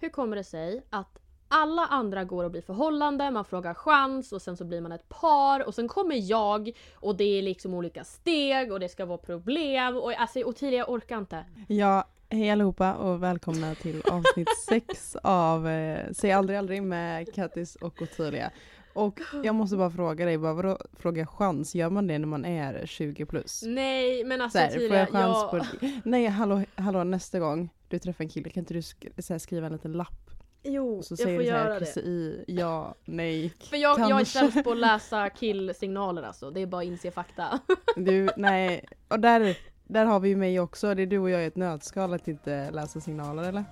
hur 0.00 0.08
kommer 0.08 0.36
det 0.36 0.44
sig 0.44 0.82
att 0.90 1.18
alla 1.48 1.86
andra 1.86 2.24
går 2.24 2.44
och 2.44 2.50
blir 2.50 2.62
förhållande, 2.62 3.30
man 3.30 3.44
frågar 3.44 3.74
chans 3.74 4.32
och 4.32 4.42
sen 4.42 4.56
så 4.56 4.64
blir 4.64 4.80
man 4.80 4.92
ett 4.92 5.08
par 5.08 5.66
och 5.66 5.74
sen 5.74 5.88
kommer 5.88 6.30
jag 6.30 6.70
och 6.94 7.16
det 7.16 7.38
är 7.38 7.42
liksom 7.42 7.74
olika 7.74 8.04
steg 8.04 8.72
och 8.72 8.80
det 8.80 8.88
ska 8.88 9.04
vara 9.04 9.18
problem 9.18 9.96
och 9.96 10.20
alltså 10.20 10.42
Ottilia 10.42 10.78
jag 10.78 10.90
orkar 10.90 11.18
inte. 11.18 11.44
Ja, 11.68 12.04
hej 12.28 12.50
allihopa 12.50 12.94
och 12.94 13.22
välkomna 13.22 13.74
till 13.74 14.02
avsnitt 14.10 14.48
sex 14.68 15.16
av 15.22 15.68
eh, 15.68 16.12
Säg 16.12 16.32
aldrig 16.32 16.58
aldrig 16.58 16.82
med 16.82 17.34
Kattis 17.34 17.76
och 17.76 18.02
Ottilia. 18.02 18.50
Och 18.92 19.20
jag 19.44 19.54
måste 19.54 19.76
bara 19.76 19.90
fråga 19.90 20.24
dig, 20.24 20.38
bara, 20.38 20.54
vadå 20.54 20.78
fråga 20.96 21.26
chans? 21.26 21.74
Gör 21.74 21.90
man 21.90 22.06
det 22.06 22.18
när 22.18 22.26
man 22.26 22.44
är 22.44 22.86
20 22.86 23.26
plus? 23.26 23.62
Nej 23.66 24.24
men 24.24 24.40
alltså 24.40 24.58
Så 24.58 24.64
här, 24.64 24.70
Ottilia, 24.70 25.06
får 25.06 25.20
jag 25.20 25.30
jag... 25.30 25.50
på... 25.50 25.66
Nej 26.04 26.26
hallå, 26.26 26.62
hallå 26.74 27.04
nästa 27.04 27.38
gång 27.38 27.68
du 27.88 27.98
träffar 27.98 28.24
en 28.24 28.30
kille 28.30 28.50
kan 28.50 28.60
inte 28.60 28.74
du 28.74 28.80
sk- 28.80 29.22
så 29.22 29.38
skriva 29.38 29.66
en 29.66 29.72
liten 29.72 29.92
lapp? 29.92 30.30
Jo, 30.62 31.02
jag 31.10 31.18
får 31.18 31.30
göra 31.42 31.80
det. 31.80 31.86
KCI, 31.86 32.44
ja, 32.46 32.94
nej. 33.04 33.52
För 33.70 33.76
jag, 33.76 33.98
jag 34.00 34.20
är 34.20 34.24
sämst 34.24 34.64
på 34.64 34.70
att 34.72 34.78
läsa 34.78 35.30
killsignaler 35.30 36.22
alltså, 36.22 36.50
det 36.50 36.60
är 36.60 36.66
bara 36.66 36.80
att 36.82 36.86
inse 36.86 37.10
fakta. 37.10 37.60
Du, 37.96 38.28
nej. 38.36 38.84
Och 39.08 39.20
där, 39.20 39.56
där 39.84 40.04
har 40.04 40.20
vi 40.20 40.28
ju 40.28 40.36
mig 40.36 40.60
också. 40.60 40.94
Det 40.94 41.02
är 41.02 41.06
du 41.06 41.18
och 41.18 41.30
jag 41.30 41.42
i 41.42 41.46
ett 41.46 41.56
nötskal 41.56 42.14
att 42.14 42.28
inte 42.28 42.70
läsa 42.70 43.00
signaler 43.00 43.42
eller? 43.42 43.64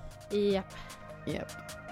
Japp. 0.52 0.74
Japp. 1.26 1.52
Nu 1.86 1.87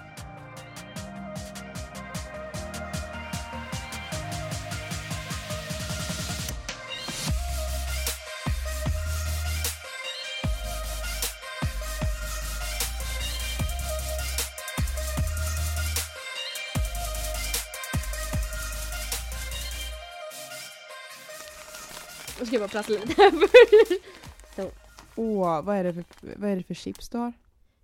ska 22.47 22.55
jag 22.55 22.61
bara 22.61 22.67
prassla 22.67 22.95
lite. 22.99 24.71
Åh, 25.15 25.61
vad 25.61 25.75
är, 25.75 25.83
det 25.83 25.93
för, 25.93 26.03
vad 26.37 26.49
är 26.49 26.55
det 26.55 26.63
för 26.63 26.73
chips 26.73 27.09
du 27.09 27.17
har? 27.17 27.33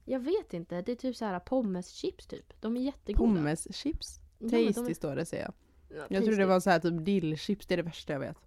jag 0.05 0.19
vet 0.19 0.53
inte, 0.53 0.81
det 0.81 0.91
är 0.91 0.95
typ 0.95 1.15
så 1.15 1.25
här 1.25 1.39
pommeschips 1.39 2.27
typ. 2.27 2.53
De 2.61 2.77
är 2.77 2.81
jättegoda. 2.81 3.27
Pommeschips? 3.33 4.19
Ja, 4.39 4.47
men 4.47 4.49
de 4.51 4.67
är- 4.67 4.73
Tasty 4.73 4.93
står 4.93 5.15
det 5.15 5.25
säger 5.25 5.43
jag. 5.43 5.53
Ja, 5.97 6.03
Jag 6.09 6.23
trodde 6.23 6.25
det 6.25 6.35
tasty. 6.35 6.45
var 6.45 6.59
så 6.59 6.69
här 6.69 6.79
typ 6.79 7.05
dillchips, 7.05 7.65
det 7.67 7.75
är 7.75 7.77
det 7.77 7.83
värsta 7.83 8.13
jag 8.13 8.19
vet. 8.19 8.37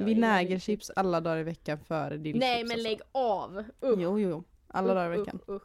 Vinägerchips 0.06 0.90
alla 0.96 1.20
dagar 1.20 1.36
i 1.38 1.42
veckan 1.42 1.78
före 1.78 2.16
dillchips. 2.16 2.40
Nej 2.40 2.64
men 2.64 2.70
alltså. 2.72 2.88
lägg 2.88 3.00
av! 3.12 3.58
Usch. 3.58 3.64
Jo, 3.80 4.18
jo, 4.18 4.18
jo. 4.18 4.44
Alla 4.68 4.94
dagar 4.94 5.14
i 5.14 5.18
veckan. 5.18 5.38
Usch, 5.48 5.56
usch. 5.56 5.62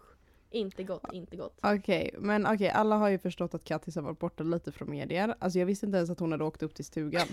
Inte 0.54 0.84
gott, 0.84 1.14
inte 1.14 1.36
gott. 1.36 1.60
Okej, 1.64 2.16
men 2.18 2.48
okej, 2.48 2.70
alla 2.70 2.96
har 2.96 3.10
ju 3.10 3.18
förstått 3.18 3.54
att 3.54 3.64
Kattis 3.64 3.96
har 3.96 4.02
varit 4.02 4.20
borta 4.20 4.44
lite 4.44 4.72
från 4.72 4.90
medier. 4.90 5.36
Alltså 5.40 5.60
jag 5.60 5.66
visste 5.66 5.86
inte 5.86 5.98
ens 5.98 6.10
att 6.10 6.20
hon 6.20 6.32
hade 6.32 6.44
åkt 6.44 6.64
upp 6.64 6.76
till 6.76 6.86
stugan. 6.86 7.28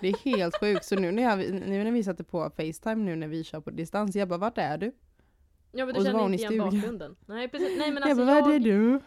Det 0.00 0.08
är 0.08 0.16
helt 0.24 0.60
sjukt. 0.60 0.84
Så 0.84 0.96
nu 0.96 1.12
när, 1.12 1.22
jag, 1.22 1.38
nu 1.38 1.84
när 1.84 1.90
vi 1.90 2.04
satte 2.04 2.24
på 2.24 2.50
Facetime 2.50 2.94
nu 2.94 3.16
när 3.16 3.28
vi 3.28 3.44
kör 3.44 3.60
på 3.60 3.70
distans, 3.70 4.16
jag 4.16 4.28
bara 4.28 4.38
vart 4.38 4.58
är 4.58 4.78
du? 4.78 4.92
Ja 5.72 5.86
men 5.86 5.94
du 5.94 6.04
känner 6.04 6.24
inte 6.32 6.44
igen 6.44 6.58
bakgrunden. 6.58 7.16
Nej 7.26 7.48
precis, 7.48 7.78
nej 7.78 7.92
men 7.92 8.02
jag 8.08 8.10
alltså 8.10 8.26
bara 8.26 8.36
jag, 8.36 8.44
vad 8.44 8.54
är 8.54 8.58
du? 8.58 9.00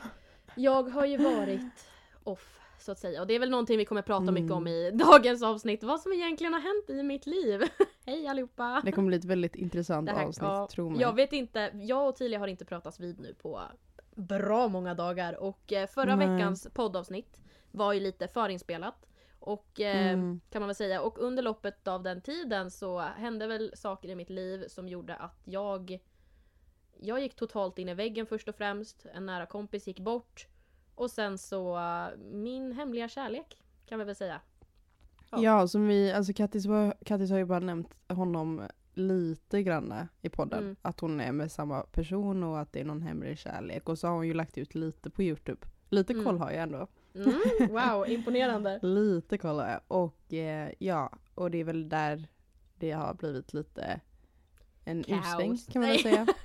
jag 0.56 0.84
har 0.84 1.06
ju 1.06 1.18
varit 1.18 1.90
off 2.24 2.60
så 2.86 2.92
att 2.92 3.00
säga. 3.00 3.22
Och 3.22 3.28
det 3.28 3.34
är 3.36 3.40
väl 3.40 3.50
någonting 3.50 3.78
vi 3.78 3.86
kommer 3.86 4.02
prata 4.02 4.22
Mm. 4.22 4.34
mycket 4.34 4.52
om 4.52 4.68
i 4.68 4.92
dagens 4.94 5.44
avsnitt. 5.44 5.84
Vad 5.84 6.00
som 6.02 6.14
egentligen 6.14 6.54
har 6.54 6.60
hänt 6.62 6.90
i 6.90 7.04
mitt 7.04 7.26
liv. 7.26 7.62
Hej 8.06 8.28
allihopa! 8.28 8.82
Det 8.86 8.92
kommer 8.92 9.08
bli 9.08 9.18
ett 9.18 9.26
väldigt 9.26 9.56
intressant 9.56 10.10
här- 10.10 10.26
avsnitt, 10.26 10.44
ja, 10.44 10.68
tro 10.72 10.90
mig. 10.90 11.02
Jag 11.02 11.16
vet 11.16 11.34
inte, 11.34 11.72
jag 11.74 12.10
och 12.10 12.16
Tilia 12.16 12.40
har 12.40 12.48
inte 12.48 12.66
pratats 12.66 13.00
vid 13.00 13.20
nu 13.20 13.34
på 13.34 13.62
bra 14.16 14.68
många 14.68 14.94
dagar 14.94 15.34
och 15.34 15.74
eh, 15.74 15.88
förra 15.88 16.16
Nej. 16.16 16.28
veckans 16.28 16.68
poddavsnitt 16.74 17.42
var 17.72 17.94
ju 17.94 18.00
lite 18.00 18.28
förinspelat. 18.28 19.08
Och 19.40 19.80
eh, 19.82 20.08
Mm. 20.14 20.42
kan 20.50 20.62
man 20.62 20.68
väl 20.68 20.76
säga. 20.76 21.02
Och 21.02 21.20
under 21.20 21.44
loppet 21.44 21.88
av 21.88 22.04
den 22.04 22.22
tiden 22.22 22.72
så 22.72 23.00
hände 23.00 23.48
väl 23.48 23.72
saker 23.76 24.10
i 24.10 24.16
mitt 24.16 24.30
liv 24.30 24.68
som 24.68 24.88
gjorde 24.88 25.16
att 25.16 25.42
jag 25.46 26.00
Jag 27.02 27.20
gick 27.20 27.36
totalt 27.36 27.80
in 27.80 27.90
i 27.90 27.94
väggen 27.94 28.26
först 28.26 28.48
och 28.48 28.56
främst. 28.56 29.06
En 29.14 29.26
nära 29.26 29.46
kompis 29.46 29.88
gick 29.88 30.00
bort. 30.00 30.48
Och 30.96 31.12
sen 31.12 31.38
så 31.38 31.80
min 32.32 32.72
hemliga 32.72 33.10
kärlek 33.10 33.58
kan 33.86 34.00
vi 34.00 34.06
väl 34.06 34.16
säga. 34.16 34.42
Ja. 35.32 35.42
Ja, 35.42 35.68
som 35.68 35.88
vi, 35.88 36.12
alltså 36.12 36.34
Kattis, 36.34 36.66
Kattis 37.06 37.32
har 37.32 37.38
ju 37.38 37.46
bara 37.46 37.60
nämnt 37.60 37.96
honom 38.10 38.62
lite 38.94 39.64
grann 39.64 39.94
i 40.22 40.30
podden. 40.30 40.64
Mm. 40.64 40.76
Att 40.82 41.00
hon 41.00 41.20
är 41.20 41.32
med 41.32 41.52
samma 41.52 41.82
person 41.82 42.44
och 42.44 42.60
att 42.60 42.74
det 42.74 42.80
är 42.80 42.86
någon 42.86 43.02
hemlig 43.02 43.38
kärlek. 43.40 43.90
Och 43.90 44.00
så 44.00 44.08
har 44.08 44.16
hon 44.16 44.28
ju 44.28 44.34
lagt 44.34 44.58
ut 44.58 44.76
lite 44.76 45.10
på 45.10 45.24
Youtube. 45.24 45.68
Lite 45.90 46.14
Mm. 46.14 46.26
koll 46.26 46.38
har 46.38 46.52
jag 46.52 46.64
ändå. 46.64 46.88
Mm, 47.16 47.34
wow, 47.70 48.10
imponerande. 48.10 48.80
Lite 48.82 49.38
koll 49.38 49.60
har 49.60 49.68
jag. 49.68 49.82
Och 49.88 50.34
eh, 50.34 50.72
ja, 50.80 51.12
och 51.36 51.52
det 51.52 51.58
är 51.58 51.64
väl 51.64 51.90
där 51.90 52.28
det 52.76 52.92
har 52.92 53.14
blivit 53.14 53.54
lite 53.54 54.00
en 54.84 55.04
Kaos. 55.04 55.20
U-sväng 55.20 55.58
kan 55.74 55.82
man 55.82 55.92
väl 55.92 56.00
säga. 56.00 56.28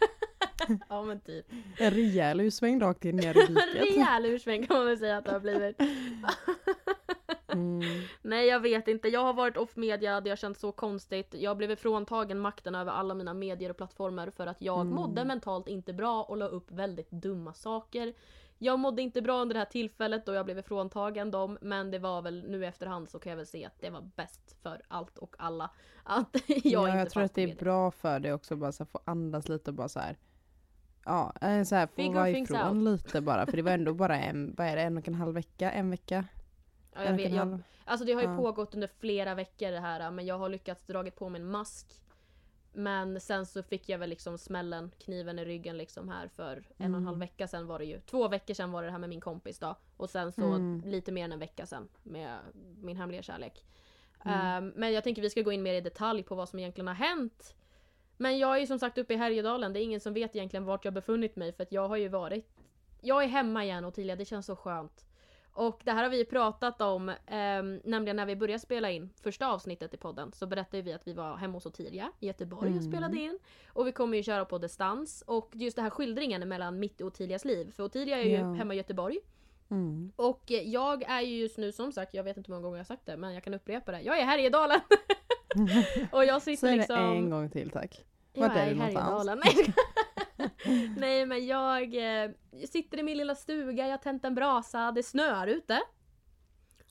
ja 0.89 1.03
men 1.03 1.21
typ. 1.21 1.47
En 1.79 1.91
rejäl 1.91 2.41
U-sväng 2.41 2.81
rakt 2.81 3.05
in 3.05 3.17
ner 3.17 3.37
i 3.37 3.47
diket. 3.47 3.75
Rejäl 3.75 4.27
ursväng 4.27 4.67
kan 4.67 4.77
man 4.77 4.87
väl 4.87 4.99
säga 4.99 5.17
att 5.17 5.25
det 5.25 5.33
har 5.33 5.41
blivit. 5.41 5.77
Mm. 7.53 7.81
Nej 8.23 8.47
jag 8.47 8.61
vet 8.61 8.89
inte, 8.89 9.09
jag 9.09 9.21
har 9.21 9.33
varit 9.33 9.57
off 9.57 9.77
media, 9.77 10.21
det 10.21 10.31
har 10.31 10.37
känts 10.37 10.61
så 10.61 10.73
konstigt. 10.73 11.35
Jag 11.39 11.57
blev 11.57 11.77
fråntagen 11.77 12.39
makten 12.39 12.75
över 12.75 12.93
alla 12.93 13.15
mina 13.15 13.35
medier 13.35 13.71
och 13.71 13.77
plattformar 13.77 14.31
för 14.31 14.47
att 14.47 14.63
jag 14.63 14.81
Mm. 14.81 14.95
mådde 14.95 15.25
mentalt 15.25 15.69
inte 15.69 15.93
bra 15.93 16.23
och 16.23 16.37
la 16.37 16.47
upp 16.47 16.71
väldigt 16.71 17.11
dumma 17.11 17.55
saker. 17.55 18.15
Jag 18.59 18.79
mådde 18.79 19.03
inte 19.03 19.23
bra 19.23 19.41
under 19.43 19.55
det 19.55 19.59
här 19.59 19.65
tillfället 19.67 20.27
då 20.27 20.35
jag 20.35 20.45
blev 20.45 20.63
fråntagen 20.63 21.31
dem 21.31 21.59
men 21.61 21.91
det 21.91 21.99
var 21.99 22.23
väl 22.23 22.45
nu 22.49 22.63
i 22.63 22.67
efterhand 22.67 23.11
så 23.11 23.19
kan 23.19 23.31
jag 23.31 23.37
väl 23.37 23.47
se 23.47 23.65
att 23.65 23.81
det 23.81 23.91
var 23.91 24.11
bäst 24.17 24.57
för 24.63 24.83
allt 24.89 25.19
och 25.19 25.35
alla. 25.39 25.71
Att 26.05 26.37
jag 26.47 26.61
ja, 26.65 26.87
inte 26.89 26.99
jag 26.99 27.11
tror 27.11 27.23
att 27.23 27.35
det 27.35 27.43
är 27.43 27.57
bra 27.57 27.91
för 27.91 28.21
dig 28.21 28.33
också 28.33 28.57
bara 28.57 28.73
så 28.73 28.85
här, 28.85 28.89
få 28.89 29.01
andas 29.05 29.49
lite 29.49 29.71
och 29.71 29.75
bara 29.75 29.89
så 29.89 30.01
här. 30.01 30.17
Ja, 31.05 31.33
eh, 31.41 31.63
så 31.63 31.75
här, 31.75 31.87
få 31.87 32.13
vara 32.13 32.31
ifrån 32.31 32.85
lite 32.85 33.21
bara. 33.21 33.47
För 33.47 33.57
det 33.57 33.63
var 33.63 33.73
ändå 33.73 33.95
bara 33.95 34.19
en, 34.19 34.55
vad 34.59 34.67
är 34.67 34.77
det, 34.77 34.83
en 34.83 34.99
och 34.99 35.09
en 35.09 35.15
halv 35.15 35.35
vecka? 35.35 35.71
En 35.71 35.91
vecka? 35.91 36.25
Ja, 36.95 37.05
jag 37.05 37.13
vet, 37.13 37.33
jag? 37.33 37.59
Alltså 37.85 38.07
det 38.07 38.13
har 38.13 38.23
ju 38.23 38.29
Ja. 38.29 38.37
pågått 38.37 38.75
under 38.75 38.89
flera 39.01 39.35
veckor 39.35 39.71
det 39.71 39.81
här 39.81 40.11
men 40.11 40.27
jag 40.27 40.39
har 40.39 40.49
lyckats 40.49 40.87
dragit 40.87 41.17
på 41.17 41.29
mig 41.29 41.41
en 41.41 41.51
mask. 41.51 41.87
Men 42.73 43.21
sen 43.21 43.47
så 43.47 43.63
fick 43.63 43.89
jag 43.89 43.99
väl 43.99 44.11
liksom 44.11 44.39
smällen, 44.39 44.91
kniven 44.99 45.39
i 45.39 45.45
ryggen 45.45 45.77
liksom 45.79 46.09
här 46.09 46.29
för 46.29 46.53
en 46.57 46.63
och 46.77 46.81
en 46.85 46.85
Mm. 46.95 47.07
halv 47.07 47.19
vecka 47.19 47.49
sedan 47.49 47.67
var 47.67 47.79
det 47.79 47.85
ju. 47.85 48.01
Två 48.01 48.29
veckor 48.29 48.55
sedan 48.55 48.73
var 48.73 48.83
det 48.83 48.89
det 48.89 48.93
här 48.93 48.99
med 48.99 49.09
min 49.09 49.21
kompis 49.21 49.59
då. 49.59 49.75
Och 49.97 50.11
sen 50.11 50.33
så 50.33 50.45
Mm. 50.45 50.83
lite 50.87 51.13
mer 51.13 51.25
än 51.25 51.33
en 51.33 51.39
vecka 51.39 51.67
sedan 51.67 51.89
med 52.03 52.39
min 52.81 52.97
hemliga 52.97 53.23
kärlek. 53.23 53.65
Mm. 54.25 54.41
Ehm, 54.41 54.73
men 54.77 54.93
jag 54.93 55.05
tänker 55.05 55.23
vi 55.23 55.31
ska 55.31 55.43
gå 55.43 55.53
in 55.53 55.63
mer 55.63 55.75
i 55.75 55.81
detalj 55.81 56.23
på 56.23 56.35
vad 56.35 56.49
som 56.49 56.59
egentligen 56.59 56.89
har 56.89 56.95
hänt. 56.95 57.55
Men 58.21 58.39
jag 58.39 58.55
är 58.57 58.61
ju 58.61 58.67
som 58.67 58.79
sagt 58.79 58.99
uppe 58.99 59.15
i 59.15 59.17
Härjedalen, 59.17 59.73
det 59.73 59.81
är 59.81 59.83
ingen 59.83 60.01
som 60.01 60.15
vet 60.15 60.37
egentligen 60.37 60.65
vart 60.65 60.85
jag 60.85 60.95
befunnit 60.95 61.37
mig 61.37 61.53
för 61.53 61.63
att 61.63 61.73
jag 61.73 61.89
har 61.89 61.97
ju 61.97 62.09
varit 62.09 62.47
Jag 63.01 63.25
är 63.25 63.29
hemma 63.29 63.65
igen 63.65 63.85
Ottilia, 63.85 64.17
det 64.17 64.25
känns 64.25 64.47
så 64.47 64.57
skönt. 64.57 65.05
Och 65.53 65.81
det 65.85 65.93
här 65.93 66.03
har 66.03 66.11
vi 66.11 66.19
ju 66.19 66.25
pratat 66.25 66.81
om, 66.81 67.13
ehm, 67.27 67.81
nämligen 67.85 68.17
när 68.17 68.27
vi 68.27 68.37
började 68.37 68.59
spela 68.61 68.91
in 68.91 69.11
första 69.23 69.47
avsnittet 69.53 69.95
i 69.95 69.97
podden 69.97 70.33
så 70.33 70.47
berättade 70.47 70.83
vi 70.83 70.93
att 70.93 71.07
vi 71.07 71.13
var 71.13 71.37
hemma 71.37 71.55
hos 71.55 71.67
Ottilia 71.67 72.13
i 72.21 72.27
Göteborg 72.27 72.71
och 72.71 72.77
Mm. 72.77 72.93
spelade 72.93 73.17
in. 73.21 73.39
Och 73.69 73.87
vi 73.87 73.93
kommer 73.93 74.17
ju 74.17 74.23
köra 74.23 74.45
på 74.45 74.59
distans. 74.59 75.23
Och 75.27 75.51
just 75.53 75.77
den 75.77 75.83
här 75.83 75.91
skildringen 75.91 76.49
mellan 76.49 76.79
mitt 76.79 77.01
och 77.01 77.07
Ottilias 77.07 77.45
liv. 77.45 77.73
För 77.73 77.83
Ottilia 77.85 78.19
är 78.19 78.25
ju 78.25 78.31
Ja. 78.31 78.53
hemma 78.53 78.75
i 78.75 78.77
Göteborg. 78.77 79.19
Mm. 79.71 80.13
Och 80.17 80.43
jag 80.47 81.03
är 81.03 81.21
ju 81.21 81.37
just 81.37 81.59
nu 81.59 81.73
som 81.73 81.93
sagt, 81.93 82.15
jag 82.15 82.25
vet 82.25 82.37
inte 82.37 82.49
hur 82.49 82.55
många 82.55 82.63
gånger 82.63 82.77
jag 82.77 82.85
har 82.85 82.87
sagt 82.87 83.07
det 83.07 83.17
men 83.17 83.35
jag 83.35 83.45
kan 83.45 83.55
upprepa 83.55 83.93
det. 83.93 84.01
Jag 84.01 84.19
är 84.19 84.25
här 84.25 84.39
i 84.39 84.41
Härjedalen! 84.41 84.81
och 86.13 86.25
jag 86.25 86.43
sitter 86.43 86.67
Säg 86.67 86.77
liksom... 86.77 86.97
det 86.97 87.03
en 87.03 87.31
gång 87.31 87.51
till 87.51 87.71
tack. 87.71 88.05
Jag 88.33 88.49
Vart 88.49 88.57
är 88.57 88.63
är 88.63 88.67
i 88.67 88.71
du 88.71 88.77
någonstans? 88.77 89.27
Nej, 89.45 89.75
jag. 90.37 90.51
Nej 90.97 91.27
men 91.27 91.47
jag 91.47 91.83
eh, 92.23 92.31
sitter 92.69 92.99
i 92.99 93.03
min 93.03 93.17
lilla 93.17 93.35
stuga, 93.35 93.85
jag 93.85 93.93
har 93.93 93.99
tänt 93.99 94.25
en 94.25 94.35
brasa, 94.35 94.93
det 94.93 95.03
snöar 95.03 95.47
ute. 95.47 95.81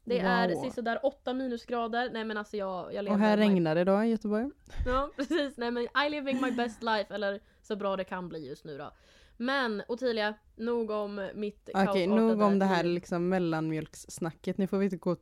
Det 0.03 0.19
är 0.19 0.55
Wow. 0.55 0.69
sådär 0.69 0.99
8 1.05 1.33
minusgrader. 1.33 2.09
Nej 2.13 2.25
men 2.25 2.37
alltså 2.37 2.57
jag, 2.57 2.93
jag 2.93 3.03
lever 3.03 3.17
Och 3.17 3.21
här 3.21 3.37
regnar 3.37 3.75
det 3.75 3.83
då 3.83 4.03
i 4.03 4.07
Göteborg? 4.09 4.49
Ja 4.85 5.09
precis, 5.15 5.57
nej 5.57 5.71
men 5.71 5.83
I 5.83 6.09
living 6.09 6.41
my 6.41 6.51
best 6.51 6.83
life 6.83 7.13
eller 7.13 7.39
så 7.61 7.75
bra 7.75 7.95
det 7.95 8.03
kan 8.03 8.29
bli 8.29 8.47
just 8.47 8.65
nu 8.65 8.77
då. 8.77 8.91
Men 9.41 9.83
Ottilia, 9.87 10.33
nog 10.55 10.91
om 10.91 11.29
mitt 11.33 11.69
Okej, 11.73 11.85
kaosartade 11.85 12.07
nog 12.07 12.41
om 12.41 12.59
det 12.59 12.65
här 12.65 12.83
liksom 12.83 13.29
mellanmjölkssnacket. 13.29 14.57
Nu 14.57 14.67
får 14.67 14.77
vi 14.77 14.85
inte 14.85 14.97
gå 14.97 15.15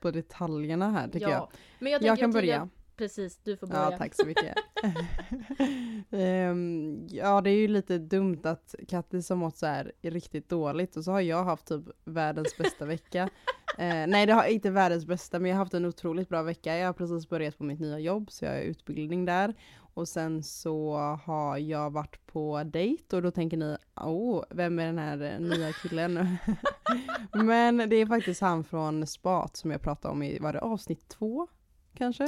på 0.00 0.10
detaljerna 0.10 0.90
här 0.90 1.08
tycker 1.08 1.28
ja. 1.28 1.32
jag. 1.32 1.48
Men 1.78 1.92
jag, 1.92 2.02
Jag, 2.02 2.18
kan 2.18 2.30
Ottilia, 2.30 2.58
börja. 2.58 2.68
Precis, 2.96 3.38
du 3.44 3.56
får 3.56 3.66
börja. 3.66 3.90
Ja, 3.90 3.98
tack 3.98 4.14
så 4.14 4.26
mycket. 4.26 4.54
Ehm, 6.10 7.06
ja, 7.10 7.40
det 7.40 7.50
är 7.50 7.56
ju 7.56 7.68
lite 7.68 7.98
dumt 7.98 8.40
att 8.44 8.74
Kattis 8.88 9.28
har 9.28 9.36
mått 9.36 9.56
så 9.56 9.66
här 9.66 9.92
riktigt 10.02 10.48
dåligt 10.48 10.96
och 10.96 11.04
så 11.04 11.12
har 11.12 11.20
jag 11.20 11.44
haft 11.44 11.66
typ 11.66 11.84
världens 12.04 12.56
bästa 12.56 12.84
vecka. 12.84 13.28
Eh, 13.78 14.06
nej 14.06 14.26
det 14.26 14.32
har 14.32 14.44
inte 14.44 14.70
världens 14.70 15.06
bästa 15.06 15.38
men 15.38 15.50
jag 15.50 15.56
har 15.56 15.64
haft 15.64 15.74
en 15.74 15.84
otroligt 15.84 16.28
bra 16.28 16.42
vecka. 16.42 16.76
Jag 16.76 16.86
har 16.86 16.92
precis 16.92 17.28
börjat 17.28 17.58
på 17.58 17.64
mitt 17.64 17.80
nya 17.80 17.98
jobb 17.98 18.30
så 18.30 18.44
jag 18.44 18.52
har 18.52 18.60
utbildning 18.60 19.24
där. 19.24 19.54
Och 19.94 20.08
sen 20.08 20.42
så 20.42 20.96
har 21.24 21.58
jag 21.58 21.90
varit 21.90 22.26
på 22.26 22.62
dejt 22.64 23.16
och 23.16 23.22
då 23.22 23.30
tänker 23.30 23.56
ni, 23.56 23.76
åh, 23.96 24.44
vem 24.50 24.78
är 24.78 24.86
den 24.86 24.98
här 24.98 25.22
eh, 25.22 25.40
nya 25.40 25.72
killen? 25.72 26.36
men 27.32 27.76
det 27.76 27.96
är 27.96 28.06
faktiskt 28.06 28.40
han 28.40 28.64
från 28.64 29.06
Spat 29.06 29.56
som 29.56 29.70
jag 29.70 29.82
pratade 29.82 30.12
om 30.12 30.22
i, 30.22 30.38
var 30.38 30.52
det 30.52 30.60
avsnitt 30.60 31.08
två? 31.08 31.48
Kanske? 31.94 32.24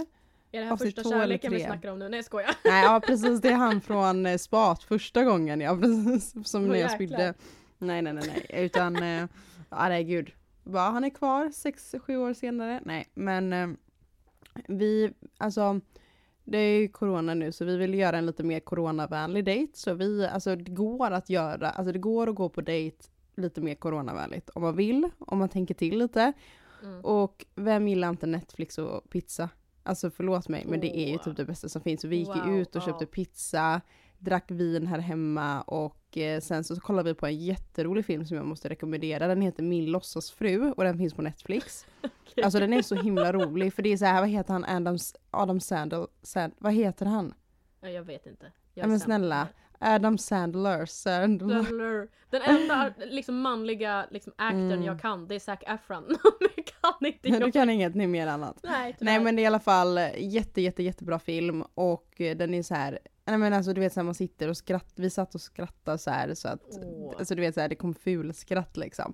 Är 0.53 0.61
det 0.61 0.65
här 0.65 0.73
Avsnitt 0.73 0.95
första 0.95 1.11
kärleken 1.11 1.53
vi 1.53 1.61
snackar 1.61 1.93
om 1.93 1.99
nu? 1.99 2.09
Nej 2.09 2.19
jag 2.19 2.25
skojar. 2.25 2.57
Nej 2.65 2.85
ja 2.85 3.01
precis, 3.07 3.41
det 3.41 3.49
är 3.49 3.55
han 3.55 3.81
från 3.81 4.27
eh, 4.27 4.39
Spat 4.39 4.83
första 4.83 5.25
gången, 5.25 5.61
ja 5.61 5.77
precis. 5.77 6.49
Som 6.51 6.63
Åh, 6.63 6.69
när 6.69 6.79
jag 6.79 6.91
spydde. 6.91 7.35
Nej 7.79 8.03
nej 8.03 8.13
nej 8.13 8.25
nej, 8.27 8.65
utan, 8.65 8.97
eh, 8.97 9.27
ja 9.71 9.89
nej 9.89 10.05
gud. 10.05 10.33
Bara, 10.71 10.91
han 10.91 11.05
är 11.05 11.11
kvar 11.11 11.51
sex, 11.51 11.95
sju 12.07 12.17
år 12.17 12.33
senare. 12.33 12.81
Nej 12.85 13.07
men 13.15 13.53
eh, 13.53 13.69
vi, 14.69 15.13
alltså 15.39 15.81
det 16.45 16.59
är 16.59 16.81
ju 16.81 16.89
corona 16.89 17.35
nu 17.35 17.53
så 17.53 17.65
vi 17.65 17.77
vill 17.77 17.95
göra 17.95 18.19
en 18.19 18.27
lite 18.27 18.43
mer 18.43 18.61
coronavänlig 18.61 19.45
dejt. 19.45 19.73
Så 19.79 19.95
vi, 19.95 20.27
alltså 20.27 20.57
det 20.57 20.73
går 20.73 21.11
att 21.11 21.31
göra, 21.31 21.71
alltså 21.71 21.93
det 21.93 21.99
går 21.99 22.29
att 22.29 22.35
gå 22.35 22.49
på 22.49 22.61
dejt 22.61 22.97
lite 23.35 23.61
mer 23.61 23.75
coronavänligt 23.75 24.51
om 24.51 24.63
man 24.63 24.77
vill, 24.77 25.09
om 25.19 25.39
man 25.39 25.49
tänker 25.49 25.75
till 25.75 25.99
lite. 25.99 26.33
Mm. 26.83 27.05
Och 27.05 27.47
vem 27.55 27.89
gillar 27.89 28.09
inte 28.09 28.27
Netflix 28.27 28.79
och 28.79 29.11
pizza? 29.11 29.49
Alltså 29.83 30.11
förlåt 30.11 30.49
mig 30.49 30.65
men 30.69 30.81
det 30.81 30.99
är 30.99 31.13
ju 31.13 31.19
typ 31.19 31.37
det 31.37 31.45
bästa 31.45 31.69
som 31.69 31.83
finns. 31.83 32.01
Så 32.01 32.09
vi 32.09 32.17
gick 32.17 32.29
Wow, 32.29 32.49
ju 32.49 32.61
ut 32.61 32.77
och 32.77 32.83
köpte 32.83 33.07
pizza, 33.07 33.81
drack 34.21 34.51
vin 34.51 34.87
här 34.87 34.99
hemma 34.99 35.63
och 35.63 36.19
eh, 36.19 36.41
sen 36.41 36.65
så 36.65 36.81
kollade 36.81 37.11
vi 37.11 37.15
på 37.15 37.27
en 37.27 37.37
jätterolig 37.39 38.05
film 38.05 38.25
som 38.27 38.37
jag 38.37 38.47
måste 38.47 38.69
rekommendera. 38.69 39.27
Den 39.27 39.43
heter 39.43 39.63
Min 39.63 39.87
låtsasfru 39.87 40.73
och 40.73 40.85
den 40.85 40.99
finns 40.99 41.15
på 41.15 41.23
Netflix. 41.23 41.87
Okej. 42.03 42.45
Alltså 42.45 42.61
den 42.61 42.73
är 42.73 42.83
så 42.83 42.95
himla 42.95 43.33
rolig 43.33 43.75
för 43.75 43.83
det 43.83 43.93
är 43.93 43.97
så 43.97 44.05
här, 44.05 44.21
vad 44.21 44.29
heter 44.29 44.53
han, 44.53 44.65
Adam, 44.65 44.99
Adam 45.31 45.61
Sandler, 45.61 46.07
Sand, 46.23 46.53
vad 46.59 46.73
heter 46.73 47.07
han? 47.07 47.35
Jag 47.81 48.03
vet 48.03 48.27
inte. 48.27 48.53
Jag 48.75 48.89
men 48.89 49.01
snälla. 49.01 49.49
Adam 49.79 50.19
Sandler, 50.19 50.87
Sandler. 50.87 51.63
Sandler. 51.65 52.09
Den 52.31 52.43
enda 52.43 52.93
liksom, 52.99 53.41
manliga 53.41 54.07
liksom, 54.11 54.33
actorn 54.37 54.61
Mm. 54.73 54.83
jag 54.83 55.01
kan, 55.01 55.29
det 55.29 55.35
är 55.35 55.39
Zac 55.39 55.59
Efron. 55.67 56.05
Jag 56.57 56.67
kan 56.67 57.07
inte 57.07 57.29
Du 57.29 57.39
jag. 57.39 57.53
kan 57.53 57.71
inget 57.71 57.95
mer 57.95 58.27
annat. 58.27 58.61
Nej. 58.63 58.97
Nej 59.01 59.21
men 59.21 59.37
det 59.37 59.43
är 59.43 59.45
i 59.45 59.47
alla 59.47 59.61
fall 59.61 59.99
jätte 60.17 60.61
jätte 60.61 60.83
jättebra 60.83 61.19
film 61.19 61.63
och 61.75 62.21
eh, 62.21 62.37
den 62.37 62.55
är 62.55 62.63
så 62.63 62.75
här. 62.75 62.99
Nej 63.31 63.39
men 63.39 63.53
alltså 63.53 63.73
du 63.73 63.81
vet 63.81 63.93
så 63.93 64.01
här, 64.01 64.05
man 64.05 64.15
sitter 64.15 64.49
och 64.49 64.57
skrattar, 64.57 65.03
vi 65.03 65.11
satt 65.11 65.35
och 65.35 65.41
skrattade 65.41 65.99
så 65.99 66.11
här 66.11 66.35
så 66.35 66.49
att, 66.49 66.61
Åh. 66.71 67.15
alltså 67.19 67.35
du 67.35 67.41
vet 67.41 67.55
så 67.55 67.61
här, 67.61 67.69
det 67.69 67.75
kom 67.75 67.95
ful 67.95 68.35
skratt 68.35 68.77
liksom. 68.77 69.13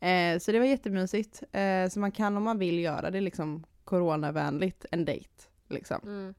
Eh, 0.00 0.38
så 0.38 0.52
det 0.52 0.58
var 0.58 0.66
jättemysigt. 0.66 1.42
Eh, 1.52 1.88
så 1.88 2.00
man 2.00 2.12
kan 2.12 2.36
om 2.36 2.42
man 2.42 2.58
vill 2.58 2.78
göra 2.78 3.10
det 3.10 3.20
liksom 3.20 3.64
coronavänligt, 3.84 4.86
en 4.90 5.04
dejt 5.04 5.30
liksom. 5.68 6.00
Mm. 6.02 6.34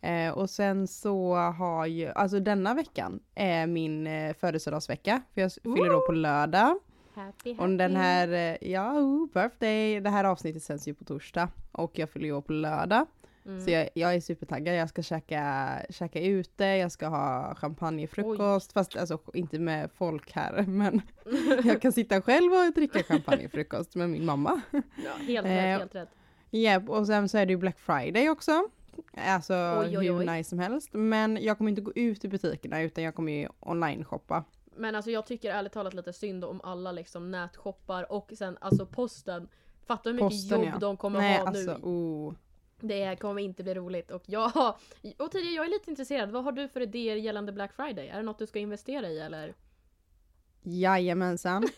Eh, 0.00 0.32
och 0.38 0.50
sen 0.50 0.86
så 0.88 1.34
har 1.34 1.86
ju, 1.86 2.08
alltså 2.08 2.40
denna 2.40 2.74
veckan 2.74 3.20
är 3.34 3.66
min 3.66 4.06
eh, 4.06 4.34
födelsedagsvecka, 4.34 5.22
för 5.34 5.40
jag 5.40 5.46
s- 5.48 5.58
fyller 5.62 5.90
då 5.90 6.06
på 6.06 6.12
lördag. 6.12 6.78
Happy, 7.14 7.52
happy. 7.54 7.62
Och 7.72 7.78
den 7.78 7.96
här, 7.96 8.28
eh, 8.62 8.70
ja, 8.70 8.92
oh, 8.92 9.28
birthday, 9.34 10.00
det 10.00 10.10
här 10.10 10.24
avsnittet 10.24 10.62
sänds 10.62 10.88
ju 10.88 10.94
på 10.94 11.04
torsdag 11.04 11.48
och 11.72 11.98
jag 11.98 12.10
fyller 12.10 12.26
ju 12.26 12.42
på 12.42 12.52
lördag. 12.52 13.06
Mm. 13.46 13.60
Så 13.60 13.70
jag, 13.70 13.88
jag 13.94 14.14
är 14.14 14.20
supertaggad, 14.20 14.76
jag 14.76 14.88
ska 14.88 15.02
käka, 15.02 15.78
käka 15.90 16.20
ute, 16.20 16.64
jag 16.64 16.92
ska 16.92 17.06
ha 17.08 17.54
champagnefrukost, 17.54 18.72
fast 18.72 18.96
alltså 18.96 19.18
inte 19.34 19.58
med 19.58 19.90
folk 19.92 20.32
här, 20.32 20.62
men 20.68 21.02
jag 21.64 21.82
kan 21.82 21.92
sitta 21.92 22.22
själv 22.22 22.52
och 22.52 22.72
dricka 22.74 23.02
champagnefrukost 23.02 23.94
med 23.94 24.10
min 24.10 24.24
mamma. 24.24 24.60
ja, 24.72 25.12
helt 25.26 25.46
Eh, 25.46 25.50
rätt, 25.50 25.78
helt 25.78 25.94
rätt. 25.94 26.08
Japp, 26.50 26.88
och 26.88 27.06
sen 27.06 27.28
så 27.28 27.38
är 27.38 27.46
det 27.46 27.52
ju 27.52 27.56
Black 27.56 27.78
Friday 27.78 28.28
också. 28.30 28.68
Alltså 29.14 29.54
Oj, 29.54 29.98
oj, 29.98 30.06
hur 30.06 30.18
oj. 30.18 30.26
nice 30.26 30.50
som 30.50 30.58
helst. 30.58 30.88
Men 30.92 31.38
jag 31.42 31.58
kommer 31.58 31.70
inte 31.70 31.82
gå 31.82 31.92
ut 31.94 32.24
i 32.24 32.28
butikerna 32.28 32.82
utan 32.82 33.04
jag 33.04 33.14
kommer 33.14 33.32
ju 33.32 33.48
online-shoppa. 33.60 34.44
Men 34.76 34.94
alltså 34.94 35.10
jag 35.10 35.26
tycker 35.26 35.50
ärligt 35.50 35.72
talat 35.72 35.94
lite 35.94 36.12
synd 36.12 36.44
om 36.44 36.60
alla 36.64 36.92
liksom 36.92 37.30
nätshoppar 37.30 38.12
och 38.12 38.32
sen 38.38 38.58
alltså 38.60 38.86
posten. 38.86 39.48
Fatta 39.86 40.08
hur 40.10 40.14
mycket 40.14 40.28
Posten, 40.30 40.60
jobb 40.60 40.70
ja. 40.74 40.78
de 40.78 40.96
kommer 40.96 41.18
Nej 41.18 41.38
ha 41.38 41.46
alltså, 41.46 41.72
nu. 41.72 41.78
oh. 41.82 42.34
Det 42.80 43.16
kommer 43.20 43.42
inte 43.42 43.62
bli 43.62 43.74
roligt. 43.74 44.10
Och 44.10 44.22
jag, 44.26 44.52
och 45.18 45.30
tidigare, 45.30 45.54
jag 45.54 45.64
är 45.64 45.70
lite 45.70 45.90
intresserad. 45.90 46.30
Vad 46.30 46.44
har 46.44 46.52
du 46.52 46.68
för 46.68 46.80
idéer 46.80 47.16
gällande 47.16 47.52
Black 47.52 47.72
Friday? 47.76 48.08
Är 48.08 48.16
det 48.16 48.22
något 48.22 48.38
du 48.38 48.46
ska 48.46 48.58
investera 48.58 49.08
i 49.08 49.18
eller? 49.20 49.54
Jajamensan. 50.62 51.68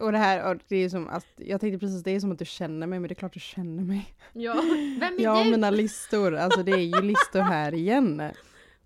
Och 0.00 0.12
det 0.12 0.18
här, 0.18 0.50
och 0.50 0.60
det 0.68 0.76
är 0.76 0.88
som 0.88 1.08
att, 1.08 1.26
jag 1.36 1.60
tänkte 1.60 1.78
precis 1.78 2.02
det 2.02 2.10
är 2.10 2.20
som 2.20 2.32
att 2.32 2.38
du 2.38 2.44
känner 2.44 2.86
mig, 2.86 3.00
men 3.00 3.08
det 3.08 3.12
är 3.12 3.14
klart 3.14 3.32
du 3.32 3.40
känner 3.40 3.82
mig. 3.82 4.14
Ja, 4.32 4.54
vem 5.00 5.14
är 5.18 5.20
Ja, 5.22 5.44
du? 5.44 5.50
mina 5.50 5.70
listor, 5.70 6.36
alltså 6.36 6.62
det 6.62 6.72
är 6.72 6.96
ju 6.96 7.02
listor 7.02 7.40
här 7.40 7.74
igen. 7.74 8.22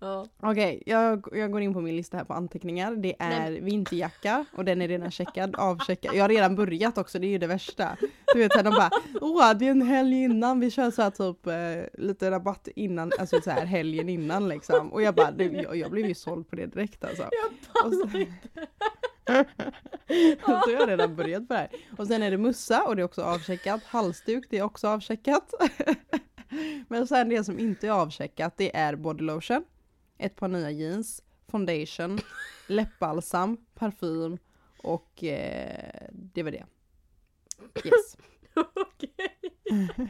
Ja. 0.03 0.25
Okej, 0.41 0.83
jag, 0.85 1.27
jag 1.31 1.51
går 1.51 1.61
in 1.61 1.73
på 1.73 1.81
min 1.81 1.95
lista 1.95 2.17
här 2.17 2.23
på 2.23 2.33
anteckningar. 2.33 2.95
Det 2.95 3.15
är 3.19 3.49
Nej, 3.49 3.61
vinterjacka 3.61 4.45
och 4.53 4.65
den 4.65 4.81
är 4.81 4.87
redan 4.87 5.11
checkad, 5.11 5.55
avcheckad. 5.55 6.15
Jag 6.15 6.23
har 6.23 6.29
redan 6.29 6.55
börjat 6.55 6.97
också, 6.97 7.19
det 7.19 7.27
är 7.27 7.29
ju 7.29 7.37
det 7.37 7.47
värsta. 7.47 7.97
Du 8.33 8.39
vet 8.39 8.55
här, 8.55 8.63
de 8.63 8.69
bara 8.69 8.89
åh 9.21 9.53
det 9.53 9.67
är 9.67 9.71
en 9.71 9.81
helg 9.81 10.23
innan, 10.23 10.59
vi 10.59 10.71
kör 10.71 10.91
så 10.91 11.01
här 11.01 11.09
typ 11.09 11.47
eh, 11.47 12.01
lite 12.07 12.31
rabatt 12.31 12.67
innan, 12.75 13.11
alltså 13.19 13.41
så 13.41 13.49
här 13.49 13.65
helgen 13.65 14.09
innan 14.09 14.49
liksom. 14.49 14.93
Och 14.93 15.01
jag 15.01 15.15
bara, 15.15 15.31
det, 15.31 15.43
jag, 15.43 15.75
jag 15.75 15.91
blev 15.91 16.05
ju 16.05 16.15
såld 16.15 16.49
på 16.49 16.55
det 16.55 16.65
direkt 16.65 17.03
alltså. 17.03 17.23
Jag 17.23 17.73
pallar 17.73 18.19
inte. 18.19 18.67
så 20.45 20.51
har 20.51 20.71
jag 20.71 20.89
redan 20.89 21.15
börjat 21.15 21.47
på 21.47 21.53
det 21.53 21.59
här. 21.59 21.69
Och 21.97 22.07
sen 22.07 22.23
är 22.23 22.31
det 22.31 22.37
mussa 22.37 22.83
och 22.83 22.95
det 22.95 23.01
är 23.01 23.05
också 23.05 23.21
avcheckat. 23.21 23.83
Halsduk, 23.83 24.47
det 24.49 24.57
är 24.57 24.63
också 24.63 24.87
avcheckat. 24.87 25.53
Men 26.87 27.07
sen 27.07 27.29
det 27.29 27.43
som 27.43 27.59
inte 27.59 27.87
är 27.87 27.91
avcheckat, 27.91 28.53
det 28.57 28.75
är 28.75 28.95
bodylotion, 28.95 29.63
ett 30.25 30.35
par 30.35 30.47
nya 30.47 30.71
jeans, 30.71 31.23
foundation, 31.47 32.19
läppbalsam, 32.67 33.57
parfym 33.73 34.37
och 34.83 35.23
eh, 35.23 36.07
det 36.11 36.43
var 36.43 36.51
det. 36.51 36.65
Yes. 37.85 38.17
Okej. 38.55 39.09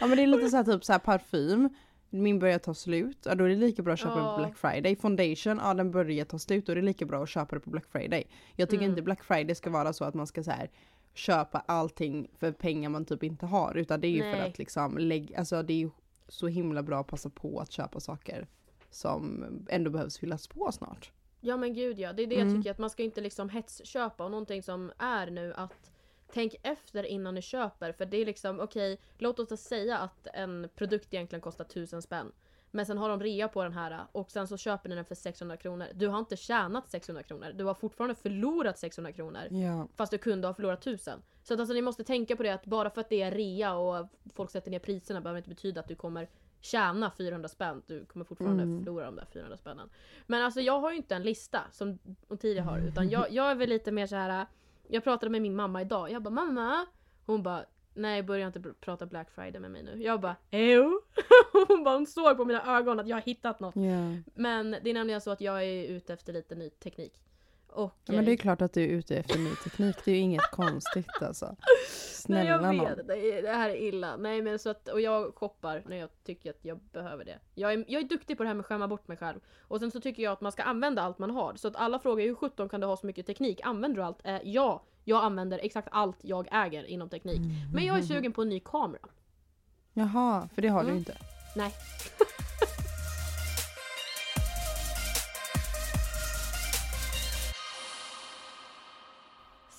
Ja 0.00 0.06
men 0.06 0.16
det 0.16 0.22
är 0.22 0.26
lite 0.26 0.48
så 0.48 0.56
här 0.56 0.64
typ 0.64 0.84
så 0.84 0.92
här 0.92 0.98
parfym. 0.98 1.68
Min 2.10 2.38
börjar 2.38 2.58
ta 2.58 2.74
slut, 2.74 3.18
ja 3.24 3.34
då 3.34 3.44
är 3.44 3.48
det 3.48 3.54
lika 3.56 3.82
bra 3.82 3.92
att 3.92 3.98
köpa 4.00 4.18
Ja. 4.18 4.36
på 4.36 4.42
Black 4.42 4.56
Friday. 4.56 4.96
Foundation, 4.96 5.58
ja 5.64 5.74
den 5.74 5.90
börjar 5.90 6.24
ta 6.24 6.38
slut, 6.38 6.66
då 6.66 6.72
är 6.72 6.76
det 6.76 6.82
lika 6.82 7.06
bra 7.06 7.22
att 7.22 7.28
köpa 7.28 7.54
det 7.54 7.60
på 7.60 7.70
Black 7.70 7.86
Friday. 7.92 8.24
Jag 8.56 8.68
tycker 8.70 8.82
Mm. 8.84 8.90
inte 8.90 9.02
Black 9.02 9.24
Friday 9.24 9.54
ska 9.54 9.70
vara 9.70 9.92
så 9.92 10.04
att 10.04 10.14
man 10.14 10.26
ska 10.26 10.42
så 10.42 10.50
här 10.50 10.70
köpa 11.14 11.58
allting 11.66 12.28
för 12.38 12.52
pengar 12.52 12.88
man 12.90 13.04
typ 13.04 13.22
inte 13.22 13.46
har. 13.46 13.76
Utan 13.76 14.00
det 14.00 14.06
är 14.06 14.10
ju 14.10 14.22
för 14.22 14.30
Nej. 14.30 14.40
att 14.50 14.58
liksom 14.58 14.98
lägga, 14.98 15.38
alltså 15.38 15.62
det 15.62 15.72
är 15.72 15.78
ju 15.78 15.90
så 16.28 16.48
himla 16.48 16.82
bra 16.82 17.00
att 17.00 17.06
passa 17.06 17.30
på 17.30 17.60
att 17.60 17.72
köpa 17.72 18.00
saker 18.00 18.46
som 18.92 19.44
ändå 19.68 19.90
behövs 19.90 20.18
fyllas 20.18 20.46
på 20.48 20.72
snart. 20.72 21.12
Ja 21.40 21.56
men 21.56 21.74
gud 21.74 21.98
ja, 21.98 22.12
det 22.12 22.22
är 22.22 22.26
det 22.26 22.34
jag 22.34 22.42
Mm. 22.46 22.56
tycker 22.56 22.70
att 22.70 22.78
man 22.78 22.90
ska 22.90 23.02
inte 23.02 23.20
liksom 23.20 23.48
hetsköpa 23.48 24.24
och 24.24 24.30
någonting 24.30 24.62
som 24.62 24.92
är 24.98 25.30
nu 25.30 25.52
att 25.56 25.88
Tänk 26.34 26.54
efter 26.62 27.04
innan 27.04 27.34
du 27.34 27.42
köper 27.42 27.92
för 27.92 28.06
det 28.06 28.16
är 28.16 28.26
liksom 28.26 28.60
okej, 28.60 29.00
låt 29.18 29.38
oss 29.52 29.60
säga 29.60 29.98
att 29.98 30.26
en 30.34 30.68
produkt 30.74 31.14
egentligen 31.14 31.40
kostar 31.40 31.64
1000 31.64 32.02
spänn. 32.02 32.32
Men 32.70 32.86
sen 32.86 32.98
har 32.98 33.08
de 33.08 33.20
rea 33.20 33.48
på 33.48 33.62
den 33.62 33.72
här 33.72 34.00
och 34.12 34.30
sen 34.30 34.48
så 34.48 34.56
köper 34.56 34.88
ni 34.88 34.94
den 34.94 35.04
för 35.04 35.14
600 35.14 35.56
kronor. 35.56 35.86
Du 35.94 36.08
har 36.08 36.18
inte 36.18 36.36
tjänat 36.36 36.88
600 36.90 37.22
kronor, 37.22 37.52
du 37.54 37.64
har 37.64 37.74
fortfarande 37.74 38.14
förlorat 38.14 38.78
600 38.78 39.12
kronor. 39.12 39.42
Ja. 39.50 39.88
Fast 39.96 40.10
du 40.12 40.18
kunde 40.18 40.46
ha 40.48 40.54
förlorat 40.54 40.80
1000. 40.80 41.22
Så 41.42 41.54
att 41.54 41.60
alltså 41.60 41.74
ni 41.74 41.82
måste 41.82 42.04
tänka 42.04 42.36
på 42.36 42.42
det 42.42 42.50
att 42.54 42.66
bara 42.66 42.90
för 42.90 43.00
att 43.00 43.08
det 43.08 43.22
är 43.22 43.30
rea 43.30 43.74
och 43.74 44.06
folk 44.34 44.50
sätter 44.50 44.70
ner 44.70 44.78
priserna 44.78 45.20
behöver 45.20 45.38
inte 45.38 45.48
betyda 45.50 45.80
att 45.80 45.88
du 45.88 45.94
kommer 45.94 46.28
tjäna 46.62 47.10
400 47.18 47.48
spänn. 47.48 47.82
Du 47.86 48.04
kommer 48.04 48.24
fortfarande 48.24 48.62
Mm. 48.62 48.78
förlora 48.78 49.04
de 49.04 49.16
där 49.16 49.26
400 49.32 49.56
spännen. 49.56 49.88
Men 50.26 50.42
alltså 50.42 50.60
jag 50.60 50.80
har 50.80 50.90
ju 50.90 50.96
inte 50.96 51.14
en 51.14 51.22
lista 51.22 51.60
som 51.70 51.98
Ottilia 52.28 52.62
har 52.62 52.78
utan 52.78 53.08
jag, 53.10 53.30
jag 53.32 53.50
är 53.50 53.54
väl 53.54 53.68
lite 53.68 53.92
mer 53.92 54.06
så 54.06 54.16
här. 54.16 54.46
Jag 54.88 55.04
pratade 55.04 55.30
med 55.30 55.42
min 55.42 55.56
mamma 55.56 55.80
idag. 55.82 56.10
Jag 56.10 56.22
bara 56.22 56.30
mamma. 56.30 56.86
Hon 57.26 57.42
bara 57.42 57.64
Nej 57.94 58.22
börja 58.22 58.46
inte 58.46 58.58
pr- 58.58 58.74
prata 58.80 59.06
Black 59.06 59.30
Friday 59.30 59.60
med 59.60 59.70
mig 59.70 59.82
nu. 59.82 60.02
Jag 60.02 60.20
bara 60.20 60.36
jo. 60.50 61.00
Hon 61.68 61.84
bara 61.84 61.94
hon 61.94 62.06
såg 62.06 62.36
på 62.36 62.44
mina 62.44 62.76
ögon 62.78 63.00
att 63.00 63.06
jag 63.08 63.16
har 63.16 63.22
hittat 63.22 63.60
något. 63.60 63.76
Ja. 63.76 64.16
Men 64.34 64.70
det 64.70 64.90
är 64.90 64.94
nämligen 64.94 65.20
så 65.20 65.30
att 65.30 65.40
jag 65.40 65.64
är 65.64 65.84
ute 65.88 66.12
efter 66.12 66.32
lite 66.32 66.54
ny 66.54 66.70
teknik. 66.70 67.22
Och, 67.74 67.92
ja 68.04 68.12
men 68.14 68.24
det 68.24 68.30
är 68.30 68.32
eh, 68.32 68.36
klart 68.38 68.62
att 68.62 68.72
du 68.72 68.82
är 68.82 68.88
ute 68.88 69.16
efter 69.16 69.38
ny 69.38 69.50
teknik, 69.64 69.96
det 70.04 70.10
är 70.10 70.14
ju 70.14 70.20
inget 70.20 70.42
konstigt 70.52 71.22
alltså. 71.22 71.46
Nej 71.46 71.66
Snälla 72.44 72.50
jag 72.50 72.62
nån. 72.76 72.78
vet, 72.96 73.08
det, 73.08 73.14
är- 73.38 73.42
det 73.42 73.48
här 73.52 73.70
är 73.70 73.76
illa. 73.76 74.16
Nej 74.16 74.42
men 74.42 74.58
så 74.58 74.70
att, 74.70 74.88
och 74.88 75.00
jag 75.00 75.34
shoppar 75.34 75.82
när 75.86 75.96
jag 75.96 76.08
tycker 76.24 76.50
att 76.50 76.58
jag 76.64 76.78
behöver 76.92 77.24
det. 77.24 77.38
Jag 77.54 77.72
är, 77.72 77.84
jag 77.88 78.02
är 78.02 78.08
duktig 78.08 78.36
på 78.36 78.42
det 78.42 78.46
här 78.48 78.54
med 78.54 78.60
att 78.60 78.66
skämma 78.66 78.88
bort 78.88 79.08
mig 79.08 79.16
själv. 79.16 79.40
Och 79.68 79.80
sen 79.80 79.90
så 79.90 80.00
tycker 80.00 80.22
jag 80.22 80.32
att 80.32 80.40
man 80.40 80.52
ska 80.52 80.62
använda 80.62 81.02
allt 81.02 81.18
man 81.18 81.30
har. 81.30 81.54
Så 81.54 81.68
att 81.68 81.76
alla 81.76 81.98
frågar 81.98 82.24
hur 82.24 82.34
17 82.34 82.68
kan 82.68 82.80
du 82.80 82.86
ha 82.86 82.96
så 82.96 83.06
mycket 83.06 83.26
teknik? 83.26 83.60
Använder 83.64 83.96
du 83.96 84.02
allt? 84.02 84.18
Eh, 84.26 84.38
ja, 84.44 84.82
jag 85.04 85.24
använder 85.24 85.58
exakt 85.62 85.88
allt 85.90 86.16
jag 86.20 86.48
äger 86.52 86.84
inom 86.84 87.08
teknik. 87.08 87.40
Men 87.74 87.84
jag 87.84 87.98
är 87.98 88.02
sugen 88.02 88.32
på 88.32 88.42
en 88.42 88.48
ny 88.48 88.60
kamera. 88.60 89.08
Jaha, 89.92 90.48
för 90.54 90.62
det 90.62 90.68
har 90.68 90.80
du 90.80 90.84
Mm. 90.84 90.94
ju 90.94 90.98
inte. 90.98 91.16
Nej. 91.56 91.72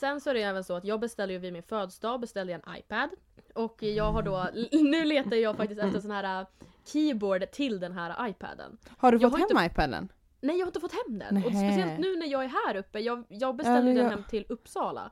sen 0.04 0.22
så 0.22 0.30
är 0.30 0.34
det 0.34 0.42
även 0.42 0.64
så 0.64 0.76
att 0.76 0.86
jag 0.86 1.00
beställde 1.00 1.34
ju 1.34 1.40
vid 1.40 1.54
min 1.54 1.64
födelsedag 1.64 2.20
beställde 2.20 2.52
jag 2.54 2.62
en 2.68 2.76
iPad. 2.78 3.10
Och 3.56 3.84
jag 3.84 4.12
har 4.12 4.22
då, 4.24 4.48
nu 4.72 5.06
letar 5.06 5.36
jag 5.36 5.58
faktiskt 5.58 5.82
efter 5.82 6.00
sån 6.00 6.12
här 6.12 6.42
äh, 6.42 6.48
keyboard 6.86 7.52
till 7.52 7.80
den 7.80 7.92
här 7.92 8.30
iPaden. 8.30 8.78
Har 8.98 9.12
du 9.12 9.18
Jag 9.18 9.32
fått 9.32 9.40
har 9.52 9.60
hem 9.60 9.72
iPaden? 9.72 10.12
Nej 10.42 10.56
jag 10.58 10.66
har 10.66 10.70
inte 10.70 10.80
fått 10.80 10.92
hem 11.08 11.20
den. 11.20 11.38
Och 11.38 11.44
speciellt 11.44 12.00
nu 12.00 12.16
när 12.16 12.28
jag 12.28 12.44
är 12.44 12.48
här 12.68 12.76
uppe, 12.76 13.00
jag, 13.00 13.24
jag 13.30 13.56
beställde 13.56 13.90
Ja, 13.92 13.96
den 13.96 14.04
jag- 14.04 14.10
hem 14.12 14.24
till 14.30 14.46
Uppsala. 14.50 15.12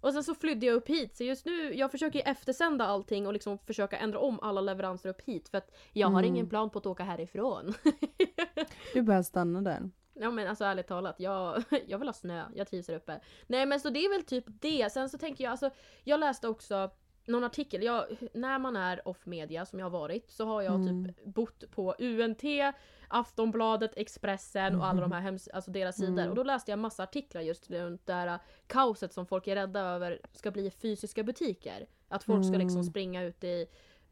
Och 0.00 0.12
sen 0.12 0.24
så 0.24 0.34
flydde 0.34 0.66
jag 0.66 0.74
upp 0.74 0.88
hit, 0.88 1.16
så 1.16 1.24
just 1.24 1.46
nu, 1.46 1.74
jag 1.74 1.90
försöker 1.90 2.18
ju 2.18 2.22
eftersända 2.22 2.84
allting 2.86 3.26
och 3.26 3.32
liksom 3.32 3.58
försöka 3.58 3.96
ändra 3.98 4.18
om 4.18 4.40
alla 4.42 4.60
leveranser 4.60 5.08
upp 5.08 5.20
hit 5.24 5.48
för 5.48 5.58
att 5.58 5.76
jag 5.92 6.08
har 6.08 6.18
Mm. 6.22 6.34
ingen 6.34 6.48
plan 6.48 6.70
på 6.70 6.78
att 6.78 6.86
åka 6.86 7.04
härifrån. 7.04 7.74
Du 8.94 9.02
börjar 9.02 9.22
stanna 9.22 9.62
där. 9.62 9.90
Ja 10.20 10.30
men 10.30 10.48
alltså 10.48 10.64
ärligt 10.64 10.86
talat, 10.86 11.20
jag, 11.20 11.62
jag 11.86 11.98
vill 11.98 12.08
ha 12.08 12.12
snö, 12.12 12.44
jag 12.54 12.66
trivs 12.66 12.88
här 12.88 12.94
uppe. 12.94 13.20
Nej 13.46 13.66
men 13.66 13.80
så 13.80 13.90
det 13.90 14.04
är 14.04 14.10
väl 14.10 14.22
typ 14.22 14.44
det. 14.46 14.92
Sen 14.92 15.08
så 15.10 15.18
tänker 15.18 15.44
jag, 15.44 15.50
alltså 15.50 15.70
jag 16.04 16.20
läste 16.20 16.48
också 16.48 16.90
någon 17.28 17.44
artikel, 17.44 17.82
jag, 17.82 18.04
när 18.34 18.58
man 18.58 18.76
är 18.76 19.08
off 19.08 19.26
media 19.26 19.66
som 19.66 19.78
jag 19.78 19.86
har 19.86 19.90
varit 19.98 20.30
så 20.30 20.44
har 20.46 20.62
jag 20.62 20.74
Mm. 20.74 21.04
typ 21.08 21.24
bott 21.24 21.70
på 21.70 21.94
UNT, 21.98 22.42
Aftonbladet, 23.08 23.92
Expressen 23.96 24.76
och 24.80 24.86
alla 24.86 25.00
de 25.00 25.12
här 25.12 25.20
hems- 25.20 25.48
alltså 25.52 25.70
deras 25.70 25.96
sidor. 25.96 26.12
Mm. 26.12 26.28
Och 26.28 26.34
då 26.34 26.42
läste 26.42 26.70
jag 26.72 26.78
massa 26.78 27.02
artiklar 27.02 27.40
just 27.42 27.70
runt 27.70 28.06
det 28.06 28.12
här 28.12 28.38
kaoset 28.66 29.12
som 29.12 29.26
folk 29.26 29.46
är 29.46 29.54
rädda 29.54 29.80
över 29.80 30.20
ska 30.32 30.50
bli 30.50 30.70
fysiska 30.70 31.22
butiker. 31.22 31.86
Att 32.08 32.24
folk 32.24 32.44
ska 32.46 32.56
liksom 32.56 32.80
Mm. 32.80 32.90
springa 32.90 33.22
ut 33.22 33.44
i 33.44 33.66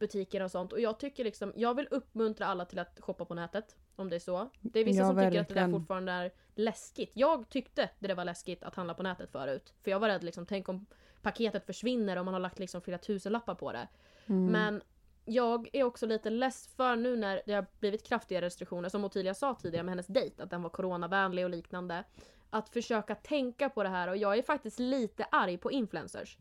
butiker 0.05 0.43
och 0.43 0.51
sånt. 0.51 0.73
Och 0.73 0.81
jag 0.81 0.99
tycker 0.99 1.25
liksom, 1.25 1.53
jag 1.57 1.75
vill 1.75 1.89
uppmuntra 1.91 2.47
alla 2.47 2.65
till 2.65 2.79
att 2.79 3.01
shoppa 3.01 3.25
på 3.25 3.35
nätet. 3.35 3.77
Om 3.97 4.11
det 4.11 4.17
är 4.17 4.21
så. 4.21 4.51
Det 4.61 4.81
är 4.81 4.85
vissa 4.85 5.01
Ja, 5.01 5.07
som 5.07 5.17
tycker 5.17 5.27
att 5.27 5.33
det 5.33 5.55
där 5.55 5.61
verkligen. 5.61 5.71
fortfarande 5.81 6.13
är 6.13 6.33
läskigt. 6.55 7.11
Jag 7.15 7.49
tyckte 7.49 7.91
det 7.99 8.09
där 8.09 8.15
var 8.15 8.25
läskigt 8.25 8.63
att 8.63 8.75
handla 8.75 8.95
på 8.95 9.03
nätet 9.03 9.31
förut. 9.31 9.75
För 9.83 9.91
jag 9.91 10.01
var 10.01 10.09
rädd 10.09 10.25
liksom, 10.25 10.47
tänk 10.47 10.69
om 10.69 10.87
paketet 11.23 11.67
försvinner 11.67 12.17
och 12.19 12.25
man 12.25 12.35
har 12.35 12.41
lagt 12.41 12.59
liksom 12.59 12.81
flera 12.81 12.99
tusen 12.99 13.33
lappar 13.33 13.55
på 13.55 13.73
det. 13.73 13.89
Mm. 14.27 14.47
Men 14.47 14.83
jag 15.25 15.69
är 15.73 15.85
också 15.85 16.07
lite 16.07 16.31
less 16.31 16.67
för 16.77 16.97
nu 16.97 17.17
när 17.17 17.43
det 17.47 17.53
har 17.53 17.67
blivit 17.81 18.03
kraftiga 18.03 18.41
restriktioner, 18.41 18.89
som 18.89 19.05
Ottilia 19.05 19.35
sa 19.35 19.55
tidigare 19.55 19.85
med 19.85 19.93
hennes 19.93 20.07
dejt, 20.07 20.43
att 20.43 20.51
den 20.51 20.63
var 20.63 20.71
coronavänlig 20.71 21.45
och 21.45 21.51
liknande. 21.51 22.05
Att 22.51 22.69
försöka 22.69 23.15
tänka 23.15 23.69
på 23.69 23.83
det 23.83 23.89
här 23.89 24.09
och 24.09 24.17
jag 24.17 24.39
är 24.39 24.43
faktiskt 24.43 24.79
lite 24.79 25.25
arg 25.31 25.59
på 25.59 25.73
influencers. 25.73 26.39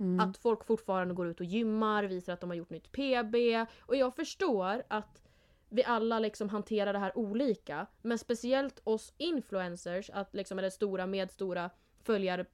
Mm. 0.00 0.20
Att 0.20 0.36
folk 0.36 0.64
fortfarande 0.64 1.14
går 1.14 1.26
ut 1.26 1.40
och 1.40 1.46
gymmar, 1.46 2.04
visar 2.04 2.32
att 2.32 2.40
de 2.40 2.50
har 2.50 2.56
gjort 2.56 2.70
nytt 2.70 2.92
PB. 2.92 3.34
Och 3.80 3.96
jag 3.96 4.14
förstår 4.14 4.82
att 4.88 5.22
vi 5.68 5.84
alla 5.84 6.18
liksom 6.18 6.48
hanterar 6.48 6.92
det 6.92 6.98
här 6.98 7.18
olika. 7.18 7.86
Men 8.02 8.18
speciellt 8.18 8.80
oss 8.84 9.12
influencers, 9.16 10.10
att 10.10 10.34
liksom, 10.34 10.58
eller 10.58 10.70
stora 10.70 11.06
med 11.06 11.30
stora 11.30 11.70
följare 12.02 12.46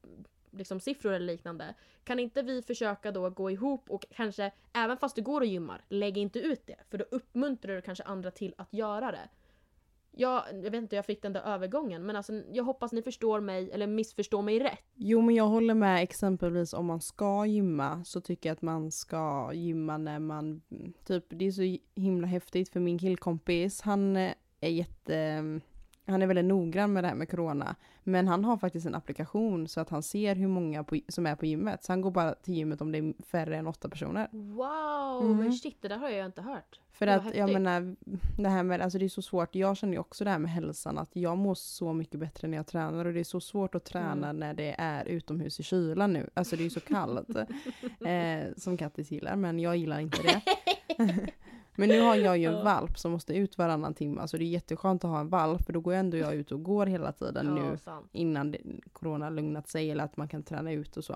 liksom 0.50 0.80
siffror 0.80 1.12
eller 1.12 1.26
liknande. 1.26 1.74
Kan 2.04 2.18
inte 2.18 2.42
vi 2.42 2.62
försöka 2.62 3.12
då 3.12 3.30
gå 3.30 3.50
ihop 3.50 3.90
och 3.90 4.04
kanske, 4.10 4.52
även 4.72 4.96
fast 4.96 5.16
du 5.16 5.22
går 5.22 5.40
och 5.40 5.46
gymmar, 5.46 5.84
lägg 5.88 6.18
inte 6.18 6.38
ut 6.38 6.66
det. 6.66 6.76
För 6.90 6.98
då 6.98 7.04
uppmuntrar 7.10 7.74
du 7.74 7.82
kanske 7.82 8.04
andra 8.04 8.30
till 8.30 8.54
att 8.58 8.72
göra 8.72 9.12
det. 9.12 9.28
Jag, 10.12 10.42
jag 10.52 10.70
vet 10.70 10.74
inte 10.74 10.96
hur 10.96 10.98
jag 10.98 11.06
fick 11.06 11.22
den 11.22 11.32
där 11.32 11.40
övergången 11.40 12.06
men 12.06 12.16
alltså, 12.16 12.32
jag 12.52 12.64
hoppas 12.64 12.92
ni 12.92 13.02
förstår 13.02 13.40
mig 13.40 13.70
eller 13.70 13.86
missförstår 13.86 14.42
mig 14.42 14.58
rätt. 14.58 14.84
Jo 14.94 15.20
men 15.20 15.34
jag 15.34 15.46
håller 15.46 15.74
med 15.74 16.02
exempelvis 16.02 16.72
om 16.72 16.86
man 16.86 17.00
ska 17.00 17.46
gymma 17.46 18.04
så 18.04 18.20
tycker 18.20 18.48
jag 18.48 18.54
att 18.54 18.62
man 18.62 18.90
ska 18.90 19.50
gymma 19.52 19.98
när 19.98 20.18
man, 20.18 20.62
mm, 20.70 20.92
typ 21.04 21.24
det 21.28 21.46
är 21.46 21.52
så 21.52 21.78
himla 22.00 22.26
häftigt 22.26 22.68
för 22.68 22.80
min 22.80 22.98
killkompis 22.98 23.80
han 23.80 24.16
eh, 24.16 24.32
är 24.60 24.70
jätte, 24.70 25.16
mm, 25.16 25.60
han 26.10 26.22
är 26.22 26.26
väldigt 26.26 26.44
noggrann 26.44 26.92
med 26.92 27.04
det 27.04 27.08
här 27.08 27.14
med 27.14 27.30
corona. 27.30 27.76
Men 28.02 28.28
han 28.28 28.44
har 28.44 28.56
faktiskt 28.56 28.86
en 28.86 28.94
applikation 28.94 29.68
så 29.68 29.80
att 29.80 29.90
han 29.90 30.02
ser 30.02 30.34
hur 30.34 30.48
många 30.48 30.84
på, 30.84 30.98
som 31.08 31.26
är 31.26 31.34
på 31.36 31.46
gymmet. 31.46 31.84
Så 31.84 31.92
han 31.92 32.00
går 32.00 32.10
bara 32.10 32.34
till 32.34 32.54
gymmet 32.54 32.80
om 32.80 32.92
det 32.92 32.98
är 32.98 33.14
färre 33.22 33.56
än 33.56 33.66
åtta 33.66 33.88
personer. 33.88 34.28
Wow, 34.32 35.24
Mm. 35.24 35.36
men 35.36 35.52
shit 35.52 35.76
det 35.80 35.88
där 35.88 35.96
har 35.98 36.08
jag 36.08 36.26
inte 36.26 36.42
hört. 36.42 36.80
För 36.92 37.06
att 37.06 37.34
jag 37.34 37.52
menar, 37.52 37.96
det 38.42 38.48
här 38.48 38.62
med, 38.62 38.80
alltså 38.80 38.98
det 38.98 39.04
är 39.04 39.08
så 39.08 39.22
svårt, 39.22 39.54
jag 39.54 39.76
känner 39.76 39.92
ju 39.92 39.98
också 39.98 40.24
det 40.24 40.30
här 40.30 40.38
med 40.38 40.50
hälsan, 40.50 40.98
att 40.98 41.10
jag 41.12 41.38
mår 41.38 41.54
så 41.54 41.92
mycket 41.92 42.20
bättre 42.20 42.48
när 42.48 42.56
jag 42.56 42.66
tränar 42.66 43.04
och 43.04 43.12
det 43.12 43.20
är 43.20 43.24
så 43.24 43.40
svårt 43.40 43.74
att 43.74 43.84
träna 43.84 44.28
Mm. 44.28 44.36
när 44.36 44.54
det 44.54 44.74
är 44.78 45.04
utomhus 45.04 45.60
i 45.60 45.62
kylan 45.62 46.12
nu. 46.12 46.30
Alltså 46.34 46.56
det 46.56 46.62
är 46.62 46.64
ju 46.64 46.70
så 46.70 46.80
kallt. 46.80 47.28
eh, 48.06 48.54
som 48.56 48.76
Kattis 48.76 49.10
gillar, 49.10 49.36
men 49.36 49.58
jag 49.60 49.76
gillar 49.76 50.00
inte 50.00 50.22
det. 50.22 50.40
men 51.80 51.88
nu 51.88 52.00
har 52.00 52.16
jag 52.16 52.38
ju 52.38 52.44
en 52.44 52.64
valp 52.64 52.98
som 52.98 53.12
måste 53.12 53.34
ut 53.36 53.58
varannan 53.58 53.94
timme, 53.94 54.20
alltså 54.20 54.38
det 54.38 54.44
är 54.44 54.48
jätteskönt 54.48 55.04
att 55.04 55.10
ha 55.10 55.20
en 55.20 55.28
valp, 55.28 55.62
för 55.66 55.72
då 55.72 55.80
går 55.80 55.92
ändå 55.94 56.16
jag 56.16 56.34
ut 56.34 56.52
och 56.52 56.62
går 56.62 56.86
hela 56.86 57.12
tiden 57.12 57.46
nu 57.54 57.60
Ja, 57.60 57.76
sant. 57.76 58.08
innan 58.12 58.54
corona 58.92 59.30
lugnat 59.30 59.68
sig 59.68 59.90
eller 59.90 60.04
att 60.04 60.16
man 60.16 60.28
kan 60.28 60.42
träna 60.42 60.72
ut 60.72 60.96
och 60.96 61.04
så. 61.04 61.12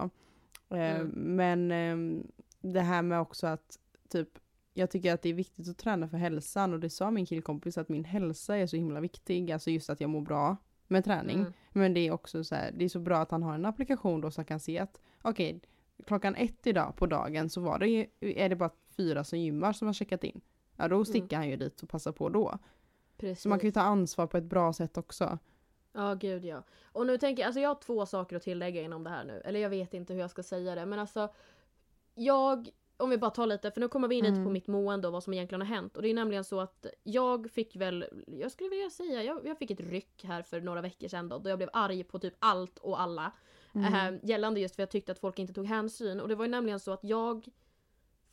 Eh, 0.70 1.00
Mm. 1.00 1.36
Men 1.36 1.70
eh, 1.72 2.22
det 2.60 2.80
här 2.80 3.02
med 3.02 3.20
också 3.20 3.46
att 3.46 3.78
typ 4.08 4.28
jag 4.76 4.90
tycker 4.90 5.14
att 5.14 5.22
det 5.22 5.28
är 5.28 5.34
viktigt 5.34 5.68
att 5.68 5.78
träna 5.78 6.08
för 6.08 6.16
hälsan 6.16 6.72
och 6.72 6.80
det 6.80 6.90
sa 6.90 7.10
min 7.10 7.26
killkompis 7.26 7.78
att 7.78 7.88
min 7.88 8.04
hälsa 8.04 8.56
är 8.56 8.66
så 8.66 8.76
himla 8.76 9.00
viktig, 9.00 9.52
alltså 9.52 9.70
just 9.70 9.90
att 9.90 10.00
jag 10.00 10.10
mår 10.10 10.20
bra 10.20 10.56
med 10.88 11.04
träning. 11.04 11.38
Mm. 11.40 11.52
Men 11.72 11.94
det 11.94 12.00
är 12.00 12.10
också 12.10 12.44
så 12.44 12.54
här, 12.54 12.72
det 12.78 12.84
är 12.84 12.88
så 12.88 12.98
bra 13.00 13.18
att 13.18 13.30
han 13.30 13.42
har 13.42 13.54
en 13.54 13.64
applikation 13.66 14.20
då 14.20 14.30
så 14.30 14.38
han 14.40 14.44
kan 14.46 14.60
se 14.60 14.78
att 14.78 15.00
okej, 15.22 15.60
klockan 16.06 16.34
ett 16.34 16.66
idag 16.66 16.96
på 16.96 17.06
dagen 17.06 17.50
så 17.50 17.60
var 17.60 17.78
det, 17.78 17.86
ju- 17.88 18.06
är 18.20 18.48
det 18.48 18.56
bara 18.56 18.70
fyra 18.96 19.24
som 19.24 19.38
gymmar 19.38 19.72
som 19.72 19.86
har 19.88 19.92
checkat 19.92 20.24
in. 20.24 20.40
Ja 20.76 20.88
då 20.88 21.04
sticker 21.04 21.36
han 21.36 21.48
ju 21.48 21.56
dit 21.56 21.82
och 21.82 21.88
passar 21.88 22.12
på 22.12 22.28
då. 22.28 22.58
Precis. 23.16 23.42
Så 23.42 23.48
man 23.48 23.58
kan 23.58 23.68
ju 23.68 23.72
ta 23.72 23.80
ansvar 23.80 24.26
på 24.26 24.36
ett 24.36 24.44
bra 24.44 24.72
sätt 24.72 24.98
också. 24.98 25.38
Ja, 25.92 26.14
gud 26.14 26.44
ja. 26.44 26.62
Och 26.92 27.06
nu 27.06 27.18
tänker 27.18 27.42
jag, 27.42 27.46
alltså 27.46 27.60
jag 27.60 27.68
har 27.70 27.74
två 27.74 28.06
saker 28.06 28.36
att 28.36 28.42
tillägga 28.42 28.82
inom 28.82 29.04
det 29.04 29.10
här 29.10 29.24
nu. 29.24 29.42
Eller 29.44 29.60
jag 29.60 29.70
vet 29.70 29.94
inte 29.94 30.12
hur 30.12 30.20
jag 30.20 30.30
ska 30.30 30.42
säga 30.42 30.74
det, 30.74 30.86
men 30.86 30.98
alltså 30.98 31.28
jag, 32.14 32.68
om 32.96 33.10
vi 33.10 33.18
bara 33.18 33.30
tar 33.30 33.46
lite, 33.46 33.70
för 33.70 33.80
nu 33.80 33.88
kommer 33.88 34.08
vi 34.08 34.14
in 34.14 34.24
lite 34.24 34.34
Mm. 34.34 34.44
på 34.44 34.50
mitt 34.50 34.66
mående 34.66 35.06
och 35.08 35.12
vad 35.12 35.22
som 35.24 35.32
egentligen 35.34 35.60
har 35.60 35.68
hänt. 35.68 35.96
Och 35.96 36.02
det 36.02 36.08
är 36.10 36.14
nämligen 36.14 36.44
så 36.44 36.60
att 36.60 36.86
jag 37.02 37.50
fick 37.50 37.76
väl, 37.76 38.04
jag 38.26 38.52
skulle 38.52 38.70
vilja 38.70 38.90
säga, 38.90 39.22
jag, 39.22 39.46
jag 39.46 39.58
fick 39.58 39.70
ett 39.70 39.80
ryck 39.80 40.24
här 40.24 40.42
för 40.42 40.60
några 40.60 40.80
veckor 40.80 41.08
sedan 41.08 41.28
då, 41.28 41.38
då 41.38 41.50
jag 41.50 41.58
blev 41.58 41.70
arg 41.72 42.04
på 42.04 42.18
typ 42.18 42.34
allt 42.38 42.78
och 42.78 43.00
alla. 43.00 43.32
Mm. 43.74 43.94
Eh, 44.14 44.20
gällande 44.22 44.60
just 44.60 44.74
för 44.76 44.82
jag 44.82 44.90
tyckte 44.90 45.12
att 45.12 45.18
folk 45.18 45.38
inte 45.38 45.52
tog 45.52 45.66
hänsyn. 45.66 46.20
Och 46.20 46.28
det 46.28 46.34
var 46.34 46.44
ju 46.44 46.50
nämligen 46.50 46.80
så 46.80 46.92
att 46.92 47.04
jag 47.04 47.48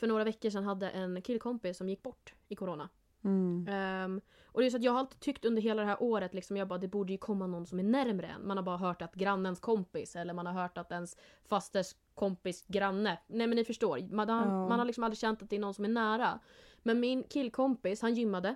för 0.01 0.07
några 0.07 0.23
veckor 0.23 0.49
sedan 0.49 0.63
hade 0.63 0.89
en 0.89 1.21
killkompis 1.21 1.77
som 1.77 1.89
gick 1.89 2.03
bort 2.03 2.33
i 2.47 2.55
corona. 2.55 2.89
Mm. 3.23 3.67
Ehm, 3.69 4.21
och 4.45 4.61
det 4.61 4.67
är 4.67 4.69
så 4.69 4.77
att 4.77 4.83
jag 4.83 4.91
har 4.91 4.99
alltid 4.99 5.19
tyckt 5.19 5.45
under 5.45 5.61
hela 5.61 5.81
det 5.81 5.87
här 5.87 6.03
året, 6.03 6.33
liksom, 6.33 6.57
jag 6.57 6.67
bara, 6.67 6.79
det 6.79 6.87
borde 6.87 7.11
ju 7.11 7.17
komma 7.17 7.47
någon 7.47 7.65
som 7.65 7.79
är 7.79 7.83
närmre 7.83 8.27
en. 8.27 8.47
Man 8.47 8.57
har 8.57 8.63
bara 8.63 8.77
hört 8.77 9.01
att 9.01 9.15
grannens 9.15 9.59
kompis 9.59 10.15
eller 10.15 10.33
man 10.33 10.45
har 10.45 10.53
hört 10.53 10.77
att 10.77 10.91
ens 10.91 11.17
fasters 11.43 11.95
kompis 12.13 12.65
granne. 12.67 13.19
Nej 13.27 13.47
men 13.47 13.55
ni 13.55 13.65
förstår, 13.65 14.13
man 14.13 14.29
har, 14.29 14.45
man 14.45 14.79
har 14.79 14.85
liksom 14.85 15.03
aldrig 15.03 15.17
känt 15.17 15.43
att 15.43 15.49
det 15.49 15.55
är 15.55 15.59
någon 15.59 15.73
som 15.73 15.85
är 15.85 15.89
nära. 15.89 16.39
Men 16.83 16.99
min 16.99 17.23
killkompis, 17.23 18.01
han 18.01 18.13
gymmade. 18.13 18.55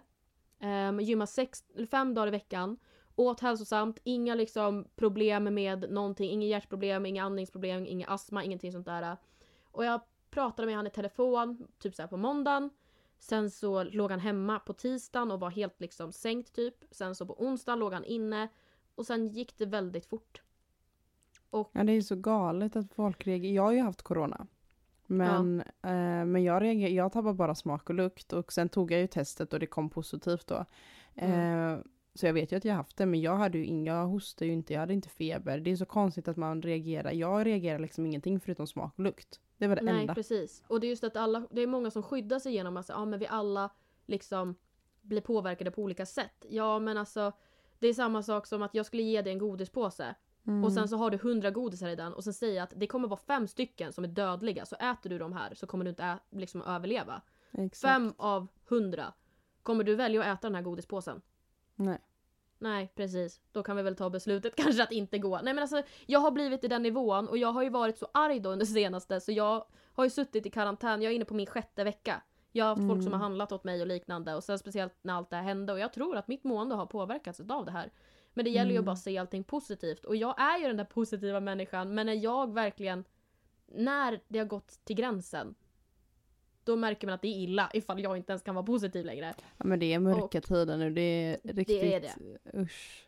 Um, 0.61 0.99
gymmade 0.99 1.31
sex, 1.31 1.63
fem 1.91 2.13
dagar 2.13 2.27
i 2.27 2.31
veckan. 2.31 2.77
Åt 3.15 3.39
hälsosamt, 3.39 3.99
inga 4.03 4.35
liksom 4.35 4.87
problem 4.95 5.43
med 5.43 5.91
någonting, 5.91 6.31
inga 6.31 6.47
hjärtproblem, 6.47 7.05
inga 7.05 7.23
andningsproblem, 7.23 7.85
inga 7.85 8.07
astma, 8.07 8.43
ingenting 8.43 8.71
sånt 8.71 8.85
där. 8.85 9.17
Och 9.71 9.85
jag 9.85 10.01
pratade 10.35 10.65
med 10.65 10.75
han 10.75 10.87
i 10.87 10.89
telefon, 10.89 11.67
typ 11.79 11.95
så 11.95 12.07
på 12.07 12.17
måndagen. 12.17 12.69
Sen 13.19 13.51
så 13.51 13.83
låg 13.83 14.11
han 14.11 14.19
hemma 14.19 14.59
på 14.59 14.73
tisdagen 14.73 15.31
och 15.31 15.39
var 15.39 15.49
helt 15.49 15.81
liksom 15.81 16.11
sänkt 16.11 16.55
typ. 16.55 16.75
Sen 16.91 17.15
så 17.15 17.25
på 17.25 17.43
onsdagen 17.43 17.79
låg 17.79 17.93
han 17.93 18.03
inne. 18.03 18.47
Och 18.95 19.05
sen 19.05 19.27
gick 19.27 19.57
det 19.57 19.65
väldigt 19.65 20.05
fort. 20.05 20.41
Och 21.49 21.71
Ja 21.73 21.83
det 21.83 21.91
är 21.91 22.01
så 22.01 22.15
galet 22.15 22.75
att 22.75 22.93
folk 22.93 23.27
reagerar. 23.27 23.53
Jag 23.53 23.63
har 23.63 23.71
ju 23.71 23.81
haft 23.81 24.01
corona. 24.01 24.47
Men, 25.07 25.61
eh, 25.61 26.25
men 26.25 26.43
jag, 26.43 26.61
reagerar, 26.61 26.91
jag 26.91 27.11
tappade 27.11 27.33
bara 27.33 27.55
smak 27.55 27.89
och 27.89 27.95
lukt 27.95 28.33
och 28.33 28.53
sen 28.53 28.69
tog 28.69 28.91
jag 28.91 28.99
ju 28.99 29.07
testet 29.07 29.53
och 29.53 29.59
det 29.59 29.67
kom 29.67 29.89
positivt 29.89 30.47
då. 30.47 30.65
Eh, 31.15 31.77
så 32.13 32.25
jag 32.25 32.33
vet 32.33 32.51
ju 32.51 32.55
att 32.55 32.65
jag 32.65 32.75
haft 32.75 32.97
det 32.97 33.05
men 33.05 33.21
jag 33.21 33.35
hade 33.35 33.57
ju 33.57 33.65
inga, 33.65 33.93
jag 33.93 34.07
hostade 34.07 34.45
ju 34.45 34.53
inte, 34.53 34.73
jag 34.73 34.79
hade 34.79 34.93
inte 34.93 35.09
feber. 35.09 35.59
Det 35.59 35.71
är 35.71 35.75
så 35.75 35.85
konstigt 35.85 36.27
att 36.27 36.37
man 36.37 36.61
reagerar. 36.61 37.11
Jag 37.11 37.45
reagerar 37.45 37.79
liksom 37.79 38.05
ingenting 38.05 38.39
förutom 38.39 38.67
smak 38.67 38.93
och 38.95 39.03
lukt. 39.03 39.39
Det 39.57 39.67
var 39.67 39.75
det 39.75 39.81
nej 39.81 40.01
enda. 40.01 40.13
precis. 40.15 40.63
Och 40.67 40.79
det 40.79 40.87
är 40.87 40.89
just 40.89 41.03
att 41.03 41.15
alla, 41.15 41.47
det 41.51 41.61
är 41.61 41.67
många 41.67 41.91
som 41.91 42.03
skyddar 42.03 42.39
sig 42.39 42.53
genom 42.53 42.77
att 42.77 42.85
säga, 42.85 42.97
ja 42.99 43.05
men 43.05 43.19
vi 43.19 43.27
alla 43.27 43.69
liksom 44.05 44.55
blir 45.01 45.21
påverkade 45.21 45.71
på 45.71 45.81
olika 45.81 46.05
sätt. 46.05 46.45
Ja 46.49 46.79
men 46.79 46.97
alltså 46.97 47.31
det 47.79 47.87
är 47.87 47.93
samma 47.93 48.23
sak 48.23 48.47
som 48.47 48.61
att 48.61 48.75
jag 48.75 48.85
skulle 48.85 49.03
ge 49.03 49.21
dig 49.21 49.33
en 49.33 49.39
godispåse 49.39 50.15
Mm. 50.47 50.63
och 50.63 50.73
sen 50.73 50.87
så 50.87 50.97
har 50.97 51.11
du 51.11 51.17
hundra 51.17 51.51
godisar 51.51 51.89
i 51.89 51.95
den 51.95 52.13
och 52.13 52.23
sen 52.23 52.33
säger 52.33 52.55
jag 52.55 52.63
att 52.63 52.73
det 52.75 52.87
kommer 52.87 53.07
vara 53.07 53.19
fem 53.19 53.47
stycken 53.47 53.93
som 53.93 54.03
är 54.03 54.07
dödliga 54.07 54.65
så 54.65 54.75
äter 54.75 55.09
du 55.09 55.17
de 55.17 55.33
här 55.33 55.53
så 55.53 55.67
kommer 55.67 55.85
du 55.85 55.89
inte 55.89 56.03
ä- 56.03 56.19
liksom 56.31 56.61
överleva. 56.61 57.21
Exakt. 57.51 57.81
Fem 57.93 58.13
av 58.17 58.47
hundra. 58.67 59.13
Kommer 59.63 59.83
du 59.83 59.95
välja 59.95 60.21
att 60.23 60.39
äta 60.39 60.47
den 60.47 60.55
här 60.55 60.61
godispåsen? 60.61 61.21
Nej. 61.75 61.97
Nej, 62.59 62.91
precis. 62.95 63.39
Då 63.51 63.63
kan 63.63 63.75
vi 63.77 63.83
väl 63.83 63.95
ta 63.95 64.09
beslutet 64.09 64.55
kanske 64.57 64.83
att 64.83 64.91
inte 64.91 65.17
gå. 65.17 65.39
Nej 65.43 65.53
men 65.53 65.59
alltså, 65.61 65.81
jag 66.05 66.19
har 66.19 66.31
blivit 66.31 66.63
i 66.63 66.67
den 66.67 66.83
nivån 66.83 67.27
och 67.27 67.37
jag 67.37 67.51
har 67.51 67.63
ju 67.63 67.69
varit 67.69 67.97
så 67.97 68.07
arg 68.13 68.39
då 68.39 68.49
under 68.49 68.65
senaste 68.79 69.21
så 69.21 69.31
jag 69.31 69.65
har 69.93 70.03
ju 70.03 70.09
suttit 70.09 70.45
i 70.45 70.49
karantän. 70.49 71.01
Jag 71.01 71.11
är 71.11 71.15
inne 71.15 71.25
på 71.25 71.33
min 71.33 71.45
sjätte 71.45 71.83
vecka. 71.83 72.21
Jag 72.51 72.65
har 72.65 72.69
haft 72.69 72.87
folk 72.87 73.03
som 73.03 73.11
har 73.13 73.19
Mm. 73.19 73.21
handlat 73.21 73.51
åt 73.51 73.63
mig 73.63 73.81
och 73.81 73.87
liknande 73.87 74.35
och 74.35 74.43
sen 74.43 74.59
speciellt 74.59 74.93
när 75.01 75.13
allt 75.13 75.29
det 75.29 75.35
här 75.35 75.43
hände 75.43 75.73
och 75.73 75.79
jag 75.79 75.93
tror 75.93 76.15
att 76.17 76.27
mitt 76.27 76.43
mående 76.43 76.75
har 76.75 76.85
påverkats 76.85 77.39
av 77.49 77.65
det 77.65 77.71
här. 77.71 77.91
Men 78.33 78.45
det 78.45 78.51
gäller 78.51 78.71
ju 78.71 78.77
att 78.77 78.81
Mm. 78.81 78.85
bara 78.85 78.95
se 78.95 79.17
allting 79.17 79.43
positivt. 79.43 80.05
Och 80.05 80.15
jag 80.15 80.41
är 80.41 80.57
ju 80.59 80.67
den 80.67 80.77
där 80.77 80.85
positiva 80.85 81.39
människan, 81.39 81.95
men 81.95 82.05
när 82.05 82.13
jag 82.13 82.53
verkligen... 82.53 83.03
När 83.67 84.19
det 84.27 84.39
har 84.39 84.45
gått 84.45 84.67
till 84.85 84.95
gränsen, 84.95 85.55
då 86.65 86.75
märker 86.75 87.07
man 87.07 87.13
att 87.13 87.21
det 87.21 87.27
är 87.27 87.39
illa 87.43 87.69
ifall 87.73 88.03
jag 88.03 88.17
inte 88.17 88.31
ens 88.31 88.43
kan 88.43 88.55
vara 88.55 88.65
positiv 88.65 89.05
längre. 89.05 89.33
Ja, 89.57 89.65
men 89.65 89.79
det 89.79 89.93
är 89.93 89.99
mörka 89.99 90.41
tider 90.41 90.77
nu, 90.77 90.89
det 90.89 91.01
är 91.01 91.37
riktigt, 91.53 91.83
är 91.83 92.01
det. 92.01 92.13
usch. 92.61 93.05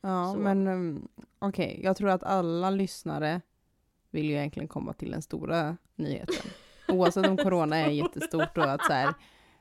Ja, 0.00 0.32
Så. 0.34 0.38
men 0.40 0.66
um, 0.66 1.08
okej, 1.38 1.80
jag 1.84 1.96
tror 1.96 2.10
att 2.10 2.22
alla 2.22 2.70
lyssnare 2.70 3.40
vill 4.10 4.26
ju 4.26 4.32
egentligen 4.32 4.68
komma 4.68 4.92
till 4.92 5.10
den 5.10 5.22
stora 5.22 5.76
nyheten. 5.96 6.50
Oavsett 6.88 7.26
om 7.26 7.36
corona 7.36 7.76
är 7.76 7.90
jättestort 7.90 8.58
och 8.58 8.70
att 8.72 8.84
så 8.84 8.92
här, 8.92 9.14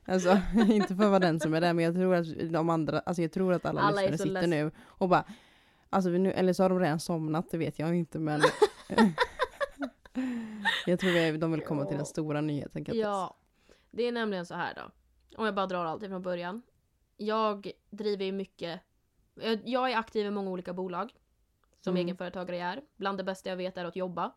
alltså 0.06 0.38
inte 0.70 0.96
för 0.96 1.04
att 1.04 1.10
vara 1.10 1.20
den 1.20 1.40
som 1.40 1.54
är 1.54 1.62
där, 1.62 1.74
men 1.74 1.86
jag 1.86 1.94
tror 1.96 2.16
att 2.16 2.52
de 2.54 2.70
andra, 2.70 3.00
alltså 3.00 3.22
jag 3.22 3.32
tror 3.32 3.54
att 3.54 3.66
alla, 3.66 3.82
Alla 3.82 4.02
lyssnare 4.02 4.18
sitter 4.18 4.32
less- 4.32 4.48
nu 4.48 4.72
och 4.80 5.10
bara, 5.10 5.24
alltså 5.90 6.10
nu, 6.10 6.32
eller 6.32 6.54
så 6.54 6.64
har 6.64 6.70
de 6.70 6.80
redan 6.80 7.00
somnat, 7.00 7.52
det 7.52 7.58
vet 7.58 7.80
jag 7.80 7.96
inte, 7.96 8.20
men 8.20 8.42
jag 10.86 11.00
tror 11.00 11.12
vi- 11.12 11.38
de 11.38 11.52
vill 11.52 11.62
komma 11.62 11.86
till 11.86 11.98
den 11.98 12.06
stora 12.06 12.42
nyheten. 12.42 12.86
Kattis. 12.86 13.02
Ja, 13.02 13.38
det 13.92 14.04
är 14.04 14.12
nämligen 14.12 14.46
så 14.46 14.56
här 14.56 14.74
då. 14.76 14.92
Om 15.38 15.46
jag 15.46 15.56
bara 15.56 15.66
drar 15.66 15.86
allt 15.86 16.04
från 16.08 16.22
början. 16.22 16.62
Jag 17.18 17.72
driver 17.90 18.26
ju 18.26 18.32
mycket, 18.32 18.82
jag- 19.64 19.92
är 19.92 19.98
aktiv 19.98 20.26
i 20.26 20.32
många 20.32 20.52
olika 20.52 20.74
bolag. 20.74 21.14
Som 21.82 21.92
Mm. 21.94 22.06
egenföretagare 22.06 22.58
jag 22.58 22.68
är. 22.70 22.82
Bland 22.96 23.18
det 23.18 23.24
bästa 23.24 23.50
jag 23.50 23.58
vet 23.58 23.78
är 23.78 23.86
att 23.86 23.96
jobba. 23.96 24.32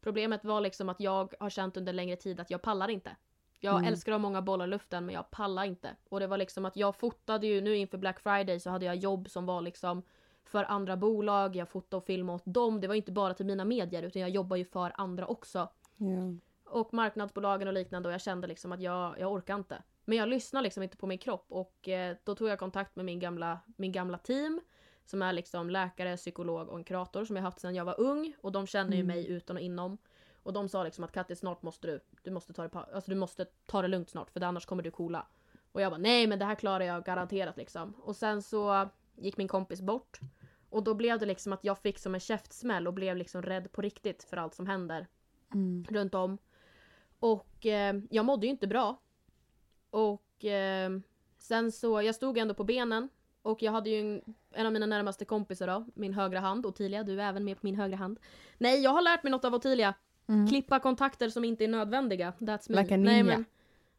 Problemet 0.00 0.44
var 0.44 0.60
liksom 0.60 0.88
att 0.88 1.00
jag 1.00 1.34
har 1.40 1.50
känt 1.50 1.76
under 1.76 1.92
längre 1.92 2.16
tid 2.16 2.40
att 2.40 2.50
jag 2.50 2.62
pallar 2.62 2.88
inte. 2.90 3.16
Jag 3.60 3.74
Mm. 3.74 3.84
älskar 3.88 4.12
att 4.12 4.14
ha 4.14 4.18
många 4.18 4.42
bollar 4.42 4.64
i 4.66 4.68
luften 4.68 5.06
men 5.06 5.14
jag 5.14 5.30
pallar 5.30 5.64
inte. 5.64 5.96
Och 6.08 6.20
det 6.20 6.26
var 6.26 6.38
liksom 6.38 6.64
att 6.64 6.76
jag 6.76 6.96
fotade 6.96 7.46
ju 7.46 7.60
nu 7.60 7.76
inför 7.76 7.98
Black 7.98 8.20
Friday 8.20 8.60
så 8.60 8.70
hade 8.70 8.84
jag 8.86 8.96
jobb 8.96 9.30
som 9.30 9.46
var 9.46 9.60
liksom 9.60 10.02
för 10.44 10.64
andra 10.64 10.96
bolag, 10.96 11.56
jag 11.56 11.68
fotade 11.68 11.96
och 11.96 12.04
filmade 12.06 12.36
åt 12.36 12.42
dem. 12.44 12.80
Det 12.80 12.88
var 12.88 12.94
inte 12.94 13.12
bara 13.12 13.34
till 13.34 13.46
mina 13.46 13.64
medier 13.64 14.02
utan 14.02 14.22
jag 14.22 14.30
jobbar 14.30 14.56
ju 14.56 14.64
för 14.64 14.92
andra 14.94 15.26
också. 15.26 15.68
Ja. 15.96 16.34
Och 16.64 16.94
marknadsbolagen 16.94 17.68
och 17.68 17.74
liknande 17.74 18.08
och 18.08 18.12
jag 18.12 18.20
kände 18.20 18.46
liksom 18.46 18.72
att 18.72 18.80
jag, 18.80 19.18
jag 19.18 19.32
orkar 19.32 19.54
inte. 19.54 19.82
Men 20.04 20.18
jag 20.18 20.28
lyssnar 20.28 20.62
liksom 20.62 20.82
inte 20.82 20.96
på 20.96 21.06
min 21.06 21.18
kropp 21.18 21.46
och 21.48 21.88
eh, 21.88 22.16
då 22.24 22.34
tog 22.34 22.48
jag 22.48 22.58
kontakt 22.58 22.96
med 22.96 23.04
min 23.04 23.18
gamla, 23.18 23.58
min 23.76 23.92
gamla 23.92 24.18
team 24.18 24.60
som 25.04 25.22
är 25.22 25.32
liksom 25.32 25.70
läkare, 25.70 26.16
psykolog 26.16 26.68
och 26.68 26.78
en 26.78 26.84
kurator 26.84 27.24
som 27.24 27.36
jag 27.36 27.42
haft 27.42 27.60
sedan 27.60 27.74
jag 27.74 27.84
var 27.84 28.00
ung 28.00 28.34
och 28.40 28.52
de 28.52 28.66
känner 28.66 28.96
ju 28.96 29.02
Mm. 29.02 29.16
mig 29.16 29.30
utan 29.30 29.56
och 29.56 29.62
inom. 29.62 29.98
Och 30.42 30.52
de 30.52 30.68
sa 30.68 30.84
liksom 30.84 31.04
att 31.04 31.12
Kattis 31.12 31.38
snart 31.38 31.62
måste 31.62 31.86
du, 31.86 32.00
du 32.22 32.30
måste 32.30 32.52
ta 32.52 32.68
det, 32.68 32.78
alltså 32.78 33.10
du 33.10 33.14
måste 33.16 33.44
ta 33.66 33.82
det 33.82 33.88
lugnt 33.88 34.10
snart 34.10 34.30
för 34.30 34.40
annars 34.40 34.66
kommer 34.66 34.82
du 34.82 34.90
coola. 34.90 35.26
Och 35.72 35.80
jag 35.80 35.92
bara 35.92 35.98
nej 35.98 36.26
men 36.26 36.38
det 36.38 36.44
här 36.44 36.54
klarar 36.54 36.84
jag 36.84 37.04
garanterat 37.04 37.56
liksom. 37.56 37.94
Och 38.02 38.16
sen 38.16 38.42
så 38.42 38.88
gick 39.16 39.36
min 39.36 39.48
kompis 39.48 39.80
bort. 39.80 40.20
Och 40.70 40.84
då 40.84 40.94
blev 40.94 41.18
det 41.18 41.26
liksom 41.26 41.52
att 41.52 41.64
jag 41.64 41.78
fick 41.78 41.98
som 41.98 42.14
en 42.14 42.20
käftsmäll 42.20 42.86
och 42.86 42.94
blev 42.94 43.16
liksom 43.16 43.42
rädd 43.42 43.72
på 43.72 43.82
riktigt 43.82 44.24
för 44.24 44.36
allt 44.36 44.54
som 44.54 44.66
händer 44.66 45.06
Mm. 45.54 45.84
runt 45.90 46.14
om. 46.14 46.38
Och 47.18 47.66
eh, 47.66 47.94
jag 48.10 48.24
mådde 48.24 48.46
ju 48.46 48.50
inte 48.50 48.66
bra. 48.66 49.00
Och 49.90 50.44
eh, 50.44 50.90
sen 51.38 51.72
så, 51.72 52.02
jag 52.02 52.14
stod 52.14 52.38
ändå 52.38 52.54
på 52.54 52.64
benen. 52.64 53.08
Och 53.42 53.62
jag 53.62 53.72
hade 53.72 53.90
ju 53.90 54.00
en, 54.00 54.34
en 54.50 54.66
av 54.66 54.72
mina 54.72 54.86
närmaste 54.86 55.24
kompisar 55.24 55.66
då, 55.66 55.86
min 55.94 56.14
högra 56.14 56.40
hand, 56.40 56.66
Ottilia, 56.66 57.02
du 57.02 57.20
är 57.20 57.28
även 57.28 57.44
med 57.44 57.60
på 57.60 57.66
min 57.66 57.74
högra 57.74 57.96
hand. 57.96 58.20
Nej, 58.58 58.80
jag 58.82 58.90
har 58.90 59.02
lärt 59.02 59.22
mig 59.22 59.30
något 59.30 59.44
av 59.44 59.54
Ottilia. 59.54 59.94
Mm. 60.26 60.48
Klippa 60.48 60.80
kontakter 60.80 61.28
som 61.28 61.44
inte 61.44 61.64
är 61.64 61.68
nödvändiga. 61.68 62.32
That's 62.38 62.72
me. 62.72 62.82
Like 62.82 62.96
Nej, 62.96 63.22
men, 63.22 63.44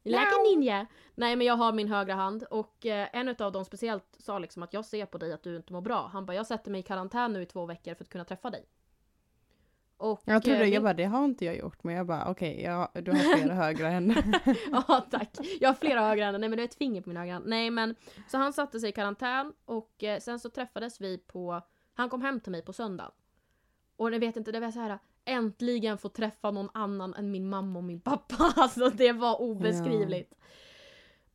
like 0.10 0.22
a 0.36 0.44
ninja! 0.54 0.86
Nej 1.16 1.36
men 1.36 1.48
jag 1.48 1.56
har 1.56 1.74
min 1.74 1.88
högra 1.88 2.14
hand 2.14 2.44
och 2.44 2.86
eh, 2.86 3.08
en 3.14 3.36
av 3.40 3.52
dem 3.52 3.66
speciellt 3.66 4.06
sa 4.20 4.40
liksom 4.40 4.64
att 4.64 4.74
jag 4.74 4.86
ser 4.86 5.06
på 5.06 5.18
dig 5.18 5.34
att 5.34 5.44
du 5.44 5.56
inte 5.56 5.74
mår 5.74 5.82
bra. 5.82 6.10
Han 6.14 6.26
bara 6.26 6.34
jag 6.36 6.48
sätter 6.48 6.72
mig 6.72 6.80
i 6.80 6.84
karantän 6.84 7.34
nu 7.34 7.42
i 7.42 7.46
två 7.46 7.66
veckor 7.66 7.96
för 7.96 8.04
att 8.04 8.10
kunna 8.10 8.26
träffa 8.26 8.50
dig. 8.50 8.66
Och, 9.98 10.22
Jag 10.26 10.44
trodde, 10.44 10.58
eh, 10.60 10.64
jag 10.64 10.72
min- 10.72 10.84
bara, 10.84 10.94
det 10.94 11.04
har 11.06 11.26
inte 11.26 11.46
jag 11.46 11.58
gjort, 11.58 11.84
men 11.84 11.96
jag 11.96 12.06
bara, 12.06 12.30
okej, 12.32 12.62
jag- 12.64 12.90
du 12.94 13.12
har 13.12 13.38
flera 13.38 13.54
högra 13.64 13.90
händer. 13.90 14.24
Ja 14.72 15.06
tack. 15.12 15.30
Jag 15.60 15.70
har 15.70 15.74
flera 15.74 16.02
högra 16.02 16.26
händer. 16.26 16.40
Nej 16.40 16.50
men 16.50 16.58
det 16.58 16.64
är 16.64 16.68
ett 16.68 16.76
finger 16.76 17.02
på 17.02 17.10
min 17.10 17.18
högra 17.18 17.34
hand. 17.34 17.46
Nej 17.48 17.70
men 17.72 17.96
så 18.28 18.38
han 18.38 18.54
satte 18.54 18.80
sig 18.80 18.90
i 18.90 18.94
karantän 18.94 19.54
och 19.66 20.04
eh, 20.04 20.20
sen 20.20 20.40
så 20.40 20.50
träffades 20.50 21.02
vi 21.02 21.18
på 21.18 21.62
Han 21.94 22.10
kom 22.10 22.22
hem 22.22 22.40
till 22.40 22.52
mig 22.52 22.62
på 22.62 22.74
söndagen. 22.74 23.12
Och 23.98 24.14
jag 24.14 24.20
vet 24.20 24.38
inte, 24.38 24.52
det 24.52 24.60
var 24.60 24.72
så 24.72 24.80
här 24.80 25.00
äntligen 25.26 25.98
få 25.98 26.10
träffa 26.10 26.52
någon 26.52 26.70
annan 26.74 27.14
än 27.14 27.32
min 27.32 27.50
mamma 27.50 27.80
och 27.80 27.84
min 27.86 28.02
pappa. 28.02 28.36
Alltså 28.56 28.90
det 28.90 29.12
var 29.12 29.42
obeskrivligt. 29.42 30.34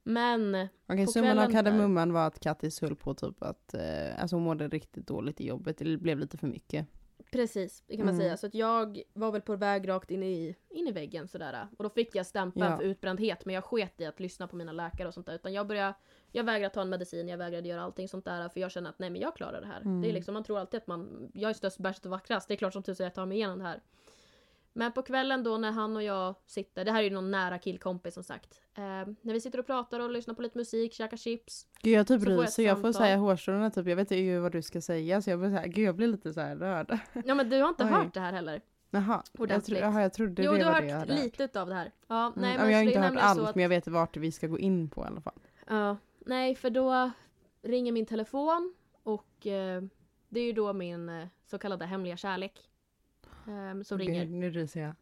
Men 0.03 0.69
Okej, 0.89 1.07
På 1.07 1.13
summan 1.13 1.39
av 1.39 1.51
kardemumman 1.53 2.13
var 2.13 2.27
att 2.27 2.41
Kattis 2.41 2.81
höll 2.81 2.97
på 2.97 3.15
typ 3.15 3.43
att, 3.43 3.75
eh, 3.75 4.21
alltså 4.23 4.37
hon 4.37 4.43
mådde 4.43 4.69
riktigt 4.69 5.07
dåligt 5.07 5.41
i 5.41 5.47
jobbet, 5.47 5.79
det 5.79 5.97
blev 5.97 6.19
lite 6.19 6.39
för 6.39 6.47
mycket. 6.47 6.87
Precis, 7.33 7.83
det 7.87 7.97
kan 7.97 8.05
man 8.07 8.15
Mm. 8.15 8.21
säga. 8.27 8.37
Så 8.37 8.47
att 8.47 8.55
jag 8.55 9.03
var 9.13 9.33
väl 9.33 9.41
på 9.41 9.57
väg 9.57 9.89
rakt 9.89 10.11
in 10.11 10.23
i, 10.23 10.57
in 10.71 10.89
i 10.89 10.93
väggen 10.93 11.29
sådär. 11.29 11.69
Och 11.79 11.85
då 11.85 11.91
fick 11.91 12.15
jag 12.15 12.27
stämpeln 12.27 12.71
Ja. 12.71 12.77
för 12.77 12.85
utbrändhet 12.85 13.45
men 13.47 13.55
jag 13.55 13.65
sket 13.65 14.01
i 14.01 14.05
att 14.07 14.21
lyssna 14.21 14.47
på 14.49 14.57
mina 14.57 14.73
läkare 14.73 15.09
och 15.09 15.15
sånt 15.15 15.27
där. 15.27 15.35
Utan 15.35 15.53
jag 15.53 15.67
började, 15.67 15.95
jag 16.33 16.45
vägrade 16.45 16.75
ta 16.75 16.81
en 16.83 16.89
medicin, 16.91 17.29
jag 17.29 17.39
vägrade 17.39 17.69
göra 17.69 17.83
allting 17.83 18.09
sånt 18.09 18.25
där. 18.25 18.49
För 18.49 18.61
jag 18.61 18.71
känner 18.71 18.91
att 18.91 18.99
nej 18.99 19.11
men 19.11 19.21
jag 19.21 19.37
klarar 19.37 19.61
det 19.61 19.67
här. 19.67 19.81
Mm. 19.81 20.03
Det 20.03 20.09
är 20.09 20.13
liksom, 20.13 20.35
man 20.35 20.45
tror 20.45 20.59
alltid 20.59 20.79
att 20.79 20.87
man, 20.87 21.31
jag 21.35 21.51
är 21.51 21.55
störst, 21.55 21.79
bäst 21.79 22.05
och 22.05 22.11
vackrast. 22.11 22.49
Det 22.49 22.55
är 22.55 22.57
klart 22.57 22.73
som 22.73 22.83
tusan 22.83 23.05
jag 23.05 23.15
tar 23.15 23.27
mig 23.27 23.37
igenom 23.39 23.59
det 23.59 23.65
här. 23.65 23.81
Men 24.73 24.93
på 24.93 25.03
kvällen 25.03 25.43
då 25.45 25.59
när 25.59 25.71
han 25.71 25.97
och 25.97 26.03
jag 26.03 26.35
sitter, 26.47 26.85
det 26.85 26.93
här 26.93 26.99
är 26.99 27.05
ju 27.05 27.11
någon 27.11 27.31
nära 27.31 27.59
killkompis 27.59 28.15
som 28.15 28.23
sagt. 28.25 28.61
Eh, 28.75 28.83
när 29.21 29.33
vi 29.33 29.41
sitter 29.41 29.59
och 29.59 29.67
pratar 29.67 30.01
och 30.01 30.11
lyssnar 30.11 30.35
på 30.35 30.43
lite 30.43 30.59
musik, 30.59 30.93
käkar 30.95 31.17
chips. 31.17 31.67
Gud 31.83 31.93
jag 31.99 32.07
typ 32.07 32.23
jag 32.29 32.43
ryser, 32.43 32.63
jag 32.63 32.81
får 32.81 32.93
säga 32.93 33.17
hårstråna 33.17 33.71
typ, 33.71 33.87
jag 33.87 33.97
vet 33.97 34.11
inte 34.11 34.39
vad 34.39 34.53
du 34.53 34.63
ska 34.63 34.81
säga 34.81 35.23
så 35.23 35.31
jag 35.31 35.39
blir 35.39 35.49
så 35.51 35.57
här, 35.57 35.67
gud 35.67 35.85
jag 35.89 35.97
blir 35.97 36.07
lite 36.09 36.33
så 36.33 36.41
här 36.41 36.57
rörd. 36.57 36.99
Ja 37.25 37.35
men 37.35 37.49
du 37.51 37.61
har 37.61 37.69
inte 37.69 37.85
Oj. 37.85 37.91
hört 37.91 38.15
det 38.15 38.21
här 38.21 38.33
heller? 38.33 38.61
Jaha, 38.91 39.23
jag, 39.39 39.65
tro, 39.65 39.77
jaha, 39.77 40.03
jag 40.03 40.13
trodde 40.13 40.43
jo 40.43 40.53
det 40.53 40.59
du 40.59 40.65
var 40.65 40.73
har 40.73 40.81
det 40.81 40.87
jag 40.87 40.99
hört 40.99 41.09
hade 41.09 41.23
lite 41.23 41.45
utav 41.45 41.69
det 41.69 41.75
här. 41.75 41.91
Ja, 42.09 42.27
Mm, 42.27 42.33
nej 42.37 42.55
ja, 42.55 42.63
men 42.63 42.71
jag 42.71 42.79
har 42.79 42.85
inte 42.85 43.01
hört 43.01 43.19
allt 43.21 43.41
att- 43.41 43.55
men 43.55 43.63
jag 43.63 43.69
vet 43.69 43.89
vart 43.89 44.17
vi 44.17 44.33
ska 44.33 44.47
gå 44.47 44.59
in 44.59 44.91
på 44.91 45.03
i 45.03 45.07
alla 45.07 45.21
fall. 45.21 45.39
Ja, 45.69 45.97
nej 46.31 46.55
för 46.55 46.71
då 46.71 47.11
ringer 47.63 47.93
min 47.93 48.07
telefon 48.07 48.75
och 49.03 49.47
eh, 49.47 49.83
det 50.29 50.41
är 50.41 50.45
ju 50.45 50.53
då 50.53 50.73
min 50.73 51.09
eh, 51.09 51.29
så 51.47 51.59
kallade 51.59 51.87
hemliga 51.87 52.17
kärlek 52.17 52.71
eh, 53.47 53.83
som 53.83 53.99
ringer. 53.99 54.27
Nu 54.27 54.51
ryser 54.51 54.81
jag. 54.81 54.95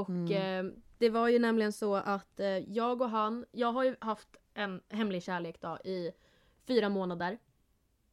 Och 0.00 0.08
Mm. 0.08 0.66
eh, 0.66 0.72
det 0.98 1.10
var 1.10 1.28
ju 1.28 1.38
nämligen 1.38 1.72
så 1.72 1.94
att 1.94 2.40
eh, 2.40 2.46
jag 2.58 3.02
och 3.02 3.10
han, 3.10 3.44
jag 3.52 3.72
har 3.72 3.84
ju 3.84 3.96
haft 4.00 4.36
en 4.54 4.80
hemlig 4.88 5.22
kärlek 5.22 5.60
då 5.60 5.78
i 5.84 6.12
fyra 6.66 6.88
månader. 6.88 7.38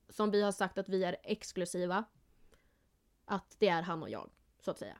Som 0.09 0.31
vi 0.31 0.41
har 0.41 0.51
sagt 0.51 0.77
att 0.77 0.89
vi 0.89 1.03
är 1.03 1.15
exklusiva. 1.23 2.03
Att 3.25 3.55
det 3.59 3.67
är 3.67 3.81
han 3.81 4.03
och 4.03 4.09
jag, 4.09 4.29
så 4.59 4.71
att 4.71 4.79
säga. 4.79 4.97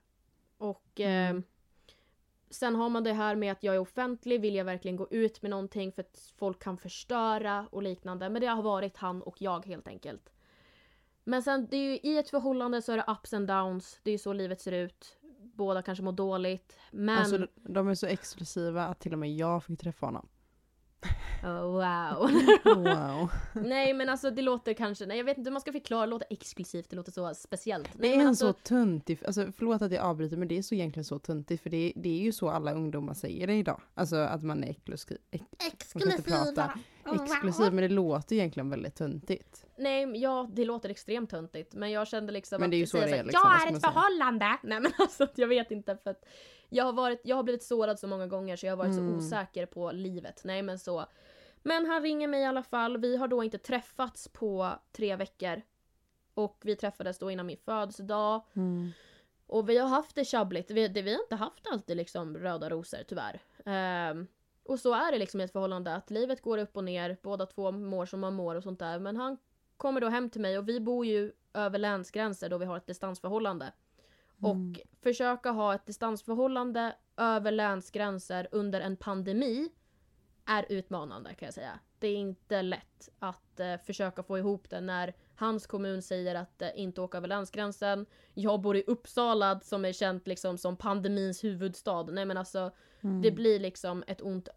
Och 0.58 1.00
eh, 1.00 1.30
Mm 1.30 1.44
sen 2.54 2.76
har 2.76 2.90
man 2.90 3.04
det 3.04 3.14
här 3.14 3.36
med 3.36 3.52
att 3.52 3.64
jag 3.64 3.76
är 3.76 3.80
offentlig, 3.80 4.42
vill 4.42 4.56
jag 4.56 4.66
verkligen 4.66 4.98
gå 4.98 5.08
ut 5.12 5.42
med 5.42 5.52
någonting 5.52 5.92
för 5.92 6.02
att 6.02 6.34
folk 6.38 6.60
kan 6.64 6.78
förstöra 6.78 7.68
och 7.72 7.84
liknande. 7.84 8.30
Men 8.30 8.42
det 8.42 8.48
har 8.48 8.64
varit 8.64 8.98
han 8.98 9.22
och 9.22 9.42
jag 9.42 9.66
helt 9.66 9.88
enkelt. 9.88 10.30
Men 11.24 11.44
sen, 11.44 11.68
det 11.72 11.78
är 11.78 11.84
ju, 11.84 12.00
i 12.12 12.18
ett 12.18 12.30
förhållande 12.30 12.82
så 12.82 12.92
är 12.92 12.98
det 12.98 13.06
ups 13.08 13.34
and 13.34 13.48
downs. 13.48 14.00
Det 14.04 14.10
är 14.10 14.12
ju 14.12 14.18
så 14.18 14.34
livet 14.34 14.62
ser 14.62 14.72
ut. 14.72 15.18
Båda 15.40 15.82
kanske 15.82 16.04
mår 16.04 16.12
dåligt. 16.12 16.80
Men... 16.92 17.18
Alltså 17.18 17.38
de- 17.38 17.48
de 17.56 17.88
är 17.88 17.96
så 17.96 18.08
exklusiva 18.08 18.86
att 18.86 19.00
till 19.00 19.14
och 19.14 19.20
med 19.20 19.36
jag 19.36 19.64
fick 19.64 19.80
träffa 19.80 20.06
honom. 20.06 20.28
Oh, 21.44 21.62
wow. 21.62 22.32
Wow. 22.84 23.30
nej 23.54 23.94
men 23.94 24.10
alltså 24.10 24.32
det 24.32 24.42
låter 24.42 24.74
kanske, 24.74 25.06
nej 25.06 25.18
jag 25.18 25.24
vet 25.24 25.38
inte 25.38 25.50
hur 25.50 25.54
man 25.54 25.62
ska 25.62 25.72
förklara, 25.72 26.06
det 26.06 26.10
låter 26.10 26.28
exklusivt, 26.30 26.90
det 26.90 26.96
låter 26.96 27.12
så 27.12 27.34
speciellt. 27.34 27.90
Det 27.94 28.00
Nej, 28.00 28.10
är 28.10 28.18
men 28.18 28.22
en 28.22 28.28
alltså, 28.28 28.48
så 28.48 28.54
tuntig, 28.54 29.20
alltså 29.26 29.52
förlåt 29.58 29.82
att 29.82 29.92
jag 29.92 30.04
avbryter 30.04 30.38
men 30.38 30.48
det 30.48 30.58
är 30.58 30.62
så 30.62 30.76
egentligen 30.76 31.06
så 31.06 31.20
tuntigt 31.20 31.64
för 31.64 31.70
det, 31.70 31.94
det 31.96 32.10
är 32.10 32.22
ju 32.22 32.32
så 32.32 32.50
alla 32.50 32.74
ungdomar 32.74 33.14
säger 33.14 33.48
det 33.48 33.54
idag. 33.54 33.82
Alltså 33.94 34.16
att 34.16 34.44
man 34.44 34.64
är 34.64 34.70
exklusiv, 34.70 35.18
ex, 35.32 35.96
man 35.96 36.02
kan 36.02 36.12
inte 36.12 36.24
prata 36.24 36.80
exklusiv 37.06 37.74
men 37.74 37.82
det 37.82 37.90
låter 37.90 38.36
egentligen 38.36 38.70
väldigt 38.70 38.96
tuntigt. 38.96 39.66
Nej 39.78 40.22
ja, 40.22 40.50
det 40.54 40.66
låter 40.66 40.90
extremt 40.90 41.30
töntigt 41.30 41.74
men 41.74 41.92
jag 41.92 42.08
kände 42.08 42.32
liksom 42.34 42.62
Men 42.62 42.70
det 42.70 42.76
är 42.76 42.78
ju 42.78 42.84
att 42.84 42.90
så 42.90 42.98
det 42.98 43.04
är, 43.04 43.24
liksom, 43.24 43.42
Jag 43.44 43.62
är 43.62 43.76
ett 43.76 43.82
säga?" 43.82 43.92
förhållande! 43.92 44.58
Nej 44.64 44.80
men 44.80 44.92
alltså 45.00 45.28
jag 45.36 45.48
vet 45.48 45.72
inte 45.72 45.98
för 46.04 46.10
att 46.12 46.26
jag 46.76 46.86
har, 46.86 46.94
varit, 46.94 47.22
jag 47.24 47.36
har 47.36 47.44
blivit 47.44 47.64
sårad 47.64 48.00
så 48.00 48.08
många 48.08 48.28
gånger 48.28 48.56
så 48.56 48.66
jag 48.66 48.72
har 48.72 48.78
varit 48.78 48.98
Mm. 48.98 49.12
så 49.12 49.18
osäker 49.18 49.66
på 49.66 49.92
livet. 49.92 50.42
Nej 50.46 50.62
men 50.62 50.80
så. 50.80 51.06
Men 51.64 51.86
han 51.86 52.02
ringer 52.02 52.28
mig 52.28 52.42
i 52.42 52.46
alla 52.46 52.64
fall, 52.64 52.98
vi 52.98 53.18
har 53.18 53.28
då 53.28 53.44
inte 53.44 53.58
träffats 53.58 54.28
på 54.28 54.70
tre 54.92 55.16
veckor. 55.16 55.62
Och 56.34 56.62
vi 56.64 56.76
träffades 56.76 57.20
då 57.20 57.32
innan 57.32 57.46
min 57.46 57.58
födelsedag. 57.58 58.42
Och 59.48 59.70
vi 59.70 59.78
har 59.78 59.88
haft 59.88 60.16
det 60.16 60.26
tjabbligt. 60.26 60.72
Vi, 60.72 60.88
det, 60.88 61.02
vi 61.02 61.14
har 61.14 61.22
inte 61.24 61.36
haft 61.36 61.68
alltid 61.68 61.98
liksom 61.98 62.38
röda 62.38 62.70
rosor 62.70 63.00
tyvärr. 63.08 63.40
Ehm, 63.66 64.28
och 64.64 64.80
så 64.80 64.94
är 64.94 65.12
det 65.12 65.18
liksom 65.18 65.42
i 65.42 65.44
ett 65.44 65.52
förhållande 65.52 65.96
att 65.96 66.12
livet 66.12 66.42
går 66.42 66.58
upp 66.58 66.78
och 66.78 66.84
ner. 66.84 67.18
Båda 67.22 67.46
två 67.46 67.72
mår 67.72 68.06
som 68.06 68.20
man 68.20 68.34
mår 68.34 68.56
och 68.56 68.64
sånt 68.64 68.80
där. 68.80 69.00
Men 69.00 69.18
han 69.18 69.38
kommer 69.78 70.02
då 70.02 70.08
hem 70.08 70.30
till 70.30 70.42
mig 70.42 70.58
och 70.58 70.70
vi 70.70 70.80
bor 70.80 71.06
ju 71.06 71.32
över 71.54 71.80
länsgränser 71.80 72.50
då 72.50 72.58
vi 72.58 72.66
har 72.66 72.78
ett 72.78 72.88
distansförhållande. 72.88 73.72
Och 74.46 74.80
försöka 75.02 75.52
ha 75.52 75.76
ett 75.76 75.86
distansförhållande 75.86 76.96
över 77.18 77.52
länsgränser 77.52 78.48
under 78.52 78.82
en 78.82 78.98
pandemi 78.98 79.70
är 80.46 80.66
utmanande 80.70 81.34
kan 81.34 81.46
jag 81.46 81.54
säga. 81.54 81.80
Det 82.00 82.08
är 82.08 82.16
inte 82.16 82.62
lätt 82.62 83.10
att 83.20 83.60
eh, 83.60 83.78
försöka 83.78 84.24
få 84.24 84.38
ihop 84.38 84.70
det 84.70 84.82
när 84.82 85.14
Hans 85.36 85.68
kommun 85.68 86.02
säger 86.02 86.36
att 86.36 86.62
eh, 86.62 86.70
inte 86.76 87.02
åka 87.02 87.18
över 87.18 87.28
länsgränsen. 87.28 88.06
Jag 88.34 88.62
bor 88.62 88.78
i 88.78 88.84
Uppsala 88.88 89.60
som 89.60 89.86
är 89.86 89.92
känt 89.94 90.28
liksom 90.28 90.58
som 90.58 90.78
pandemins 90.78 91.44
huvudstad. 91.44 92.04
Nej 92.04 92.26
men 92.26 92.38
alltså 92.38 92.72
Mm. 93.04 93.22
det 93.22 93.32
blir 93.32 93.60
liksom 93.60 94.04
ett 94.08 94.22
ont... 94.22 94.50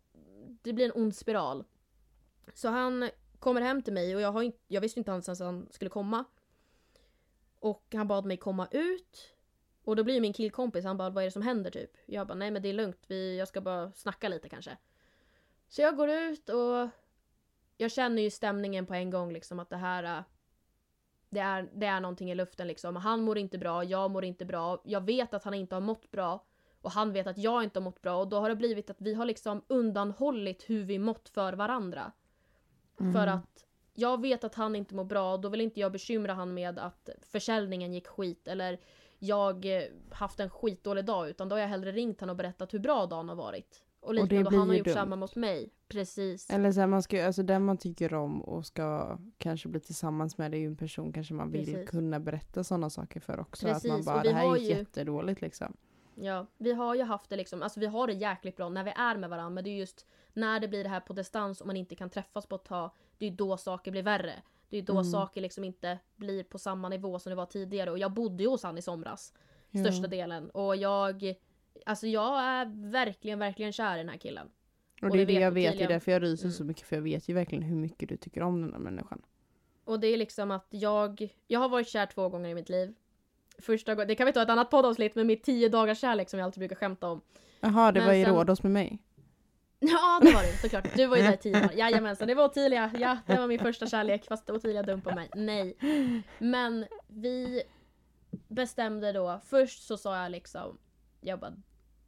Det 0.63 0.73
blir 0.73 0.85
en 0.85 1.03
ond 1.03 1.17
spiral. 1.17 1.65
Så 2.55 2.69
han 2.69 3.11
kommer 3.39 3.61
hem 3.61 3.83
till 3.83 3.93
mig 3.93 4.15
och 4.15 4.21
jag, 4.21 4.33
har 4.33 4.43
inte, 4.43 4.59
jag 4.67 4.81
visste 4.81 5.01
inte 5.01 5.11
ens 5.11 5.29
att 5.29 5.39
han 5.39 5.69
skulle 5.71 5.91
komma. 5.91 6.25
Och 7.59 7.85
han 7.93 8.09
bad 8.09 8.25
mig 8.25 8.37
komma 8.37 8.69
ut. 8.71 9.36
Och 9.87 9.97
då 9.97 10.05
blir 10.05 10.21
min 10.21 10.33
killkompis, 10.33 10.85
han 10.85 10.97
bara 10.97 11.11
vad 11.11 11.23
är 11.23 11.27
det 11.27 11.31
som 11.31 11.43
händer 11.43 11.71
typ? 11.71 11.91
Jag 12.07 12.27
bara 12.27 12.35
nej 12.35 12.51
men 12.51 12.63
det 12.63 12.69
är 12.69 12.73
lugnt, 12.73 13.05
vi, 13.07 13.39
jag 13.39 13.49
ska 13.49 13.61
bara 13.61 13.93
snacka 13.93 14.29
lite 14.29 14.49
kanske. 14.49 14.77
Så 15.69 15.83
jag 15.83 15.97
går 15.97 16.11
ut 16.11 16.49
och 16.49 16.89
jag 17.77 17.93
känner 17.93 18.23
ju 18.23 18.31
stämningen 18.31 18.87
på 18.87 18.95
en 18.95 19.11
gång 19.11 19.33
liksom 19.33 19.59
att 19.59 19.71
det 19.71 19.77
här 19.77 20.19
äh, 20.19 20.25
det 21.31 21.41
är, 21.41 21.69
det 21.75 21.87
är 21.87 22.01
någonting 22.01 22.31
i 22.31 22.35
luften 22.35 22.67
liksom. 22.67 22.97
Han 22.97 23.23
mår 23.23 23.39
inte 23.39 23.59
bra, 23.59 23.85
jag 23.85 24.11
mår 24.11 24.25
inte 24.25 24.45
bra. 24.45 24.83
Jag 24.85 25.01
vet 25.01 25.35
att 25.35 25.45
han 25.45 25.55
inte 25.55 25.75
har 25.75 25.81
mått 25.81 26.11
bra. 26.11 26.45
Och 26.81 26.91
han 26.91 27.13
vet 27.13 27.27
att 27.27 27.39
jag 27.39 27.65
inte 27.65 27.79
har 27.79 27.85
mått 27.85 28.03
bra 28.03 28.17
och 28.17 28.29
då 28.29 28.41
har 28.41 28.49
det 28.49 28.57
blivit 28.57 28.91
att 28.91 29.01
vi 29.01 29.15
har 29.15 29.25
liksom 29.25 29.63
undanhållit 29.67 30.71
hur 30.71 30.85
vi 30.85 30.99
mått 30.99 31.29
för 31.29 31.53
varandra. 31.53 32.13
Mm. 33.01 33.13
För 33.13 33.27
att 33.27 33.65
jag 33.95 34.21
vet 34.21 34.45
att 34.45 34.55
han 34.55 34.77
inte 34.77 34.95
mår 34.95 35.05
bra 35.05 35.33
och 35.33 35.41
då 35.41 35.49
vill 35.49 35.61
inte 35.61 35.81
jag 35.81 35.93
bekymra 35.93 36.35
han 36.35 36.55
med 36.55 36.79
att 36.79 37.09
försäljningen 37.23 37.93
gick 37.93 38.07
skit 38.07 38.49
eller 38.49 38.79
jag 39.19 39.77
eh, 39.77 39.83
haft 40.11 40.41
en 40.41 40.51
skitdålig 40.51 41.05
dag 41.05 41.29
utan 41.29 41.49
då 41.49 41.55
har 41.57 41.61
jag 41.61 41.69
hellre 41.69 41.93
ringt 41.93 42.21
han 42.21 42.31
och 42.31 42.37
berättat 42.37 42.75
hur 42.75 42.79
bra 42.79 43.07
dagen 43.07 43.29
har 43.29 43.37
varit. 43.37 43.83
Och 44.01 44.15
liknande 44.15 44.39
och, 44.45 44.49
blir 44.51 44.59
han 44.59 44.69
har 44.69 44.77
gjort 44.77 44.85
dumt. 44.85 44.95
samma 44.95 45.17
mot 45.17 45.37
mig. 45.37 45.71
Precis. 45.89 46.51
Eller 46.51 46.73
så 46.73 46.81
här, 46.81 46.87
man 46.87 47.03
ska, 47.03 47.27
alltså 47.27 47.43
den 47.43 47.65
man 47.65 47.77
tycker 47.79 48.15
om 48.15 48.43
och 48.43 48.67
ska 48.67 49.19
kanske 49.39 49.69
bli 49.69 49.81
tillsammans 49.81 50.39
med 50.39 50.51
det 50.51 50.57
är 50.57 50.59
ju 50.59 50.67
en 50.67 50.77
person 50.77 51.13
kanske 51.13 51.35
man 51.35 51.51
vill 51.51 51.65
Precis. 51.65 51.91
kunna 51.91 52.21
berätta 52.21 52.65
sådana 52.65 52.91
saker 52.91 53.21
för 53.21 53.41
också. 53.41 53.67
Att 53.69 53.73
Precis, 53.73 53.91
man 53.91 54.03
bara, 54.05 54.17
och 54.17 54.23
det 54.23 54.33
här 54.33 54.53
är 54.55 54.57
ju- 54.57 54.69
jättedåligt 54.69 55.41
liksom. 55.41 55.77
Ja, 56.15 56.47
vi 56.59 56.73
har 56.73 56.95
ju 56.95 57.03
haft 57.03 57.31
det 57.31 57.37
liksom, 57.37 57.63
alltså 57.63 57.81
vi 57.81 57.87
har 57.87 58.07
det 58.07 58.13
jäkligt 58.13 58.57
bra 58.57 58.69
när 58.69 58.85
vi 58.85 58.91
är 58.97 59.17
med 59.17 59.31
varandra 59.31 59.51
men 59.51 59.65
det 59.65 59.71
är 59.71 59.77
just 59.77 60.07
när 60.33 60.61
det 60.61 60.69
blir 60.69 60.83
det 60.85 60.91
här 60.91 61.01
på 61.01 61.13
distans 61.13 61.61
och 61.61 61.67
man 61.67 61.77
inte 61.77 61.95
kan 61.95 62.11
träffas 62.11 62.47
på 62.47 62.55
ett 62.55 62.65
tag, 62.65 62.91
det 63.19 63.27
är 63.27 63.31
ju 63.31 63.37
då 63.37 63.57
saker 63.57 63.91
blir 63.91 64.03
värre. 64.03 64.33
Det 64.77 64.83
är 64.83 64.95
då 64.95 65.01
Mm. 65.01 65.05
saker 65.05 65.41
liksom 65.41 65.65
inte 65.65 65.99
blir 66.17 66.45
på 66.45 66.59
samma 66.59 66.89
nivå 66.89 67.19
som 67.19 67.31
det 67.31 67.37
var 67.37 67.47
tidigare 67.47 67.91
och 67.91 67.99
jag 67.99 68.13
bodde 68.13 68.43
ju 68.43 68.49
hos 68.49 68.63
han 68.63 68.79
i 68.79 68.83
somras. 68.83 69.33
Ja. 69.71 69.81
Största 69.85 70.07
delen. 70.07 70.51
Och 70.51 70.77
jag, 70.77 71.35
alltså 71.87 72.07
jag 72.07 72.41
är 72.45 72.91
verkligen, 72.91 73.39
verkligen 73.39 73.73
kär 73.73 73.95
i 73.95 73.99
den 73.99 74.09
här 74.09 74.17
killen. 74.17 74.49
Och 75.03 75.09
och 75.11 75.17
det 75.17 75.23
är 75.23 75.27
det 75.27 75.33
det 75.33 75.35
vet 75.35 75.43
jag 75.43 75.51
vet, 75.51 75.79
det 75.79 75.85
är 75.85 75.89
därför 75.89 76.13
jag 76.13 76.23
ryser 76.23 76.45
Mm. 76.45 76.53
så 76.53 76.65
mycket 76.65 76.87
för 76.87 76.97
jag 76.97 77.03
vet 77.03 77.29
ju 77.29 77.35
verkligen 77.35 77.63
hur 77.65 77.77
mycket 77.77 78.09
du 78.09 78.17
tycker 78.17 78.43
om 78.43 78.61
den 78.63 78.73
här 78.73 78.79
människan. 78.81 79.23
Och 79.85 80.01
det 80.01 80.07
är 80.07 80.17
liksom 80.17 80.51
att 80.51 80.67
jag, 80.71 81.35
jag 81.47 81.61
har 81.61 81.69
varit 81.69 81.89
kär 81.89 82.07
två 82.07 82.29
gånger 82.29 82.49
i 82.51 82.55
mitt 82.55 82.69
liv. 82.69 82.95
Första 83.59 83.95
gången, 83.95 84.09
det 84.09 84.15
kan 84.15 84.27
vi 84.27 84.33
ta 84.33 84.43
ett 84.43 84.49
annat 84.51 84.71
poddavsnitt 84.71 85.15
med 85.15 85.27
mitt 85.27 85.43
10 85.45 85.69
dagars 85.69 85.99
kärlek 86.01 86.29
som 86.31 86.39
jag 86.39 86.47
alltid 86.47 86.61
brukar 86.61 86.77
skämta 86.77 87.09
om. 87.09 87.21
Jaha, 87.61 87.93
det 87.93 88.01
Men 88.01 88.07
var 88.09 88.15
i 88.15 88.25
sen- 88.25 88.35
Rhodos 88.35 88.63
med 88.63 88.73
mig. 88.73 88.99
Ja 89.81 90.21
det 90.23 90.33
var 90.35 90.43
det 90.43 90.59
såklart. 90.61 90.97
Du 90.97 91.07
var 91.07 91.17
ju 91.17 91.23
där 91.23 91.35
i 91.35 91.37
tio 91.37 91.53
dagar. 91.53 91.73
Jajamensan, 91.77 92.29
det 92.29 92.35
var 92.35 92.45
Ottilia. 92.45 92.91
Ja, 92.99 93.19
det 93.27 93.39
var 93.39 93.47
min 93.47 93.59
första 93.59 93.87
kärlek 93.87 94.25
fast 94.25 94.51
Ottilia 94.51 94.83
dumpade 94.83 95.17
mig. 95.17 95.31
Nej. 95.35 95.77
Men 96.39 96.87
vi 97.07 97.63
bestämde 98.49 99.13
då, 99.13 99.41
först 99.45 99.83
så 99.83 99.97
sa 99.97 100.23
jag 100.23 100.31
liksom, 100.33 100.79
jag 101.21 101.41
bara, 101.41 101.53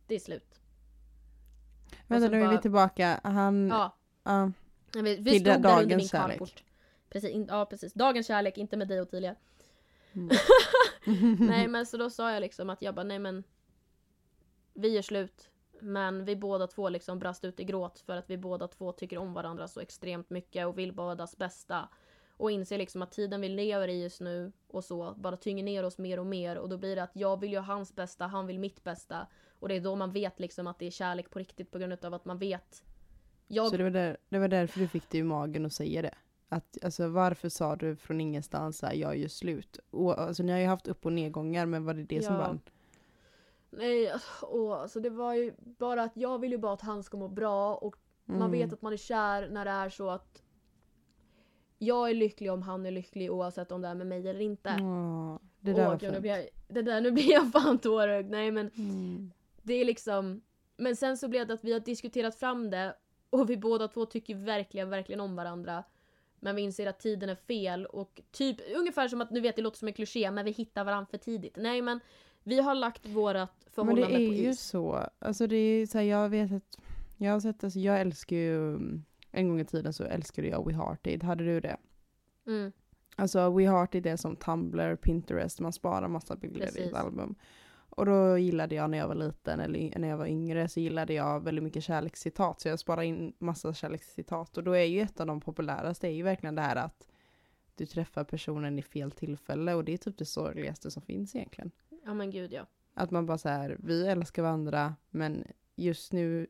det 0.06 0.14
är 0.14 0.18
slut. 0.18 0.60
Vänta 2.06 2.28
nu 2.28 2.42
är 2.42 2.48
vi 2.48 2.58
tillbaka. 2.58 3.20
Han, 3.24 3.68
Ja, 3.68 3.96
ja. 4.22 4.52
vi, 4.94 5.16
vi 5.16 5.30
Till 5.30 5.40
stod 5.40 5.62
där 5.62 5.82
under 5.82 5.96
min 5.96 6.08
carport. 6.08 6.64
Precis, 7.10 7.30
in, 7.30 7.46
ja 7.50 7.66
precis. 7.66 7.92
Dagens 7.92 8.26
kärlek, 8.26 8.58
inte 8.58 8.76
med 8.76 8.88
dig 8.88 9.00
Ottilia. 9.00 9.34
Mm. 10.12 10.28
nej 11.48 11.68
men 11.68 11.86
så 11.86 11.96
då 11.96 12.10
sa 12.10 12.32
jag 12.32 12.40
liksom 12.40 12.70
att 12.70 12.82
jag 12.82 12.94
bara, 12.94 13.04
nej 13.04 13.18
men 13.18 13.44
vi 14.74 14.88
gör 14.88 15.02
slut. 15.02 15.50
Men 15.80 16.24
vi 16.24 16.36
båda 16.36 16.66
två 16.66 16.88
liksom 16.88 17.18
brast 17.18 17.44
ut 17.44 17.60
i 17.60 17.64
gråt 17.64 17.98
för 17.98 18.16
att 18.16 18.30
vi 18.30 18.36
båda 18.36 18.68
två 18.68 18.92
tycker 18.92 19.18
om 19.18 19.32
varandra 19.32 19.68
så 19.68 19.80
extremt 19.80 20.30
mycket 20.30 20.66
och 20.66 20.78
vill 20.78 20.92
bådas 20.92 21.36
bästa. 21.36 21.88
Och 22.36 22.50
inser 22.50 22.78
liksom 22.78 23.02
att 23.02 23.12
tiden 23.12 23.40
vi 23.40 23.48
lever 23.48 23.88
i 23.88 24.02
just 24.02 24.20
nu 24.20 24.52
och 24.68 24.84
så 24.84 25.14
bara 25.16 25.36
tynger 25.36 25.64
ner 25.64 25.84
oss 25.84 25.98
mer 25.98 26.18
och 26.20 26.26
mer 26.26 26.58
och 26.58 26.68
då 26.68 26.78
blir 26.78 26.96
det 26.96 27.02
att 27.02 27.10
jag 27.16 27.40
vill 27.40 27.52
ju 27.52 27.58
hans 27.58 27.94
bästa, 27.94 28.26
han 28.26 28.46
vill 28.46 28.58
mitt 28.58 28.84
bästa. 28.84 29.26
Och 29.60 29.68
det 29.68 29.74
är 29.76 29.80
då 29.80 29.96
man 29.96 30.12
vet 30.12 30.40
liksom 30.40 30.66
att 30.66 30.78
det 30.78 30.86
är 30.86 30.90
kärlek 30.90 31.30
på 31.30 31.38
riktigt 31.38 31.70
på 31.70 31.78
grund 31.78 32.04
av 32.04 32.14
att 32.14 32.24
man 32.24 32.38
vet. 32.38 32.84
Jag 33.46 33.70
Så 33.70 33.76
det 33.76 33.82
var, 33.82 33.90
där, 33.90 34.16
det 34.28 34.38
var 34.38 34.48
därför 34.48 34.80
du 34.80 34.88
fick 34.88 35.10
det 35.10 35.18
i 35.18 35.22
magen 35.22 35.66
att 35.66 35.72
säga 35.72 36.02
det. 36.02 36.14
Att, 36.48 36.78
alltså, 36.84 37.08
varför 37.08 37.48
sa 37.48 37.76
du 37.76 37.96
från 37.96 38.20
ingenstans 38.20 38.84
att 38.84 38.96
jag 38.96 39.16
gör 39.16 39.28
slut? 39.28 39.78
Och, 39.90 40.20
alltså, 40.20 40.42
ni 40.42 40.52
har 40.52 40.58
ju 40.58 40.66
haft 40.66 40.88
upp 40.88 41.06
och 41.06 41.12
nedgångar 41.12 41.66
men 41.66 41.84
var 41.84 41.94
det 41.94 42.04
det 42.04 42.22
som 42.22 42.34
Ja. 42.34 42.40
vann? 42.40 42.60
Nej, 43.70 44.12
åh, 44.42 44.72
alltså 44.80 45.00
det 45.00 45.10
var 45.10 45.34
ju 45.34 45.54
bara 45.58 46.02
att 46.02 46.16
jag 46.16 46.38
vill 46.38 46.52
ju 46.52 46.58
bara 46.58 46.72
att 46.72 46.80
han 46.80 47.02
ska 47.02 47.16
må 47.16 47.28
bra 47.28 47.74
och 47.74 47.96
man 48.24 48.36
Mm. 48.36 48.50
vet 48.52 48.72
att 48.72 48.82
man 48.82 48.92
är 48.92 48.96
kär 48.96 49.48
när 49.48 49.64
det 49.64 49.70
är 49.70 49.88
så 49.88 50.10
att 50.10 50.42
jag 51.78 52.10
är 52.10 52.14
lycklig 52.14 52.52
om 52.52 52.62
han 52.62 52.86
är 52.86 52.90
lycklig 52.90 53.32
oavsett 53.32 53.72
om 53.72 53.82
det 53.82 53.88
är 53.88 53.94
med 53.94 54.06
mig 54.06 54.28
eller 54.28 54.40
inte. 54.40 54.78
Åh, 54.82 55.36
det 55.60 55.72
där 55.72 55.98
gud, 55.98 56.12
nu 56.12 56.20
blir 56.20 56.30
jag, 56.30 56.48
det 56.68 56.82
där, 56.82 57.00
nu 57.00 57.10
blir 57.10 57.32
jag 57.32 57.52
fan 57.52 57.78
tårögd. 57.78 58.30
Nej 58.30 58.50
men 58.50 58.70
Mm. 58.76 59.30
det 59.62 59.74
är 59.74 59.84
liksom 59.84 60.40
Men 60.76 60.96
sen 60.96 61.16
så 61.16 61.28
blev 61.28 61.46
det 61.46 61.54
att 61.54 61.64
vi 61.64 61.72
har 61.72 61.80
diskuterat 61.80 62.34
fram 62.34 62.70
det 62.70 62.96
och 63.30 63.50
vi 63.50 63.56
båda 63.56 63.88
två 63.88 64.06
tycker 64.06 64.34
verkligen, 64.34 64.90
verkligen 64.90 65.20
om 65.20 65.36
varandra. 65.36 65.84
Men 66.40 66.56
vi 66.56 66.62
inser 66.62 66.86
att 66.86 67.00
tiden 67.00 67.28
är 67.28 67.34
fel 67.34 67.86
och 67.86 68.20
typ 68.30 68.56
ungefär 68.76 69.08
som 69.08 69.20
att, 69.20 69.30
nu 69.30 69.40
vet 69.40 69.56
det 69.56 69.62
låter 69.62 69.78
som 69.78 69.88
en 69.88 69.94
kliché, 69.94 70.30
men 70.30 70.44
vi 70.44 70.50
hittar 70.50 70.84
varandra 70.84 71.06
för 71.10 71.18
tidigt. 71.18 71.56
Nej 71.56 71.82
men 71.82 72.00
vi 72.48 72.60
har 72.60 72.74
lagt 72.74 73.06
vårat 73.06 73.50
Men 73.64 73.72
förhållande 73.72 74.16
det 74.18 74.24
är 74.24 74.28
på 74.28 74.34
ju 74.34 74.48
is. 74.50 74.60
så. 74.60 75.06
Alltså 75.18 75.46
det 75.46 75.56
är 75.56 75.86
så 75.86 75.98
här, 75.98 76.04
jag 76.04 76.28
vet 76.28 76.52
att 76.52 76.78
jag 77.16 77.32
har 77.32 77.40
sett, 77.40 77.64
alltså 77.64 77.78
jag 77.78 78.00
älskar 78.00 78.36
ju, 78.36 78.78
en 79.30 79.48
gång 79.48 79.60
i 79.60 79.64
tiden 79.64 79.92
så 79.92 80.04
älskade 80.04 80.48
jag 80.48 80.66
We 80.66 80.74
Hearted. 80.74 81.22
Hade 81.22 81.44
du 81.44 81.60
det? 81.60 81.76
Mm, 82.46 82.72
Alltså 83.16 83.50
We 83.50 83.62
Hearted 83.70 84.06
är 84.06 84.16
som 84.16 84.36
Tumblr, 84.36 84.96
Pinterest, 84.96 85.60
man 85.60 85.72
sparar 85.72 86.08
massa 86.08 86.36
bilder 86.36 86.60
i 86.60 86.66
Precis. 86.66 86.86
ett 86.86 86.94
album. 86.94 87.34
Och 87.90 88.06
då 88.06 88.38
gillade 88.38 88.74
jag 88.74 88.90
när 88.90 88.98
jag 88.98 89.08
var 89.08 89.14
liten, 89.14 89.60
eller 89.60 89.98
när 89.98 90.08
jag 90.08 90.16
var 90.16 90.26
yngre, 90.26 90.68
så 90.68 90.80
gillade 90.80 91.14
jag 91.14 91.40
väldigt 91.44 91.64
mycket 91.64 91.84
kärlekscitat. 91.84 92.60
Så 92.60 92.68
jag 92.68 92.78
sparade 92.78 93.06
in 93.06 93.32
massa 93.38 93.74
kärlekscitat. 93.74 94.56
Och 94.56 94.64
då 94.64 94.72
är 94.72 94.84
ju 94.84 95.00
ett 95.00 95.20
av 95.20 95.26
de 95.26 95.40
populäraste 95.40 96.06
är 96.08 96.12
ju 96.12 96.22
verkligen 96.22 96.54
det 96.54 96.62
här 96.62 96.76
att 96.76 97.08
du 97.74 97.86
träffar 97.86 98.24
personen 98.24 98.78
i 98.78 98.82
fel 98.82 99.10
tillfälle. 99.10 99.74
Och 99.74 99.84
det 99.84 99.92
är 99.92 99.96
typ 99.98 100.18
det 100.18 100.24
sorgligaste 100.24 100.90
som 100.90 101.02
finns 101.02 101.34
egentligen. 101.36 101.70
Ja 102.08 102.14
men 102.14 102.30
gud 102.30 102.52
ja. 102.52 102.66
Att 102.94 103.10
man 103.10 103.26
bara 103.26 103.38
så 103.38 103.48
här, 103.48 103.76
vi 103.82 104.06
älskar 104.06 104.42
varandra, 104.42 104.96
men 105.10 105.44
just 105.76 106.12
nu 106.12 106.46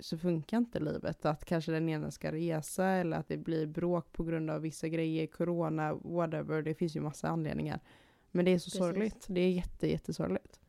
så 0.00 0.18
funkar 0.18 0.56
inte 0.56 0.80
livet. 0.80 1.24
Att 1.26 1.44
kanske 1.44 1.72
den 1.72 1.88
ena 1.88 2.10
ska 2.10 2.32
resa 2.32 2.86
eller 2.86 3.16
att 3.16 3.28
det 3.28 3.36
blir 3.36 3.66
bråk 3.66 4.12
på 4.12 4.24
grund 4.24 4.50
av 4.50 4.60
vissa 4.60 4.88
grejer, 4.88 5.26
corona, 5.26 5.94
whatever. 5.94 6.62
Det 6.62 6.74
finns 6.74 6.96
ju 6.96 7.00
massa 7.00 7.28
anledningar. 7.28 7.80
Men 8.30 8.44
det 8.44 8.50
är 8.50 8.58
så 8.58 8.64
Precis. 8.64 8.78
sorgligt. 8.78 9.26
Det 9.28 9.40
är 9.40 9.50
jätte, 9.50 9.90
jättesorgligt. 9.90 10.60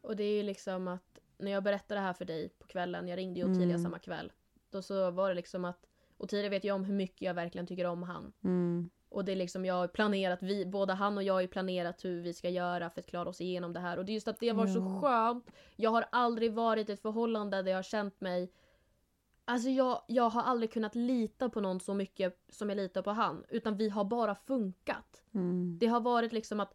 Och 0.00 0.16
det 0.16 0.24
är 0.24 0.36
ju 0.36 0.42
liksom 0.42 0.88
att 0.88 1.18
när 1.38 1.50
jag 1.50 1.62
berättade 1.64 2.00
det 2.00 2.04
här 2.04 2.12
för 2.12 2.24
dig 2.24 2.48
på 2.48 2.66
kvällen, 2.66 3.08
jag 3.08 3.16
ringde 3.16 3.40
ju 3.40 3.44
Ottilia 3.46 3.74
Mm. 3.74 3.82
samma 3.82 3.98
kväll. 3.98 4.32
Då 4.70 4.82
så 4.82 5.10
var 5.10 5.28
det 5.28 5.34
liksom 5.34 5.64
att 5.64 5.86
Ottilia 6.16 6.50
vet 6.50 6.64
ju 6.64 6.72
om 6.72 6.84
hur 6.84 6.94
mycket 6.94 7.22
jag 7.22 7.34
verkligen 7.34 7.66
tycker 7.66 7.84
om 7.86 8.02
han. 8.02 8.32
Mm. 8.44 8.90
Och 9.10 9.24
det 9.24 9.32
är 9.32 9.36
liksom 9.36 9.64
jag 9.64 9.74
har 9.74 9.88
planerat, 9.88 10.42
vi, 10.42 10.66
både 10.66 10.92
han 10.92 11.16
och 11.16 11.22
jag 11.22 11.34
har 11.34 11.40
ju 11.40 11.48
planerat 11.48 12.04
hur 12.04 12.22
vi 12.22 12.32
ska 12.34 12.48
göra 12.48 12.90
för 12.90 13.00
att 13.00 13.06
klara 13.06 13.28
oss 13.28 13.40
igenom 13.40 13.72
det 13.72 13.80
här. 13.80 13.96
Och 13.96 14.04
det 14.04 14.12
är 14.12 14.14
just 14.14 14.28
att 14.28 14.40
det 14.40 14.52
var 14.52 14.66
så 14.66 14.78
Ja. 14.78 15.00
skönt. 15.02 15.50
Jag 15.76 15.90
har 15.90 16.04
aldrig 16.12 16.52
varit 16.52 16.88
i 16.88 16.92
ett 16.92 17.02
förhållande 17.02 17.62
där 17.62 17.70
jag 17.70 17.78
har 17.78 17.82
känt 17.82 18.20
mig 18.20 18.52
Alltså 19.44 19.68
jag, 19.68 20.02
jag 20.06 20.30
har 20.30 20.42
aldrig 20.42 20.72
kunnat 20.72 20.94
lita 20.94 21.48
på 21.48 21.60
någon 21.60 21.80
så 21.80 21.94
mycket 21.94 22.38
som 22.48 22.68
jag 22.68 22.76
litar 22.76 23.02
på 23.02 23.10
han. 23.10 23.44
Utan 23.48 23.76
vi 23.76 23.88
har 23.88 24.04
bara 24.04 24.34
funkat. 24.34 25.22
Mm. 25.34 25.78
Det 25.80 25.86
har 25.86 26.00
varit 26.00 26.32
liksom 26.32 26.60
att 26.60 26.74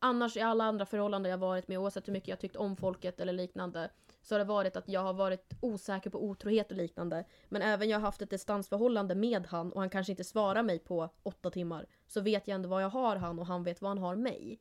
annars 0.00 0.36
i 0.36 0.40
alla 0.40 0.64
andra 0.64 0.86
förhållanden 0.86 1.30
jag 1.30 1.38
varit 1.38 1.68
med, 1.68 1.78
oavsett 1.78 2.08
hur 2.08 2.12
mycket 2.12 2.28
jag 2.28 2.40
tyckt 2.40 2.56
om 2.56 2.76
folket 2.76 3.20
eller 3.20 3.32
liknande, 3.32 3.90
så 4.22 4.34
har 4.34 4.38
det 4.38 4.44
varit 4.44 4.76
att 4.76 4.88
jag 4.88 5.00
har 5.00 5.12
varit 5.12 5.52
osäker 5.60 6.10
på 6.10 6.24
otrohet 6.24 6.70
och 6.70 6.76
liknande. 6.76 7.24
Men 7.48 7.62
även 7.62 7.88
jag 7.88 7.98
har 7.98 8.06
haft 8.06 8.22
ett 8.22 8.30
distansförhållande 8.30 9.14
med 9.14 9.46
han 9.46 9.72
och 9.72 9.80
han 9.80 9.90
kanske 9.90 10.12
inte 10.12 10.24
svarar 10.24 10.62
mig 10.62 10.78
på 10.78 11.08
åtta 11.22 11.50
timmar, 11.50 11.86
så 12.06 12.20
vet 12.20 12.48
jag 12.48 12.54
ändå 12.54 12.68
vad 12.68 12.82
jag 12.82 12.90
har 12.90 13.16
han 13.16 13.38
och 13.38 13.46
han 13.46 13.64
vet 13.64 13.80
vad 13.80 13.90
han 13.90 13.98
har 13.98 14.16
mig. 14.16 14.60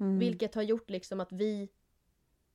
Mm. 0.00 0.18
Vilket 0.18 0.54
har 0.54 0.62
gjort 0.62 0.90
liksom 0.90 1.20
att 1.20 1.32
vi 1.32 1.68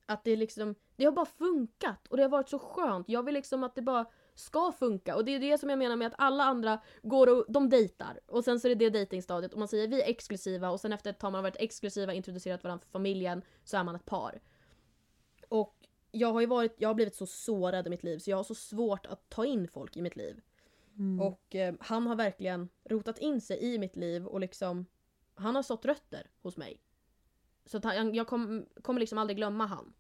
att 0.06 0.24
det 0.24 0.36
liksom, 0.36 0.76
det 0.96 1.06
har 1.06 1.12
bara 1.12 1.26
funkat 1.26 2.08
och 2.08 2.18
det 2.18 2.24
har 2.24 2.30
varit 2.30 2.50
så 2.50 2.60
skönt. 2.60 3.10
Jag 3.10 3.24
vill 3.24 3.34
liksom 3.34 3.64
att 3.64 3.76
det 3.76 3.82
bara 3.82 4.06
ska 4.36 4.72
funka 4.72 5.16
och 5.16 5.26
det 5.26 5.32
är 5.32 5.40
det 5.40 5.58
som 5.58 5.70
jag 5.70 5.80
menar 5.80 5.96
med 5.96 6.08
att 6.08 6.14
alla 6.18 6.44
andra 6.44 6.80
går 7.02 7.30
och 7.38 7.46
de 7.50 7.70
dejtar 7.70 8.20
och 8.28 8.44
sen 8.44 8.60
så 8.60 8.68
är 8.68 8.76
det 8.76 8.90
det 8.90 9.00
datingstadiet 9.00 9.54
och 9.54 9.60
man 9.60 9.68
säger 9.68 9.88
vi 9.88 10.02
är 10.02 10.10
exklusiva 10.10 10.70
och 10.70 10.80
sen 10.80 10.94
efter 10.94 11.10
ett 11.10 11.20
tag 11.20 11.32
man 11.32 11.44
varit 11.44 11.56
exklusiva, 11.60 12.14
introducerat 12.14 12.64
varandra 12.64 12.84
för 12.86 12.92
familjen 12.92 13.42
så 13.64 13.78
är 13.78 13.84
man 13.84 13.96
ett 13.96 14.06
par. 14.06 14.40
Jag 16.12 16.34
har 16.34 16.42
ju 16.42 16.48
varit, 16.48 16.76
jag 16.78 16.90
har 16.90 16.94
blivit 16.94 17.16
så 17.16 17.26
sårad 17.26 17.88
i 17.88 17.90
mitt 17.90 18.04
liv 18.04 18.18
så 18.20 18.30
jag 18.30 18.38
har 18.38 18.44
så 18.44 18.56
svårt 18.56 19.06
att 19.06 19.30
ta 19.30 19.46
in 19.46 19.68
folk 19.68 19.98
i 19.98 20.02
mitt 20.02 20.16
liv. 20.16 20.42
Mm. 20.98 21.22
Och 21.22 21.56
eh, 21.56 21.76
han 21.80 22.08
har 22.08 22.16
verkligen 22.16 22.70
rotat 22.84 23.18
in 23.20 23.42
sig 23.42 23.60
i 23.74 23.78
mitt 23.80 23.96
liv 23.96 24.26
och 24.26 24.40
liksom 24.40 24.86
han 25.36 25.56
har 25.56 25.64
sått 25.64 25.86
rötter 25.86 26.28
hos 26.42 26.58
mig. 26.58 26.82
Så 27.66 27.80
han, 27.84 28.14
jag 28.14 28.28
kom, 28.28 28.66
kommer 28.82 29.00
liksom 29.00 29.18
aldrig 29.18 29.38
glömma 29.38 29.66
han. 29.66 29.94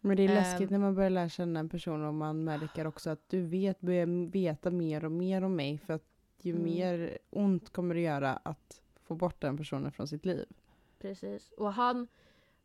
Men 0.00 0.16
det 0.16 0.22
är 0.22 0.28
Ehm. 0.28 0.34
läskigt 0.34 0.70
när 0.70 0.78
man 0.78 0.94
börjar 0.94 1.10
lära 1.10 1.28
känna 1.28 1.60
en 1.60 1.68
person 1.68 2.04
och 2.04 2.14
man 2.14 2.44
märker 2.44 2.86
också 2.86 3.10
att 3.10 3.28
du 3.28 3.42
vet, 3.42 3.80
börjar 3.80 4.30
veta 4.30 4.70
mer 4.70 5.04
och 5.04 5.12
mer 5.12 5.44
om 5.44 5.56
mig 5.56 5.78
för 5.78 5.94
att 5.94 6.04
ju 6.40 6.52
Mm. 6.52 6.64
mer 6.64 7.18
ont 7.30 7.70
kommer 7.72 7.94
det 7.94 8.00
göra 8.00 8.32
att 8.36 8.82
få 9.02 9.14
bort 9.14 9.40
den 9.40 9.56
personen 9.56 9.92
från 9.92 10.08
sitt 10.08 10.24
liv. 10.24 10.46
Precis. 10.98 11.52
Och 11.56 11.72
han, 11.72 12.08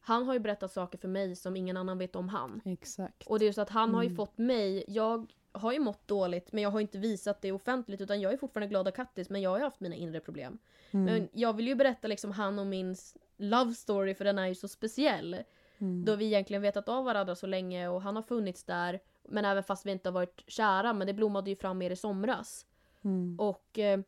han 0.08 0.26
har 0.26 0.34
ju 0.34 0.40
berättat 0.40 0.72
saker 0.72 0.98
för 0.98 1.08
mig 1.08 1.36
som 1.36 1.56
ingen 1.56 1.78
annan 1.78 1.98
vet 1.98 2.16
om 2.16 2.30
han. 2.30 2.62
Exakt. 2.66 3.24
Och 3.28 3.40
det 3.40 3.48
är 3.48 3.52
så 3.52 3.62
att 3.62 3.70
han 3.70 3.94
har 3.94 4.04
ju 4.04 4.08
Mm. 4.08 4.16
fått 4.16 4.38
mig, 4.38 4.84
jag 4.88 5.32
har 5.52 5.74
ju 5.74 5.80
mått 5.80 6.08
dåligt 6.08 6.52
men 6.52 6.64
jag 6.64 6.70
har 6.72 6.80
inte 6.80 6.98
visat 6.98 7.42
det 7.42 7.52
offentligt 7.52 8.02
utan 8.02 8.22
jag 8.22 8.34
är 8.34 8.38
fortfarande 8.38 8.68
glad 8.70 8.88
och 8.88 8.96
kattis 8.96 9.30
men 9.30 9.42
jag 9.42 9.50
har 9.50 9.58
ju 9.58 9.64
haft 9.64 9.80
mina 9.80 9.96
inre 9.96 10.20
problem. 10.20 10.58
Mm. 10.92 11.06
Men 11.06 11.30
jag 11.34 11.54
vill 11.54 11.68
ju 11.68 11.76
berätta 11.76 12.08
liksom 12.08 12.32
han 12.32 12.60
och 12.60 12.68
min 12.68 12.96
love 13.38 13.74
story 13.74 14.16
för 14.16 14.26
den 14.26 14.40
är 14.40 14.48
ju 14.48 14.56
så 14.56 14.68
speciell. 14.68 15.38
Mm. 15.78 16.06
Då 16.06 16.16
vi 16.16 16.26
egentligen 16.26 16.62
vetat 16.62 16.90
av 16.90 17.06
varandra 17.06 17.36
så 17.36 17.48
länge 17.48 17.88
och 17.88 18.02
han 18.02 18.16
har 18.16 18.24
funnits 18.24 18.64
där. 18.64 19.00
Men 19.24 19.46
även 19.46 19.64
fast 19.64 19.86
vi 19.86 19.92
inte 19.92 20.10
har 20.10 20.14
varit 20.14 20.44
kära 20.48 20.94
men 20.94 21.08
det 21.08 21.14
blommade 21.14 21.50
ju 21.50 21.56
fram 21.56 21.78
mer 21.78 21.92
i 21.92 21.96
somras. 21.96 22.66
Mm. 23.04 23.40
Och 23.40 23.80
eh, 23.80 24.00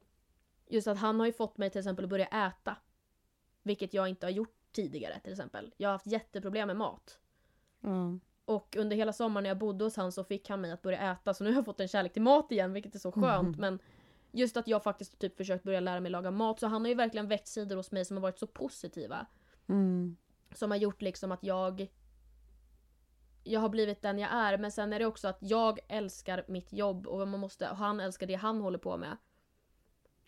just 0.70 0.88
att 0.88 0.98
han 0.98 1.20
har 1.20 1.28
ju 1.28 1.34
fått 1.34 1.58
mig 1.58 1.70
till 1.70 1.80
exempel 1.80 2.06
att 2.06 2.10
börja 2.10 2.26
äta. 2.26 2.76
Vilket 3.64 3.94
jag 3.94 4.08
inte 4.10 4.26
har 4.26 4.32
gjort 4.32 4.59
tidigare 4.72 5.20
till 5.20 5.32
exempel. 5.32 5.74
Jag 5.78 5.90
har 5.90 5.92
haft 5.94 6.08
jätteproblem 6.08 6.68
med 6.68 6.76
mat. 6.78 7.20
Ja. 7.82 8.20
Och 8.46 8.76
under 8.80 8.96
hela 8.96 9.14
sommaren 9.14 9.44
när 9.44 9.50
jag 9.50 9.58
bodde 9.58 9.84
hos 9.84 9.96
han 9.98 10.12
så 10.12 10.24
fick 10.24 10.50
han 10.50 10.62
mig 10.62 10.72
att 10.72 10.82
börja 10.82 11.12
äta 11.12 11.34
så 11.34 11.44
nu 11.44 11.50
har 11.50 11.56
jag 11.58 11.66
fått 11.66 11.80
en 11.80 11.88
kärlek 11.88 12.14
till 12.14 12.22
mat 12.22 12.52
igen 12.52 12.74
vilket 12.74 12.96
är 12.96 13.00
så 13.00 13.12
skönt 13.12 13.58
Mhm. 13.58 13.62
men 13.62 13.80
Just 14.32 14.58
att 14.58 14.68
jag 14.68 14.84
faktiskt 14.84 15.20
typ 15.20 15.38
försökt 15.38 15.64
börja 15.64 15.80
lära 15.80 16.00
mig 16.00 16.12
laga 16.12 16.32
mat 16.32 16.60
så 16.60 16.68
han 16.68 16.82
har 16.82 16.90
ju 16.90 16.96
verkligen 16.96 17.28
väckt 17.28 17.48
sidor 17.48 17.76
hos 17.76 17.92
mig 17.92 18.06
som 18.06 18.18
har 18.18 18.22
varit 18.22 18.40
så 18.40 18.48
positiva. 18.48 19.26
Mm. 19.68 20.18
Som 20.54 20.72
har 20.72 20.78
gjort 20.78 21.02
liksom 21.02 21.32
att 21.32 21.44
jag 21.44 21.88
Jag 23.44 23.60
har 23.60 23.70
blivit 23.70 24.02
den 24.02 24.20
jag 24.20 24.32
är 24.32 24.58
men 24.58 24.72
sen 24.72 24.94
är 24.94 25.00
det 25.00 25.06
också 25.06 25.28
att 25.28 25.38
jag 25.40 25.80
älskar 25.88 26.46
mitt 26.48 26.74
jobb 26.74 27.08
och 27.08 27.28
man 27.28 27.40
måste, 27.40 27.70
och 27.70 27.78
han 27.78 28.00
älskar 28.00 28.28
det 28.28 28.36
han 28.36 28.62
håller 28.62 28.78
på 28.78 28.98
med. 28.98 29.18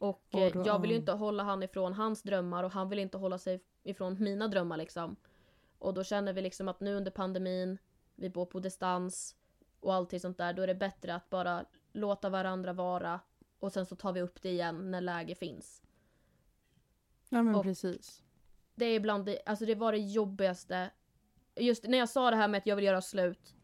Och 0.02 0.36
eh, 0.36 0.58
jag 0.66 0.82
vill 0.82 0.92
ju 0.92 0.98
inte 0.98 1.12
hålla 1.12 1.44
han 1.44 1.64
ifrån 1.64 1.94
hans 1.94 2.22
drömmar 2.24 2.64
och 2.64 2.72
han 2.72 2.90
vill 2.90 3.00
inte 3.00 3.18
hålla 3.18 3.38
sig 3.38 3.64
ifrån 3.84 4.24
mina 4.24 4.48
drömmar 4.48 4.78
liksom. 4.78 5.16
Och 5.80 5.94
då 5.94 6.04
känner 6.04 6.34
vi 6.34 6.42
liksom 6.42 6.68
att 6.68 6.80
nu 6.80 6.96
under 6.96 7.12
pandemin, 7.12 7.78
vi 8.16 8.30
bor 8.30 8.46
på 8.46 8.60
distans 8.60 9.36
och 9.80 9.94
allting 9.94 10.20
sånt 10.20 10.38
där, 10.38 10.54
då 10.54 10.62
är 10.62 10.68
det 10.68 10.76
bättre 10.76 11.16
att 11.16 11.30
bara 11.30 11.66
låta 11.92 12.30
varandra 12.30 12.74
vara 12.74 13.20
och 13.60 13.72
sen 13.72 13.86
så 13.86 13.96
tar 13.96 14.14
vi 14.14 14.22
upp 14.22 14.42
det 14.42 14.50
igen 14.50 14.92
när 14.92 15.02
läge 15.02 15.36
finns. 15.36 15.84
ja 17.30 17.44
men 17.44 17.56
Och- 17.56 17.64
precis. 17.64 18.24
Det 18.76 18.86
är 18.86 18.96
ibland 18.96 19.26
det, 19.26 19.40
alltså 19.46 19.66
det 19.66 19.76
var 19.76 19.92
det 19.92 19.98
jobbigaste. 19.98 20.92
Just 21.56 21.84
när 21.88 21.98
jag 21.98 22.10
sa 22.10 22.30
det 22.30 22.36
här 22.36 22.48
med 22.48 22.58
att 22.58 22.68
jag 22.68 22.76
vill 22.76 22.86
göra 22.86 23.02
slut. 23.02 23.56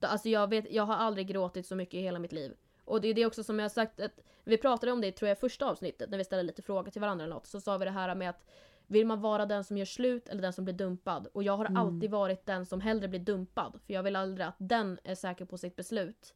Alltså 0.00 0.28
jag, 0.28 0.50
vet, 0.50 0.72
jag 0.72 0.82
har 0.82 0.94
aldrig 0.94 1.26
gråtit 1.26 1.66
så 1.66 1.76
mycket 1.76 1.94
i 1.94 2.02
hela 2.02 2.18
mitt 2.18 2.32
liv. 2.32 2.56
Och 2.84 3.00
det 3.00 3.08
är 3.08 3.14
det 3.14 3.26
också 3.26 3.44
som 3.44 3.58
jag 3.58 3.64
har 3.64 3.68
sagt, 3.68 4.00
att 4.00 4.20
vi 4.50 4.58
pratade 4.58 4.92
om 4.92 5.00
det 5.00 5.12
tror 5.12 5.28
jag 5.28 5.36
i 5.36 5.40
första 5.40 5.66
avsnittet 5.70 6.10
när 6.10 6.18
vi 6.18 6.24
ställde 6.24 6.42
lite 6.42 6.62
frågor 6.62 6.90
till 6.90 7.00
varandra 7.00 7.24
eller 7.24 7.34
något. 7.34 7.46
Så 7.46 7.60
sa 7.60 7.78
vi 7.78 7.84
det 7.84 7.90
här 7.90 8.14
med 8.14 8.30
att 8.30 8.44
vill 8.86 9.06
man 9.06 9.20
vara 9.20 9.46
den 9.46 9.64
som 9.64 9.76
gör 9.76 9.84
slut 9.84 10.28
eller 10.28 10.42
den 10.42 10.52
som 10.52 10.64
blir 10.64 10.74
dumpad? 10.74 11.26
Och 11.32 11.42
jag 11.42 11.56
har 11.56 11.64
Mm. 11.66 11.76
alltid 11.76 12.10
varit 12.10 12.46
den 12.46 12.66
som 12.66 12.80
hellre 12.80 13.08
blir 13.08 13.20
dumpad. 13.20 13.80
För 13.86 13.94
jag 13.94 14.02
vill 14.02 14.16
aldrig 14.16 14.46
att 14.46 14.54
den 14.58 14.98
är 15.04 15.14
säker 15.14 15.44
på 15.44 15.58
sitt 15.58 15.76
beslut. 15.76 16.34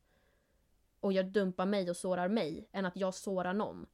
Och 1.00 1.12
jag 1.12 1.26
dumpar 1.26 1.66
mig 1.66 1.90
och 1.90 1.96
sårar 1.96 2.28
mig 2.28 2.68
än 2.72 2.86
att 2.86 2.96
jag 2.96 3.14
sårar 3.14 3.52
någon. 3.52 3.86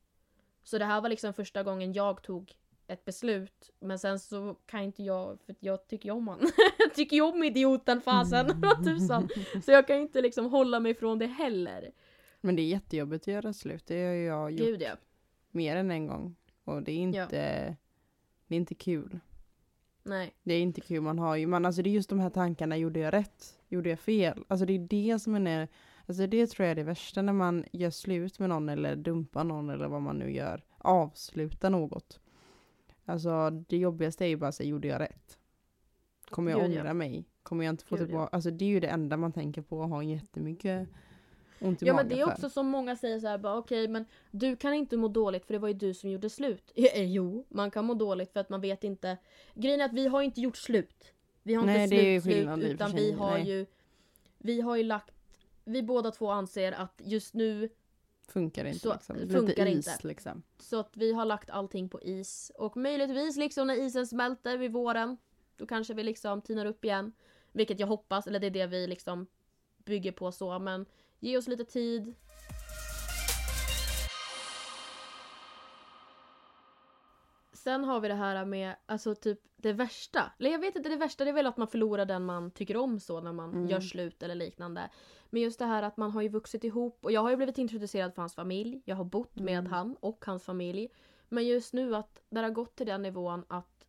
Så 0.63 0.79
det 0.79 0.85
här 0.85 1.01
var 1.01 1.09
liksom 1.09 1.33
första 1.35 1.63
gången 1.63 1.93
jag 1.93 2.23
tog 2.23 2.55
ett 2.87 3.05
beslut. 3.05 3.71
Men 3.81 3.99
sen 3.99 4.19
så 4.19 4.57
kan 4.67 4.81
inte 4.81 5.03
jag, 5.03 5.39
för 5.47 5.55
jag 5.61 5.87
tycker 5.87 6.09
ju 6.09 6.13
om 6.15 6.29
han. 6.29 6.41
jag 6.79 6.95
tycker 6.95 7.17
ju 7.17 7.23
om 7.23 7.43
idioten 7.45 8.01
fasen. 8.01 8.63
Tusan. 8.85 9.29
Så 9.65 9.71
jag 9.73 9.87
kan 9.87 9.97
inte 9.97 10.21
liksom 10.23 10.47
hålla 10.51 10.81
mig 10.81 10.95
från 10.95 11.19
det 11.19 11.27
heller. 11.27 11.93
Men 12.41 12.57
det 12.57 12.63
är 12.63 12.67
jättejobbigt 12.67 13.23
att 13.23 13.35
göra 13.35 13.53
slut. 13.53 13.87
Det 13.87 14.07
har 14.07 14.13
jag 14.13 14.51
gjort 14.51 14.61
Gud 14.61 14.83
ja. 14.83 14.97
mer 15.51 15.77
än 15.77 15.91
en 15.91 16.07
gång. 16.07 16.37
Och 16.65 16.83
det 16.83 16.93
är 16.93 16.97
inte, 16.97 17.19
Ja. 17.19 17.27
det 18.47 18.55
är 18.55 18.57
inte 18.57 18.75
kul. 18.75 19.21
Nej. 20.03 20.35
Det 20.43 20.55
är 20.55 20.61
inte 20.61 20.81
kul. 20.81 21.01
Man 21.01 21.19
har 21.19 21.37
ju, 21.37 21.47
man, 21.47 21.67
alltså 21.67 21.83
det 21.83 21.91
är 21.91 21.93
just 21.93 22.11
de 22.11 22.21
här 22.21 22.31
tankarna, 22.31 22.77
gjorde 22.77 23.01
jag 23.01 23.15
rätt? 23.15 23.59
Gjorde 23.69 23.89
jag 23.91 24.01
fel? 24.01 24.45
Alltså 24.49 24.67
det 24.67 24.73
är 24.73 24.79
det 24.79 25.19
som 25.19 25.47
är, 25.47 25.69
alltså 26.07 26.27
det 26.27 26.47
tror 26.47 26.65
jag 26.65 26.71
är 26.71 26.75
det 26.75 26.83
värsta 26.83 27.23
när 27.23 27.33
man 27.33 27.65
gör 27.73 27.91
slut 27.91 28.39
med 28.39 28.49
någon 28.49 28.69
eller 28.69 28.97
dumpar 28.97 29.45
någon 29.45 29.71
eller 29.71 29.89
vad 29.89 30.03
man 30.03 30.19
nu 30.19 30.33
gör. 30.33 30.65
Avsluta 30.79 31.69
något. 31.69 32.21
Alltså 33.05 33.51
det 33.51 33.77
jobbigaste 33.77 34.25
är 34.25 34.29
ju 34.29 34.37
bara 34.37 34.49
att 34.49 34.55
säga, 34.55 34.69
gjorde 34.69 34.89
jag 34.89 35.01
rätt? 35.01 35.39
Kommer 36.31 36.51
jag 36.51 36.61
Gud, 36.61 36.73
ja. 36.73 36.81
ångra 36.81 36.95
mig? 36.95 37.25
Kommer 37.43 37.65
jag 37.65 37.73
inte 37.73 37.85
få 37.85 37.97
Gud, 37.97 38.03
ja. 38.03 38.07
tillbaka? 38.07 38.37
Alltså 38.37 38.51
det 38.51 38.65
är 38.65 38.69
ju 38.69 38.81
det 38.81 38.89
enda 38.89 39.17
man 39.17 39.33
tänker 39.33 39.63
på 39.63 39.79
och 39.79 39.89
har 39.89 40.03
jättemycket 40.03 40.89
ont 41.61 41.83
i 41.83 41.87
Ja 41.87 41.93
magen 41.93 42.09
men 42.09 42.17
det 42.17 42.23
är 42.23 42.27
för. 42.27 42.33
också 42.33 42.51
som 42.51 42.67
många 42.67 42.97
säger 42.97 43.21
så 43.21 43.27
här 43.27 43.39
bara 43.39 43.57
okej 43.59 43.89
men 43.89 44.05
du 44.31 44.57
kan 44.57 44.75
inte 44.75 44.97
må 44.97 45.09
dåligt 45.09 45.47
för 45.47 45.53
det 45.53 45.59
var 45.59 45.69
ju 45.69 45.75
du 45.75 45.95
som 45.95 46.11
gjorde 46.11 46.31
slut. 46.31 46.73
Eh, 46.95 47.03
Jo, 47.13 47.47
man 47.49 47.71
kan 47.71 47.85
må 47.85 47.95
dåligt 47.95 48.33
för 48.33 48.41
att 48.41 48.49
man 48.49 48.61
vet 48.61 48.85
inte. 48.85 49.17
Grejen 49.55 49.81
är 49.81 49.85
att 49.85 49.93
vi 49.93 50.07
har 50.07 50.23
inte 50.23 50.41
gjort 50.41 50.57
slut. 50.57 51.13
Vi 51.43 51.55
har 51.55 51.65
Nej, 51.67 51.83
inte 51.85 51.97
det 51.97 52.21
slut, 52.21 52.55
slut 52.55 52.65
utan 52.75 52.93
vi 52.93 53.13
har 53.13 53.31
nej. 53.39 53.49
ju 53.51 53.67
Vi 54.39 54.61
har 54.61 54.77
ju 54.77 54.83
lagt 54.83 55.11
Vi 55.65 55.83
båda 55.83 56.11
två 56.11 56.31
anser 56.31 56.73
att 56.73 57.01
just 57.05 57.35
nu 57.35 57.69
Funkar 58.29 58.65
inte 58.65 58.79
Så 58.79 58.93
liksom. 58.93 59.17
funkar 59.31 59.67
is 59.67 59.89
inte. 59.89 60.09
liksom. 60.09 60.43
Så 60.59 60.81
att 60.81 60.97
vi 60.97 61.13
har 61.13 61.25
lagt 61.25 61.51
allting 61.51 61.89
på 61.89 62.03
is. 62.03 62.53
Och 62.55 62.77
möjligtvis 62.77 63.37
liksom 63.37 63.67
när 63.67 63.75
isen 63.75 64.07
smälter 64.07 64.59
vid 64.59 64.73
våren. 64.73 65.17
Då 65.57 65.67
kanske 65.67 65.95
vi 65.95 66.03
liksom 66.03 66.43
tinar 66.43 66.67
upp 66.67 66.85
igen. 66.85 67.13
Vilket 67.53 67.81
jag 67.81 67.87
hoppas, 67.87 68.27
eller 68.27 68.41
det 68.41 68.47
är 68.47 68.51
det 68.51 68.67
vi 68.67 68.87
liksom 68.87 69.27
bygger 69.85 70.13
på 70.13 70.33
så. 70.33 70.59
Men 70.59 70.87
ge 71.21 71.37
oss 71.39 71.49
lite 71.49 71.65
tid. 71.65 72.15
Sen 77.53 77.85
har 77.85 78.01
vi 78.01 78.09
det 78.09 78.15
här 78.15 78.45
med, 78.45 78.77
alltså 78.87 79.15
typ 79.15 79.41
det 79.57 79.73
värsta. 79.73 80.33
Eller 80.39 80.51
jag 80.51 80.59
vet 80.59 80.77
inte, 80.77 80.89
det 80.89 80.97
värsta 80.97 81.25
det 81.25 81.31
är 81.31 81.35
väl 81.35 81.47
att 81.47 81.57
man 81.57 81.69
förlorar 81.69 82.05
den 82.07 82.25
man 82.25 82.51
tycker 82.51 82.77
om 82.77 83.01
så 83.01 83.21
när 83.21 83.33
man 83.33 83.51
Mm. 83.53 83.69
gör 83.69 83.81
slut 83.81 84.23
eller 84.23 84.35
liknande. 84.35 84.91
Men 85.31 85.43
just 85.43 85.59
det 85.59 85.65
här 85.65 85.83
att 85.83 85.97
man 85.97 86.11
har 86.11 86.23
ju 86.23 86.29
vuxit 86.29 86.65
ihop 86.65 86.99
och 87.05 87.13
jag 87.13 87.21
har 87.21 87.31
ju 87.31 87.37
blivit 87.37 87.59
introducerad 87.59 88.15
för 88.15 88.23
hans 88.23 88.35
familj. 88.35 88.83
Jag 88.85 88.97
har 88.97 89.05
bott 89.05 89.37
med 89.37 89.59
Mm. 89.59 89.73
han 89.73 89.97
och 90.01 90.25
hans 90.27 90.45
familj. 90.45 90.89
Men 91.29 91.47
just 91.47 91.73
nu 91.73 91.97
att 91.97 92.23
det 92.31 92.41
har 92.41 92.51
gått 92.51 92.77
till 92.77 92.87
den 92.87 93.03
nivån 93.03 93.45
att 93.49 93.87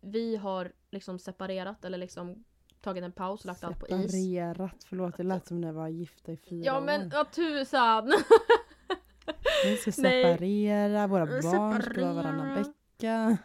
vi 0.00 0.36
har 0.36 0.72
liksom 0.90 1.18
separerat 1.18 1.84
eller 1.84 1.98
liksom 1.98 2.44
tagit 2.80 3.04
en 3.04 3.12
paus 3.12 3.40
och 3.40 3.46
lagt 3.46 3.64
allt 3.64 3.78
på 3.80 3.86
is. 3.88 4.10
Separerat, 4.12 4.84
förlåt 4.88 5.16
det 5.16 5.22
lät 5.22 5.46
som 5.46 5.60
när 5.60 5.72
vi 5.72 5.78
var 5.78 5.88
gifta 5.88 6.32
i 6.32 6.36
fyra 6.36 6.64
Ja 6.64 6.76
år. 6.78 6.80
men 6.84 7.10
ja 7.12 7.24
tusan! 7.24 8.12
Vi 9.64 9.76
ska 9.76 9.92
Nej. 10.02 10.22
separera, 10.24 11.06
våra 11.06 11.26
barn 11.26 11.82
ska 11.82 12.00
vara 12.00 12.12
varannan 12.12 12.54
vecka. 12.54 13.36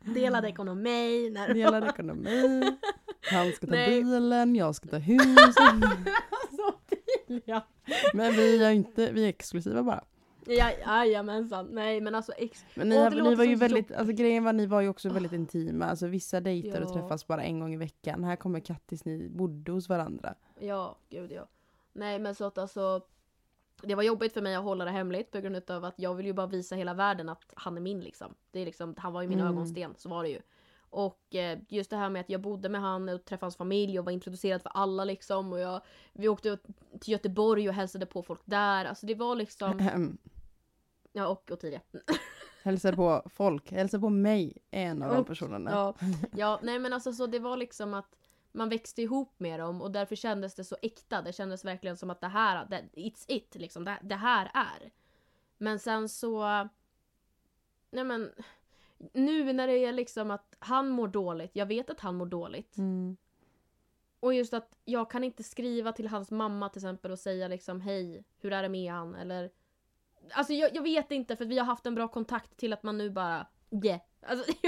Delad 0.14 0.44
ekonomi. 0.44 1.30
När... 1.30 1.54
Delad 1.54 1.84
ekonomi. 1.84 2.62
Han 3.32 3.52
ska 3.52 3.66
ta 3.66 3.72
Nej. 3.72 4.02
bilen, 4.02 4.56
jag 4.56 4.74
ska 4.74 4.88
ta 4.88 4.96
huset. 4.96 5.58
alltså 5.58 6.78
ja. 7.44 7.66
Men 8.14 8.32
vi 8.32 8.64
är 8.64 8.70
inte, 8.70 9.12
vi 9.12 9.24
är 9.24 9.28
exklusiva 9.28 9.82
bara. 9.82 10.04
Ja, 10.46 10.70
jajamensan. 10.86 11.66
Nej 11.72 12.00
men 12.00 12.14
alltså 12.14 12.32
ex... 12.32 12.64
Men 12.74 12.88
ni, 12.88 12.96
Åh, 12.96 13.02
har, 13.02 13.10
det 13.10 13.22
ni 13.22 13.34
var 13.34 13.44
ju 13.44 13.54
så 13.56 13.60
väldigt, 13.60 13.92
alltså 13.92 14.12
grejen 14.14 14.44
var 14.44 14.52
ni 14.52 14.66
var 14.66 14.80
ju 14.80 14.88
också 14.88 15.08
väldigt 15.08 15.32
Ah. 15.32 15.36
intima. 15.36 15.84
Alltså 15.84 16.06
vissa 16.06 16.40
dejtar 16.40 16.80
och 16.80 16.90
Ja. 16.90 16.92
träffas 17.00 17.26
bara 17.26 17.42
en 17.42 17.60
gång 17.60 17.74
i 17.74 17.76
veckan. 17.76 18.24
Här 18.24 18.36
kommer 18.36 18.60
Kattis, 18.60 19.04
ni 19.04 19.28
bodde 19.28 19.72
hos 19.72 19.88
varandra. 19.88 20.34
Ja, 20.60 20.96
gud 21.10 21.32
ja. 21.32 21.46
Nej 21.92 22.18
men 22.18 22.34
så 22.34 22.44
att 22.44 22.58
alltså 22.58 23.00
det 23.82 23.94
var 23.94 24.02
jobbigt 24.02 24.32
för 24.32 24.42
mig 24.42 24.54
att 24.54 24.64
hålla 24.64 24.84
det 24.84 24.90
hemligt 24.90 25.30
på 25.30 25.40
grund 25.40 25.70
av 25.70 25.84
att 25.84 25.94
jag 25.98 26.14
vill 26.14 26.26
ju 26.26 26.32
bara 26.32 26.46
visa 26.46 26.74
hela 26.76 26.94
världen 26.94 27.28
att 27.28 27.42
han 27.54 27.76
är 27.76 27.80
min 27.80 28.00
liksom. 28.00 28.34
Det 28.50 28.60
är 28.60 28.64
liksom 28.66 28.94
han 28.98 29.12
var 29.12 29.22
ju 29.22 29.28
min 29.28 29.40
Mm. 29.40 29.52
ögonsten, 29.52 29.94
så 29.96 30.08
var 30.08 30.22
det 30.22 30.28
ju. 30.28 30.40
Och 30.90 31.34
eh, 31.34 31.58
just 31.68 31.90
det 31.90 31.96
här 31.96 32.10
med 32.10 32.20
att 32.20 32.30
jag 32.30 32.40
bodde 32.40 32.68
med 32.68 32.80
han 32.80 33.08
och 33.08 33.24
träffade 33.24 33.44
hans 33.44 33.56
familj 33.56 33.98
och 33.98 34.04
var 34.04 34.12
introducerad 34.12 34.62
för 34.62 34.70
alla 34.74 35.04
liksom. 35.04 35.52
Och 35.52 35.58
jag, 35.58 35.80
vi 36.12 36.28
åkte 36.28 36.58
till 37.00 37.12
Göteborg 37.12 37.68
och 37.68 37.74
hälsade 37.74 38.06
på 38.06 38.22
folk 38.22 38.40
där. 38.44 38.84
Alltså 38.84 39.06
det 39.06 39.14
var 39.14 39.34
liksom. 39.36 39.78
ja 41.14 41.26
och 41.28 41.50
Ottilia. 41.50 41.80
Hälsar 42.62 42.92
på 42.92 43.22
folk, 43.26 43.72
hälsar 43.72 43.98
på 43.98 44.08
mig, 44.08 44.58
en 44.70 45.02
av 45.02 45.14
de 45.14 45.24
personerna. 45.24 45.70
Ja, 45.70 45.94
ja, 46.36 46.60
nej 46.62 46.78
men 46.78 46.92
alltså 46.92 47.12
så 47.12 47.26
det 47.26 47.38
var 47.38 47.56
liksom 47.56 47.94
att 47.94 48.16
man 48.52 48.68
växte 48.68 49.02
ihop 49.02 49.34
med 49.38 49.60
dem 49.60 49.82
och 49.82 49.90
därför 49.90 50.16
kändes 50.16 50.54
det 50.54 50.64
så 50.64 50.76
äkta. 50.82 51.22
Det 51.22 51.32
kändes 51.32 51.64
verkligen 51.64 51.96
som 51.96 52.10
att 52.10 52.20
det 52.20 52.28
här, 52.28 52.66
det, 52.66 52.84
it's 52.94 53.24
it 53.28 53.54
liksom. 53.54 53.84
Det, 53.84 53.98
det 54.02 54.14
här 54.14 54.50
är. 54.54 54.90
Men 55.58 55.78
sen 55.78 56.08
så... 56.08 56.42
Nej 57.90 58.04
men... 58.04 58.32
Nu 59.12 59.52
när 59.52 59.66
det 59.66 59.78
är 59.78 59.92
liksom 59.92 60.30
att 60.30 60.54
han 60.58 60.88
mår 60.88 61.08
dåligt, 61.08 61.50
jag 61.52 61.66
vet 61.66 61.90
att 61.90 62.00
han 62.00 62.14
mår 62.14 62.26
dåligt. 62.26 62.76
Mm. 62.76 63.16
Och 64.20 64.34
just 64.34 64.54
att 64.54 64.76
jag 64.84 65.10
kan 65.10 65.24
inte 65.24 65.42
skriva 65.42 65.92
till 65.92 66.08
hans 66.08 66.30
mamma 66.30 66.68
till 66.68 66.78
exempel 66.78 67.12
och 67.12 67.18
säga 67.18 67.48
liksom 67.48 67.80
hej, 67.80 68.24
hur 68.38 68.52
är 68.52 68.62
det 68.62 68.68
med 68.68 68.92
han? 68.92 69.14
Eller... 69.14 69.50
Alltså 70.30 70.52
jag, 70.52 70.76
jag 70.76 70.82
vet 70.82 71.10
inte 71.10 71.36
för 71.36 71.44
vi 71.44 71.58
har 71.58 71.66
haft 71.66 71.86
en 71.86 71.94
bra 71.94 72.08
kontakt 72.08 72.56
till 72.56 72.72
att 72.72 72.82
man 72.82 72.98
nu 72.98 73.10
bara 73.10 73.46
Yeah. 73.84 74.00
Alltså, 74.26 74.52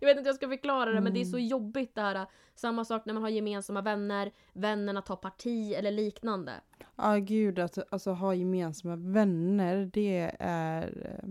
jag 0.00 0.08
vet 0.08 0.16
inte 0.16 0.20
hur 0.20 0.26
jag 0.26 0.34
ska 0.34 0.48
förklara 0.48 0.92
det 0.92 1.00
men 1.00 1.14
det 1.14 1.20
är 1.20 1.24
så 1.24 1.36
Mm. 1.36 1.48
jobbigt 1.48 1.94
det 1.94 2.00
här. 2.00 2.26
Samma 2.54 2.84
sak 2.84 3.06
när 3.06 3.14
man 3.14 3.22
har 3.22 3.30
gemensamma 3.30 3.82
vänner, 3.82 4.32
vännerna 4.52 5.02
tar 5.02 5.16
parti 5.16 5.72
eller 5.72 5.90
liknande. 5.90 6.52
Ja 6.96 7.16
gud, 7.16 7.58
att 7.58 7.92
alltså, 7.92 8.12
ha 8.12 8.34
gemensamma 8.34 8.96
vänner 8.96 9.90
det 9.92 10.36
är 10.38 11.18
eh, 11.22 11.28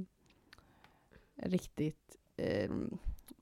riktigt... 1.50 2.18
Eh, 2.38 2.72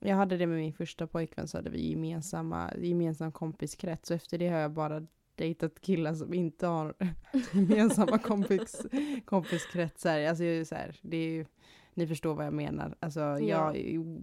jag 0.00 0.16
hade 0.16 0.36
det 0.36 0.46
med 0.46 0.56
min 0.56 0.72
första 0.72 1.06
pojkvän 1.06 1.48
så 1.48 1.58
hade 1.58 1.70
vi 1.70 1.90
gemensamma, 1.90 2.70
gemensam 2.78 3.32
kompiskrets 3.32 4.10
och 4.10 4.16
efter 4.16 4.38
det 4.38 4.48
har 4.48 4.58
jag 4.58 4.70
bara 4.70 5.06
dejtat 5.42 5.80
killar 5.80 6.14
som 6.14 6.34
inte 6.34 6.66
har 6.66 6.94
gemensamma 7.52 8.18
kompis, 8.18 8.86
kompiskretsar. 9.24 10.20
Alltså 10.20 10.44
jag 10.44 10.56
är 10.56 10.64
så 10.64 10.74
här, 10.74 10.98
det 11.02 11.16
är 11.16 11.30
ju, 11.30 11.46
ni 11.94 12.06
förstår 12.06 12.34
vad 12.34 12.46
jag 12.46 12.52
menar. 12.52 12.94
Alltså 13.00 13.20
jag 13.20 13.76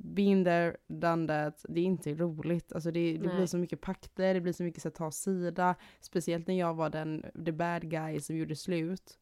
been 0.04 0.44
there, 0.44 0.78
done 0.88 1.28
that. 1.28 1.66
Det 1.70 1.80
är 1.80 1.86
inte 1.86 2.14
roligt. 2.14 2.74
Alltså 2.74 2.92
det, 2.92 3.18
det 3.18 3.28
blir 3.28 3.46
så 3.46 3.58
mycket 3.58 3.82
pakter, 3.82 4.34
det 4.34 4.42
blir 4.42 4.54
så 4.54 4.64
mycket 4.64 4.82
så 4.82 4.88
att 4.88 4.96
ta 4.96 5.12
sida. 5.12 5.76
Speciellt 6.02 6.48
när 6.48 6.60
jag 6.60 6.74
var 6.74 6.90
den, 6.90 7.26
the 7.46 7.52
bad 7.52 7.90
guy 7.90 8.20
som 8.20 8.36
gjorde 8.36 8.56
slut. 8.56 9.20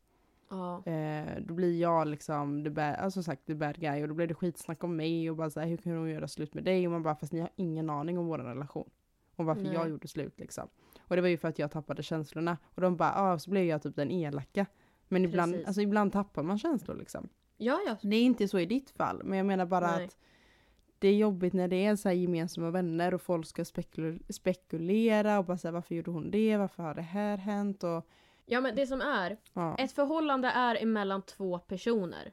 Ja. 0.49 0.83
Eh, 0.85 1.41
då 1.41 1.53
blir 1.53 1.81
jag 1.81 2.07
liksom 2.07 2.63
the 2.63 2.69
bad, 2.69 2.95
alltså 2.95 3.23
sagt 3.23 3.45
the 3.45 3.55
bad 3.55 3.79
guy 3.79 4.01
och 4.01 4.07
då 4.07 4.13
blir 4.13 4.27
det 4.27 4.33
skitsnack 4.33 4.83
om 4.83 4.95
mig 4.95 5.29
och 5.29 5.37
bara 5.37 5.49
så 5.49 5.59
här, 5.59 5.67
hur 5.67 5.77
kan 5.77 5.97
hon 5.97 6.09
göra 6.09 6.27
slut 6.27 6.53
med 6.53 6.63
dig? 6.63 6.87
Och 6.87 6.91
man 6.91 7.03
bara, 7.03 7.15
fast 7.15 7.33
ni 7.33 7.39
har 7.39 7.49
ingen 7.55 7.89
aning 7.89 8.17
om 8.17 8.27
vår 8.27 8.37
relation. 8.37 8.89
Och 9.35 9.45
varför 9.45 9.63
Nej. 9.63 9.73
jag 9.73 9.89
gjorde 9.89 10.07
slut 10.07 10.39
liksom. 10.39 10.67
Och 11.07 11.15
det 11.15 11.21
var 11.21 11.29
ju 11.29 11.37
för 11.37 11.47
att 11.47 11.59
jag 11.59 11.71
tappade 11.71 12.03
känslorna. 12.03 12.57
Och 12.75 12.81
de 12.81 12.97
bara, 12.97 13.13
ah, 13.15 13.39
så 13.39 13.49
blev 13.49 13.63
jag 13.63 13.81
typ 13.83 13.95
den 13.95 14.11
elaka. 14.11 14.65
Men 15.07 15.25
ibland, 15.25 15.51
Precis. 15.51 15.67
alltså 15.67 15.81
ibland 15.81 16.13
tappar 16.13 16.43
man 16.43 16.59
känslor 16.59 16.95
liksom. 16.95 17.29
ja, 17.57 17.79
ja. 17.87 17.97
Det 18.01 18.15
är 18.15 18.23
inte 18.23 18.47
så 18.47 18.59
i 18.59 18.65
ditt 18.65 18.89
fall, 18.89 19.21
men 19.23 19.37
jag 19.37 19.45
menar 19.47 19.65
bara 19.65 19.91
Nej. 19.97 20.05
att 20.05 20.17
det 20.99 21.07
är 21.07 21.15
jobbigt 21.15 21.53
när 21.53 21.67
det 21.67 21.85
är 21.85 21.95
så 21.95 22.09
här 22.09 22.15
gemensamma 22.15 22.71
vänner 22.71 23.13
och 23.13 23.21
folk 23.21 23.45
ska 23.47 23.61
spekul- 23.65 24.23
spekulera 24.29 25.39
och 25.39 25.45
bara 25.45 25.57
säga 25.57 25.71
varför 25.71 25.95
gjorde 25.95 26.11
hon 26.11 26.31
det, 26.31 26.57
varför 26.57 26.83
har 26.83 26.93
det 26.95 27.01
här 27.01 27.37
hänt 27.37 27.83
och 27.83 28.07
Ja 28.45 28.61
men 28.61 28.75
det 28.75 28.87
som 28.87 29.01
är, 29.01 29.37
ja. 29.53 29.75
ett 29.77 29.91
förhållande 29.91 30.47
är 30.47 30.75
emellan 30.83 31.21
två 31.21 31.59
personer. 31.59 32.31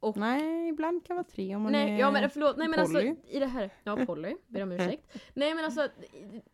Och 0.00 0.16
Nej, 0.16 0.68
ibland 0.68 1.06
kan 1.06 1.16
vara 1.16 1.24
tre 1.24 1.56
om 1.56 1.62
man 1.62 1.72
Nej, 1.72 1.90
är 1.94 1.98
ja 1.98 2.10
men 2.10 2.30
förlåt, 2.30 2.56
nej 2.56 2.68
men 2.68 2.86
Polly. 2.86 3.08
alltså 3.08 3.26
i 3.28 3.38
det 3.38 3.46
här, 3.46 3.70
ja 3.84 4.06
Polly, 4.06 4.36
ber 4.46 4.62
om 4.62 4.72
ursäkt. 4.72 5.16
Nej 5.34 5.54
men 5.54 5.64
alltså 5.64 5.88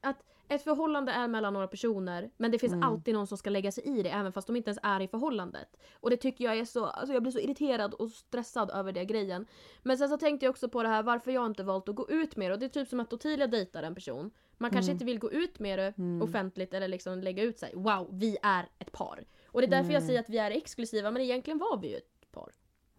att 0.01 0.17
ett 0.49 0.63
förhållande 0.65 1.13
är 1.13 1.29
mellan 1.29 1.53
några 1.53 1.69
personer 1.69 2.31
men 2.37 2.51
det 2.51 2.59
finns 2.59 2.73
Mm. 2.73 2.89
alltid 2.89 3.15
någon 3.15 3.27
som 3.27 3.39
ska 3.39 3.51
lägga 3.51 3.73
sig 3.73 3.85
i 3.85 4.03
det 4.03 4.11
även 4.11 4.33
fast 4.33 4.47
de 4.47 4.57
inte 4.57 4.69
ens 4.71 4.79
är 4.83 5.01
i 5.01 5.09
förhållandet. 5.09 5.77
Och 5.93 6.11
det 6.11 6.17
tycker 6.17 6.45
jag 6.45 6.59
är 6.59 6.65
så, 6.65 6.85
alltså 6.87 7.13
jag 7.15 7.23
blir 7.23 7.33
så 7.33 7.39
irriterad 7.39 7.95
och 7.95 8.11
stressad 8.11 8.71
över 8.71 8.93
det 8.93 9.05
grejen. 9.05 9.47
Men 9.83 9.99
sen 9.99 10.09
så 10.09 10.17
tänkte 10.19 10.47
jag 10.47 10.51
också 10.51 10.69
på 10.69 10.83
det 10.83 10.89
här 10.89 11.03
varför 11.03 11.31
jag 11.33 11.47
inte 11.47 11.63
valt 11.63 11.89
att 11.89 11.95
gå 11.95 12.09
ut 12.11 12.37
med 12.37 12.51
det 12.51 12.55
och 12.55 12.61
det 12.61 12.67
är 12.67 12.71
typ 12.71 12.89
som 12.89 13.01
att 13.01 13.13
Ottilia 13.13 13.47
dejtar 13.47 13.83
en 13.83 13.95
person. 13.95 14.31
Man 14.59 14.71
kanske 14.71 14.91
Mm. 14.91 14.95
inte 14.95 15.05
vill 15.05 15.19
gå 15.19 15.31
ut 15.33 15.59
med 15.59 15.79
det 15.79 15.95
Mm. 15.99 16.23
offentligt 16.23 16.75
eller 16.75 16.89
liksom 16.89 17.21
lägga 17.21 17.43
ut 17.43 17.59
sig. 17.59 17.73
Wow, 17.75 18.09
vi 18.13 18.37
är 18.43 18.69
ett 18.79 18.93
par. 18.93 19.25
Och 19.47 19.61
det 19.61 19.67
är 19.67 19.71
därför 19.71 19.93
jag 19.93 20.01
Mm. 20.03 20.07
säger 20.07 20.21
att 20.21 20.29
vi 20.29 20.39
är 20.39 20.51
exklusiva 20.51 21.11
men 21.11 21.23
egentligen 21.23 21.59
var 21.59 21.79
vi 21.81 21.89
ju 21.89 21.97
ett 21.97 22.31
par. 22.33 22.53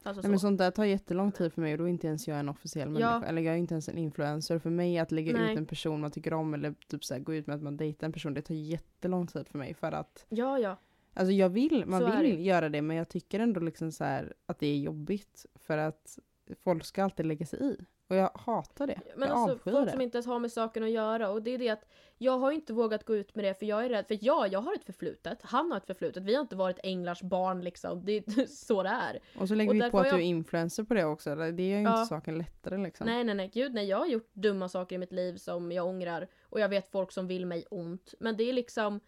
Alltså 0.03 0.21
Nej, 0.21 0.29
men 0.29 0.39
så. 0.39 0.47
sånt 0.47 0.57
där 0.57 0.71
tar 0.71 0.85
jättelång 0.85 1.31
tid 1.31 1.53
för 1.53 1.61
mig 1.61 1.71
och 1.71 1.77
då 1.77 1.83
är 1.83 1.87
inte 1.87 2.07
ens 2.07 2.27
jag 2.27 2.39
en 2.39 2.49
officiell 2.49 2.89
människa. 2.89 3.19
Ja. 3.21 3.25
Eller 3.25 3.41
jag 3.41 3.53
är 3.53 3.57
inte 3.57 3.73
ens 3.73 3.89
en 3.89 3.97
influencer. 3.97 4.59
För 4.59 4.69
mig 4.69 4.97
att 4.99 5.11
lägga 5.11 5.33
Nej. 5.33 5.51
ut 5.51 5.57
en 5.57 5.65
person 5.65 6.01
man 6.01 6.11
tycker 6.11 6.33
om 6.33 6.53
eller 6.53 6.75
typ 6.87 7.05
så 7.05 7.13
här, 7.13 7.21
gå 7.21 7.33
ut 7.33 7.47
med 7.47 7.55
att 7.55 7.61
man 7.61 7.77
dejtar 7.77 8.07
en 8.07 8.13
person, 8.13 8.33
det 8.33 8.41
tar 8.41 8.55
jättelång 8.55 9.27
tid 9.27 9.47
för 9.47 9.57
mig. 9.57 9.73
För 9.73 9.91
att, 9.91 10.25
Ja, 10.29 10.59
ja. 10.59 10.77
alltså 11.13 11.31
jag 11.31 11.49
vill, 11.49 11.83
man 11.85 11.99
Så 11.99 12.05
vill 12.21 12.35
det. 12.35 12.41
göra 12.43 12.69
det 12.69 12.81
men 12.81 12.97
jag 12.97 13.09
tycker 13.09 13.39
ändå 13.39 13.59
liksom 13.59 13.91
så 13.91 14.03
här 14.03 14.33
att 14.45 14.59
det 14.59 14.67
är 14.67 14.77
jobbigt. 14.77 15.45
För 15.55 15.77
att 15.77 16.19
folk 16.63 16.85
ska 16.85 17.03
alltid 17.03 17.25
lägga 17.25 17.45
sig 17.45 17.59
i. 17.63 17.77
Och 18.09 18.15
jag 18.15 18.31
hatar 18.35 18.87
det. 18.87 18.99
Men 19.15 19.29
jag 19.29 19.37
alltså 19.37 19.57
folk 19.71 19.85
det. 19.85 19.91
som 19.91 20.01
inte 20.01 20.17
ens 20.17 20.25
har 20.27 20.39
med 20.39 20.51
saken 20.51 20.83
att 20.83 20.89
göra 20.89 21.29
och 21.29 21.41
det 21.41 21.51
är 21.51 21.57
det 21.57 21.69
att 21.69 21.85
jag 22.17 22.39
har 22.39 22.51
inte 22.51 22.73
vågat 22.73 23.03
gå 23.05 23.15
ut 23.15 23.35
med 23.35 23.45
det 23.45 23.53
för 23.53 23.65
jag 23.65 23.85
är 23.85 23.89
rädd 23.89 24.07
för 24.07 24.17
ja, 24.21 24.47
jag 24.47 24.59
har 24.59 24.73
ett 24.75 24.83
förflutet, 24.83 25.39
han 25.43 25.71
har 25.71 25.77
ett 25.77 25.85
förflutet, 25.85 26.23
vi 26.23 26.33
har 26.35 26.41
inte 26.41 26.55
varit 26.55 26.79
änglars 26.83 27.21
barn 27.21 27.61
liksom, 27.61 28.05
det 28.05 28.11
är 28.11 28.45
så 28.65 28.83
det 28.83 28.89
är. 28.89 29.19
Och 29.39 29.47
så 29.47 29.55
lägger 29.55 29.69
och 29.69 29.75
vi 29.75 29.79
på 29.79 29.85
att 29.87 29.93
har 29.93 30.03
du 30.03 30.09
är 30.09 30.13
jag- 30.13 30.21
influencer 30.21 30.83
på 30.83 30.93
det 30.93 31.05
också. 31.05 31.35
Det 31.35 31.43
gör 31.43 31.77
ju 31.77 31.83
Ja. 31.83 31.99
inte 31.99 32.05
saken 32.09 32.37
lättare 32.37 32.77
liksom. 32.77 33.05
Nej 33.07 33.23
nej 33.23 33.35
nej, 33.35 33.51
gud 33.53 33.73
nej 33.73 33.85
jag 33.85 33.97
har 33.97 34.07
gjort 34.07 34.29
dumma 34.33 34.69
saker 34.69 34.95
i 34.95 34.99
mitt 34.99 35.11
liv 35.11 35.35
som 35.37 35.71
jag 35.71 35.87
ångrar 35.87 36.27
och 36.43 36.59
jag 36.59 36.69
vet 36.69 36.91
folk 36.91 37.11
som 37.11 37.27
vill 37.27 37.45
mig 37.45 37.65
ont. 37.71 38.13
Men 38.19 38.37
det 38.37 38.43
är 38.49 38.53
liksom 38.53 38.99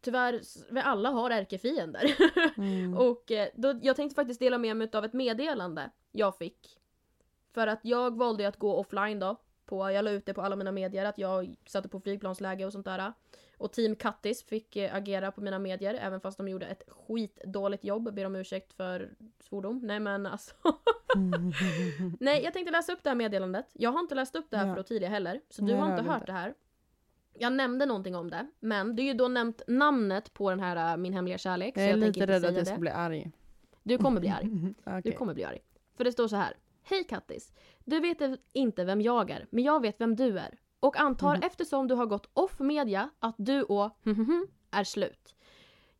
Tyvärr, 0.00 0.40
vi 0.70 0.80
alla 0.80 1.08
har 1.10 1.30
ärkefiender. 1.30 2.14
Mm. 2.56 2.96
och 2.96 3.30
eh, 3.32 3.48
då, 3.54 3.74
jag 3.82 3.96
tänkte 3.96 4.14
faktiskt 4.14 4.40
dela 4.40 4.58
med 4.58 4.76
mig 4.76 4.88
av 4.92 5.04
ett 5.04 5.12
meddelande 5.12 5.90
jag 6.12 6.38
fick. 6.38 6.78
För 7.56 7.66
att 7.66 7.80
jag 7.82 8.16
valde 8.16 8.48
att 8.48 8.56
gå 8.56 8.76
offline 8.76 9.18
då. 9.18 9.36
På, 9.66 9.90
jag 9.90 10.04
la 10.04 10.10
ut 10.10 10.26
det 10.26 10.34
på 10.34 10.42
alla 10.42 10.56
mina 10.56 10.72
medier 10.72 11.04
att 11.04 11.18
jag 11.18 11.56
satte 11.66 11.88
på 11.88 12.00
flygplansläge 12.00 12.66
och 12.66 12.72
sånt 12.72 12.84
där. 12.84 13.12
Och 13.58 13.72
team 13.72 13.96
Kattis 13.96 14.42
fick 14.42 14.76
eh, 14.76 14.94
agera 14.94 15.32
på 15.32 15.40
mina 15.40 15.58
medier 15.58 15.94
även 15.94 16.20
fast 16.20 16.38
de 16.38 16.48
gjorde 16.48 16.66
ett 16.66 16.82
skitdåligt 16.88 17.84
jobb. 17.84 18.14
Ber 18.14 18.24
om 18.24 18.36
ursäkt 18.36 18.72
för 18.72 19.10
svordom. 19.40 19.80
Nej 19.84 20.00
men 20.00 20.26
alltså. 20.26 20.54
Nej 22.20 22.42
jag 22.44 22.52
tänkte 22.52 22.72
läsa 22.72 22.92
upp 22.92 23.02
det 23.02 23.10
här 23.10 23.14
meddelandet. 23.14 23.66
Jag 23.72 23.90
har 23.92 24.00
inte 24.00 24.14
läst 24.14 24.36
upp 24.36 24.46
det 24.50 24.56
här 24.56 24.66
Ja. 24.66 24.74
för 24.74 24.80
Ottilia 24.80 25.08
heller. 25.08 25.40
Så 25.50 25.64
Nej, 25.64 25.74
du 25.74 25.80
har 25.80 25.86
inte 25.90 25.96
har 25.96 26.02
du 26.02 26.08
hört 26.10 26.20
inte. 26.22 26.32
det 26.32 26.38
här. 26.38 26.54
Jag 27.38 27.52
nämnde 27.52 27.86
någonting 27.86 28.16
om 28.16 28.30
det. 28.30 28.46
Men 28.60 28.96
det 28.96 29.02
är 29.02 29.04
ju 29.04 29.14
då 29.14 29.28
nämnt 29.28 29.62
namnet 29.66 30.32
på 30.32 30.50
den 30.50 30.60
här 30.60 30.92
äh, 30.92 30.96
Min 30.96 31.12
hemliga 31.12 31.38
kärlek. 31.38 31.68
jag 31.68 31.74
så 31.74 31.80
är 31.80 31.88
jag 31.88 31.98
lite 31.98 32.26
rädd 32.26 32.44
att 32.44 32.56
jag 32.56 32.66
ska 32.66 32.76
bli 32.76 32.90
arg. 32.90 33.30
Du 33.82 33.98
kommer 33.98 34.20
bli 34.20 34.28
arg. 34.28 34.74
Okej. 34.84 35.00
Du 35.04 35.12
kommer 35.12 35.34
bli 35.34 35.44
arg. 35.44 35.58
För 35.96 36.04
det 36.04 36.12
står 36.12 36.28
så 36.28 36.36
här. 36.36 36.54
Hej 36.88 37.04
Kattis! 37.04 37.52
Du 37.84 38.00
vet 38.00 38.18
inte 38.52 38.84
vem 38.84 39.00
jag 39.00 39.30
är, 39.30 39.46
men 39.50 39.64
jag 39.64 39.82
vet 39.82 40.00
vem 40.00 40.16
du 40.16 40.38
är. 40.38 40.58
Och 40.80 41.00
antar 41.00 41.34
Mhm. 41.34 41.42
eftersom 41.42 41.88
du 41.88 41.94
har 41.94 42.06
gått 42.06 42.30
off 42.32 42.58
media 42.58 43.10
att 43.18 43.34
du 43.38 43.62
och 43.62 43.98
är 44.70 44.84
slut. 44.84 45.34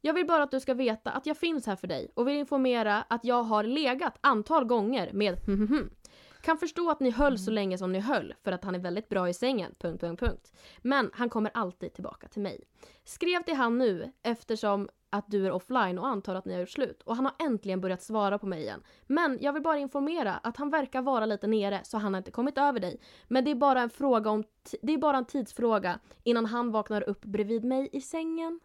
Jag 0.01 0.15
vill 0.15 0.27
bara 0.27 0.43
att 0.43 0.51
du 0.51 0.61
ska 0.61 0.75
veta 0.75 1.11
att 1.11 1.27
jag 1.27 1.37
finns 1.37 1.67
här 1.67 1.77
för 1.77 1.87
dig 1.87 2.11
och 2.15 2.29
vill 2.29 2.37
informera 2.37 3.03
att 3.03 3.25
jag 3.25 3.43
har 3.43 3.65
legat 3.65 4.19
antal 4.21 4.65
gånger 4.65 5.13
med 5.13 5.37
Kan 6.47 6.59
förstå 6.59 6.91
att 6.91 7.01
ni 7.01 7.11
höll 7.11 7.39
så 7.39 7.51
länge 7.51 7.79
som 7.79 7.93
ni 7.93 7.99
höll 8.01 8.35
för 8.45 8.53
att 8.53 8.65
han 8.65 8.75
är 8.75 8.79
väldigt 8.79 9.09
bra 9.09 9.29
i 9.29 9.35
sängen. 9.35 9.75
Punkt, 9.79 10.01
punkt, 10.01 10.21
punkt. 10.21 10.53
Men 10.79 11.11
han 11.15 11.29
kommer 11.29 11.51
alltid 11.55 11.95
tillbaka 11.95 12.29
till 12.29 12.43
mig. 12.43 12.61
Skrev 13.05 13.43
till 13.43 13.55
han 13.55 13.79
nu 13.79 14.13
eftersom 14.23 14.89
att 15.11 15.25
du 15.29 15.47
är 15.47 15.51
offline 15.51 15.99
och 15.99 16.07
antar 16.07 16.35
att 16.35 16.45
ni 16.45 16.53
har 16.53 16.61
gjort 16.61 16.71
slut. 16.71 17.03
Och 17.03 17.17
han 17.17 17.25
har 17.25 17.35
äntligen 17.39 17.81
börjat 17.81 18.03
svara 18.03 18.39
på 18.39 18.47
mig 18.47 18.63
igen. 18.63 18.83
Men 19.07 19.39
jag 19.41 19.53
vill 19.53 19.63
bara 19.63 19.79
informera 19.79 20.35
att 20.35 20.57
han 20.57 20.71
verkar 20.71 21.03
vara 21.03 21.27
lite 21.27 21.47
nere 21.47 21.81
så 21.85 21.99
han 21.99 22.15
har 22.15 22.19
inte 22.19 22.31
kommit 22.31 22.59
över 22.59 22.81
dig. 22.81 23.01
Men 23.29 23.45
det 23.45 23.51
är 23.51 23.55
bara 23.55 23.81
en 23.81 23.91
fråga 23.91 24.31
om 24.31 24.45
det 24.83 24.93
är 24.93 24.99
bara 24.99 25.17
en 25.17 25.25
tidsfråga 25.25 25.99
innan 26.23 26.47
han 26.47 26.71
vaknar 26.71 27.09
upp 27.09 27.25
bredvid 27.25 27.65
mig 27.65 27.89
i 27.93 28.01
sängen. 28.01 28.61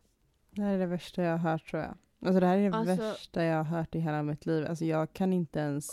Det 0.52 0.62
här 0.62 0.74
är 0.74 0.80
det 0.80 0.86
värsta 0.86 1.22
jag 1.22 1.38
har 1.38 1.52
hört 1.52 1.70
tror 1.70 1.82
jag. 1.82 1.98
Alltså 2.26 2.40
det 2.40 2.46
här 2.46 2.58
är 2.58 2.72
det 2.72 2.78
Alltså- 2.78 2.96
värsta 3.04 3.44
jag 3.44 3.58
har 3.58 3.78
hört 3.78 3.96
i 3.96 4.00
hela 4.00 4.24
mitt 4.24 4.46
liv. 4.46 4.66
Alltså 4.70 4.86
jag 4.86 5.14
kan 5.14 5.34
inte 5.34 5.60
ens... 5.60 5.92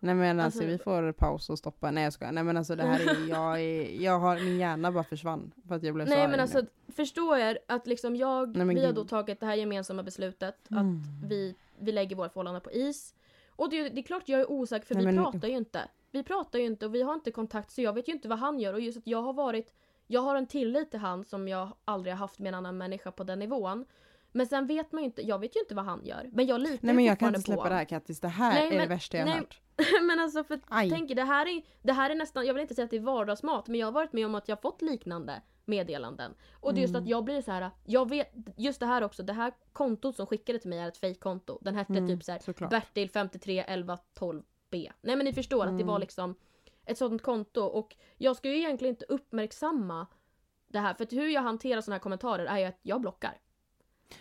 Nej 0.00 0.14
men 0.14 0.40
alltså, 0.40 0.58
Alltså- 0.58 0.70
vi 0.70 0.78
får 0.78 1.12
paus 1.12 1.50
och 1.50 1.58
stoppa. 1.58 1.90
Nej 1.90 2.04
jag 2.04 2.12
skojar. 2.12 2.32
Nej 2.32 2.44
men 2.44 2.56
alltså 2.56 2.76
det 2.76 2.82
här 2.82 3.00
är, 3.00 3.28
jag 3.28 3.60
är, 3.60 4.02
jag 4.02 4.18
har, 4.18 4.36
min 4.40 4.58
hjärna 4.58 4.92
bara 4.92 5.04
försvann. 5.04 5.52
För 5.68 5.74
att 5.74 5.82
jag 5.82 5.94
blev 5.94 6.06
så 6.06 6.10
Nej 6.14 6.28
men 6.28 6.36
nu. 6.36 6.42
alltså 6.42 6.62
förstå 6.96 7.36
er 7.36 7.58
att 7.68 7.86
liksom 7.86 8.16
jag, 8.16 8.56
Nej, 8.56 8.66
vi 8.66 8.80
har 8.80 8.86
gud. 8.86 8.94
då 8.94 9.04
tagit 9.04 9.40
det 9.40 9.46
här 9.46 9.54
gemensamma 9.54 10.02
beslutet 10.02 10.70
Mm. 10.70 10.86
att 11.24 11.30
vi, 11.30 11.54
vi 11.78 11.92
lägger 11.92 12.16
våra 12.16 12.28
förhållanden 12.28 12.60
på 12.62 12.72
is. 12.72 13.14
Och 13.56 13.70
det, 13.70 13.88
det 13.88 14.00
är 14.00 14.02
klart 14.02 14.22
jag 14.26 14.40
är 14.40 14.50
osäker 14.50 14.86
för 14.86 14.94
Nej, 14.94 15.06
vi 15.06 15.12
men- 15.12 15.24
pratar 15.24 15.48
ju 15.48 15.56
inte. 15.56 15.80
Vi 16.10 16.22
pratar 16.22 16.58
ju 16.58 16.64
inte 16.64 16.86
och 16.86 16.94
vi 16.94 17.02
har 17.02 17.14
inte 17.14 17.30
kontakt 17.30 17.70
så 17.70 17.82
jag 17.82 17.92
vet 17.92 18.08
ju 18.08 18.12
inte 18.12 18.28
vad 18.28 18.38
han 18.38 18.60
gör 18.60 18.74
och 18.74 18.80
just 18.80 18.98
att 18.98 19.06
jag 19.06 19.22
har 19.22 19.32
varit 19.32 19.74
Jag 20.06 20.20
har 20.20 20.36
en 20.36 20.46
tillit 20.46 20.90
till 20.90 21.00
han 21.00 21.24
som 21.24 21.48
jag 21.48 21.68
aldrig 21.84 22.14
har 22.14 22.18
haft 22.18 22.38
med 22.38 22.48
en 22.48 22.54
annan 22.54 22.78
människa 22.78 23.10
på 23.10 23.24
den 23.24 23.38
nivån. 23.38 23.84
Men 24.32 24.46
sen 24.46 24.66
vet 24.66 24.92
man 24.92 25.02
ju 25.02 25.06
inte, 25.06 25.22
jag 25.22 25.38
vet 25.38 25.56
ju 25.56 25.60
inte 25.60 25.74
vad 25.74 25.84
han 25.84 26.04
gör. 26.04 26.28
Men 26.32 26.46
jag 26.46 26.60
litar 26.60 26.78
Nej 26.86 26.94
men 26.94 27.04
ju 27.04 27.10
jag 27.10 27.18
kan 27.18 27.28
inte 27.28 27.40
släppa 27.40 27.62
på 27.62 27.68
det 27.68 27.74
här 27.74 27.84
Kattis. 27.84 28.20
Det 28.20 28.28
här 28.28 28.54
Nej, 28.54 28.66
är 28.66 28.70
det 28.70 28.76
men- 28.76 28.88
värsta 28.88 29.16
jag 29.16 29.24
har 29.24 29.30
nej. 29.30 29.38
hört. 29.38 29.60
men 30.02 30.20
alltså 30.20 30.44
för 30.44 30.60
Aj. 30.68 30.90
tänk 30.90 31.16
det 31.16 31.22
här, 31.24 31.46
är, 31.46 31.62
det 31.82 31.92
här 31.92 32.10
är 32.10 32.14
nästan, 32.14 32.46
jag 32.46 32.54
vill 32.54 32.60
inte 32.60 32.74
säga 32.74 32.84
att 32.84 32.90
det 32.90 32.96
är 32.96 33.00
vardagsmat, 33.00 33.68
men 33.68 33.80
jag 33.80 33.86
har 33.86 33.92
varit 33.92 34.12
med 34.12 34.26
om 34.26 34.34
att 34.34 34.48
jag 34.48 34.60
fått 34.62 34.82
liknande 34.82 35.42
meddelanden. 35.64 36.34
Och 36.60 36.74
det 36.74 36.80
är 36.80 36.82
just 36.82 36.94
Mm. 36.94 37.02
att 37.02 37.08
jag 37.08 37.24
blir 37.24 37.42
så 37.42 37.52
här, 37.52 37.70
jag 37.84 38.08
vet, 38.08 38.32
just 38.56 38.80
det 38.80 38.86
här 38.86 39.02
också, 39.04 39.22
det 39.22 39.32
här 39.32 39.52
kontot 39.72 40.16
som 40.16 40.26
skickade 40.26 40.58
till 40.58 40.70
mig 40.70 40.78
är 40.78 40.88
ett 40.88 40.96
fejkkonto. 40.96 41.58
Den 41.60 41.74
hette 41.74 41.92
Mm, 41.92 42.08
typ 42.08 42.24
så 42.24 42.32
här, 42.32 42.38
såklart. 42.38 42.70
Bertil 42.70 43.10
53 43.10 43.58
11 43.68 43.96
12 44.14 44.42
B. 44.70 44.92
Nej 45.00 45.16
men 45.16 45.24
ni 45.24 45.32
förstår 45.32 45.62
att 45.62 45.68
det 45.70 45.74
Mm. 45.74 45.86
var 45.86 45.98
liksom 45.98 46.34
ett 46.84 46.98
sådant 46.98 47.22
konto 47.22 47.60
och 47.62 47.96
jag 48.16 48.36
ska 48.36 48.48
ju 48.48 48.56
egentligen 48.58 48.92
inte 48.94 49.04
uppmärksamma 49.08 50.06
det 50.68 50.78
här 50.78 50.94
för 50.94 51.04
att 51.04 51.12
hur 51.12 51.28
jag 51.28 51.42
hanterar 51.42 51.80
sådana 51.80 51.94
här 51.94 52.00
kommentarer 52.02 52.46
är 52.46 52.58
ju 52.58 52.64
att 52.64 52.78
jag 52.82 53.00
blockar. 53.00 53.38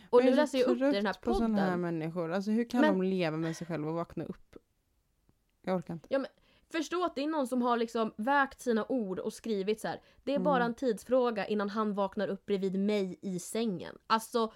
Och 0.09 0.17
Men 0.17 0.25
nu 0.29 0.35
läser 0.35 0.57
jag 0.57 0.67
upp 0.67 0.79
det 0.79 0.87
i 0.87 0.91
den 0.91 1.05
här 1.05 1.13
trött 1.13 1.21
på 1.23 1.33
sådana 1.33 1.57
här 1.57 1.65
podden. 1.65 1.81
människor. 1.81 2.31
Alltså 2.33 2.51
hur 2.51 2.69
kan 2.69 2.81
Men- 2.81 2.99
de 2.99 3.03
leva 3.07 3.37
med 3.37 3.57
sig 3.57 3.67
själva 3.67 3.89
och 3.89 3.95
vakna 3.95 4.23
upp? 4.25 4.46
Jag 5.67 5.77
orkar 5.77 5.93
inte. 5.93 6.29
Förstå 6.71 7.03
att 7.05 7.15
det 7.15 7.23
är 7.23 7.27
någon 7.27 7.47
som 7.47 7.61
har 7.61 7.77
liksom 7.77 8.13
vägt 8.17 8.61
sina 8.61 8.85
ord 8.89 9.19
och 9.19 9.33
skrivit 9.33 9.81
så 9.81 9.87
här. 9.87 9.99
Det 10.23 10.35
är 10.35 10.39
bara 10.39 10.55
Mm. 10.55 10.65
en 10.65 10.73
tidsfråga 10.73 11.45
innan 11.47 11.69
han 11.69 11.93
vaknar 11.93 12.27
upp 12.27 12.45
bredvid 12.45 12.79
mig 12.79 13.19
i 13.21 13.39
sängen. 13.39 13.95
Alltså, 14.07 14.53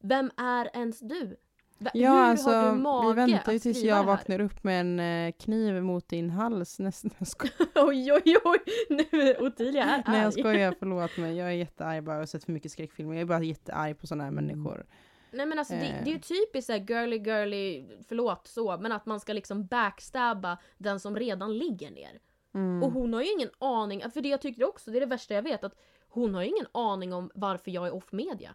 vem 0.00 0.30
är 0.36 0.70
ens 0.76 1.00
du? 1.00 1.36
Va- 1.78 1.90
Ja, 1.94 2.12
Hur 2.12 2.18
alltså 2.20 2.50
har 2.50 2.72
du 2.72 2.78
mage 2.80 3.08
vi 3.08 3.14
väntar 3.32 3.52
ju 3.52 3.58
tills 3.58 3.82
jag 3.82 4.04
vaknar 4.04 4.40
upp 4.40 4.64
med 4.64 4.80
en 4.80 5.00
eh, 5.00 5.32
kniv 5.32 5.82
mot 5.82 6.08
din 6.08 6.30
hals 6.30 6.78
nästan. 6.78 7.10
Oj 7.74 8.12
oj 8.12 8.36
oj! 8.44 8.58
Nu 8.90 9.20
är 9.22 9.42
Ottilia 9.42 9.84
är 9.84 10.02
Nej 10.06 10.18
jag 10.18 10.26
arg. 10.26 10.32
skojar, 10.32 10.74
förlåt 10.78 11.16
mig. 11.16 11.36
Jag 11.36 11.48
är 11.48 11.52
jättearg 11.52 12.04
bara, 12.04 12.12
jag 12.14 12.20
har 12.20 12.26
sett 12.26 12.44
för 12.44 12.52
mycket 12.52 12.72
skräckfilmer. 12.72 13.14
Jag 13.14 13.20
är 13.20 13.26
bara 13.26 13.42
jättearg 13.42 13.98
på 13.98 14.06
sådana 14.06 14.24
här 14.24 14.30
människor. 14.30 14.86
Nej 15.30 15.46
men 15.46 15.58
alltså 15.58 15.74
det, 15.74 15.86
Eh. 15.86 16.04
det 16.04 16.10
är 16.10 16.14
ju 16.14 16.18
typiskt 16.20 16.66
såhär 16.66 16.80
girly 16.88 17.18
girly, 17.18 17.86
förlåt 18.08 18.46
så, 18.46 18.78
men 18.78 18.92
att 18.92 19.06
man 19.06 19.20
ska 19.20 19.32
liksom 19.32 19.66
backstabba 19.66 20.58
den 20.78 21.00
som 21.00 21.16
redan 21.16 21.58
ligger 21.58 21.90
ner. 21.90 22.20
Mm. 22.54 22.82
Och 22.82 22.92
hon 22.92 23.12
har 23.14 23.22
ju 23.22 23.32
ingen 23.32 23.50
aning, 23.58 24.10
för 24.10 24.20
det 24.20 24.28
jag 24.28 24.40
tycker 24.40 24.68
också, 24.68 24.90
det 24.90 24.98
är 24.98 25.00
det 25.00 25.06
värsta 25.06 25.34
jag 25.34 25.42
vet, 25.42 25.64
att 25.64 25.78
hon 26.08 26.34
har 26.34 26.42
ju 26.42 26.48
ingen 26.48 26.66
aning 26.72 27.12
om 27.12 27.30
varför 27.34 27.70
jag 27.70 27.86
är 27.86 27.94
off 27.94 28.12
media. 28.12 28.54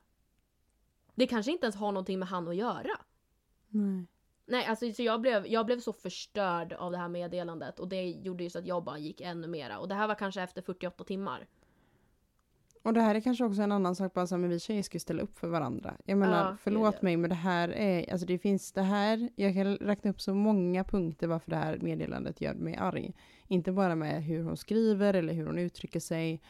Det 1.15 1.27
kanske 1.27 1.51
inte 1.51 1.65
ens 1.65 1.75
har 1.75 1.91
någonting 1.91 2.19
med 2.19 2.27
han 2.27 2.47
att 2.47 2.55
göra. 2.55 2.99
Nej. 3.67 4.05
Nej 4.45 4.65
alltså 4.65 4.91
så 4.91 5.03
jag 5.03 5.21
blev, 5.21 5.47
jag 5.47 5.65
blev 5.65 5.79
så 5.79 5.93
förstörd 5.93 6.73
av 6.73 6.91
det 6.91 6.97
här 6.97 7.07
meddelandet 7.07 7.79
och 7.79 7.87
det 7.87 8.03
gjorde 8.03 8.43
ju 8.43 8.49
så 8.49 8.59
att 8.59 8.65
jag 8.65 8.83
bara 8.83 8.97
gick 8.97 9.21
ännu 9.21 9.47
mera. 9.47 9.79
Och 9.79 9.87
det 9.87 9.95
här 9.95 10.07
var 10.07 10.15
kanske 10.15 10.41
efter 10.41 10.61
48 10.61 11.03
timmar. 11.03 11.47
Och 12.85 12.93
det 12.93 13.01
här 13.01 13.15
är 13.15 13.19
kanske 13.19 13.43
också 13.45 13.61
en 13.61 13.71
annan 13.71 13.95
sak, 13.95 14.13
bara 14.13 14.27
så 14.27 14.35
här, 14.35 14.39
men 14.41 14.49
vi 14.49 14.59
tjejer 14.59 14.83
ska 14.83 14.95
ju 14.95 14.99
ställa 14.99 15.21
upp 15.23 15.37
för 15.37 15.47
varandra. 15.47 15.93
Jag 16.05 16.17
menar, 16.17 16.37
Ja, 16.49 16.57
förlåt 16.63 17.01
mig, 17.01 17.17
men 17.17 17.29
det 17.29 17.35
här 17.35 17.69
är, 17.69 18.11
alltså 18.11 18.27
det 18.27 18.37
finns 18.37 18.71
det 18.71 18.81
här, 18.81 19.29
jag 19.35 19.53
kan 19.53 19.77
räkna 19.77 20.09
upp 20.11 20.21
så 20.21 20.33
många 20.33 20.83
punkter 20.83 21.27
varför 21.27 21.49
det 21.49 21.55
här 21.57 21.77
meddelandet 21.81 22.41
gör 22.41 22.53
mig 22.53 22.75
arg. 22.75 23.13
Inte 23.47 23.71
bara 23.71 23.95
med 23.95 24.23
hur 24.23 24.43
hon 24.43 24.57
skriver 24.57 25.13
eller 25.13 25.33
hur 25.33 25.45
hon 25.45 25.57
uttrycker 25.59 25.99
sig 25.99 26.41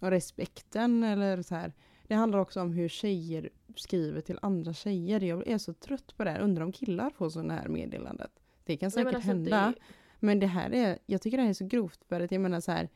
och 0.00 0.10
respekten 0.10 1.04
eller 1.04 1.42
så 1.42 1.54
här. 1.54 1.72
Det 2.06 2.14
handlar 2.14 2.38
också 2.38 2.60
om 2.60 2.72
hur 2.72 2.88
tjejer 2.88 3.50
skriver 3.76 4.20
till 4.20 4.38
andra 4.42 4.72
tjejer. 4.72 5.20
Jag 5.20 5.46
är 5.48 5.58
så 5.58 5.72
trött 5.74 6.16
på 6.16 6.24
det 6.24 6.30
här. 6.30 6.40
Undrar 6.40 6.64
om 6.64 6.72
killar 6.72 7.10
får 7.10 7.28
sådana 7.30 7.54
här 7.54 7.68
meddelandet. 7.68 8.30
Det 8.64 8.76
kan 8.76 8.86
Nej, 8.86 8.90
säkert 8.90 9.04
men 9.06 9.14
alltså, 9.14 9.28
hända. 9.28 9.66
det- 9.76 9.82
Men 10.20 10.40
det 10.40 10.46
här 10.46 10.74
är, 10.74 10.98
jag 11.06 11.22
tycker 11.22 11.36
det 11.36 11.42
här 11.42 11.50
är 11.50 11.54
så 11.54 11.66
grovt 11.66 12.04
för 12.04 12.20
att 12.20 12.32
jag 12.32 12.40
menar 12.40 12.60
så 12.60 12.72
här. 12.72 12.88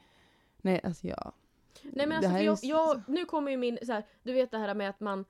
Nej 0.56 0.80
alltså 0.84 1.06
jag. 1.06 1.32
Nej 1.92 2.06
men 2.06 2.16
alltså 2.16 2.30
för 2.30 2.38
jag, 2.38 2.58
jag, 2.62 3.02
nu 3.08 3.24
kommer 3.24 3.50
ju 3.50 3.56
min, 3.56 3.78
så 3.82 3.92
här, 3.92 4.06
du 4.22 4.32
vet 4.32 4.50
det 4.50 4.58
här 4.58 4.74
med 4.74 4.90
att 4.90 5.00
man 5.00 5.24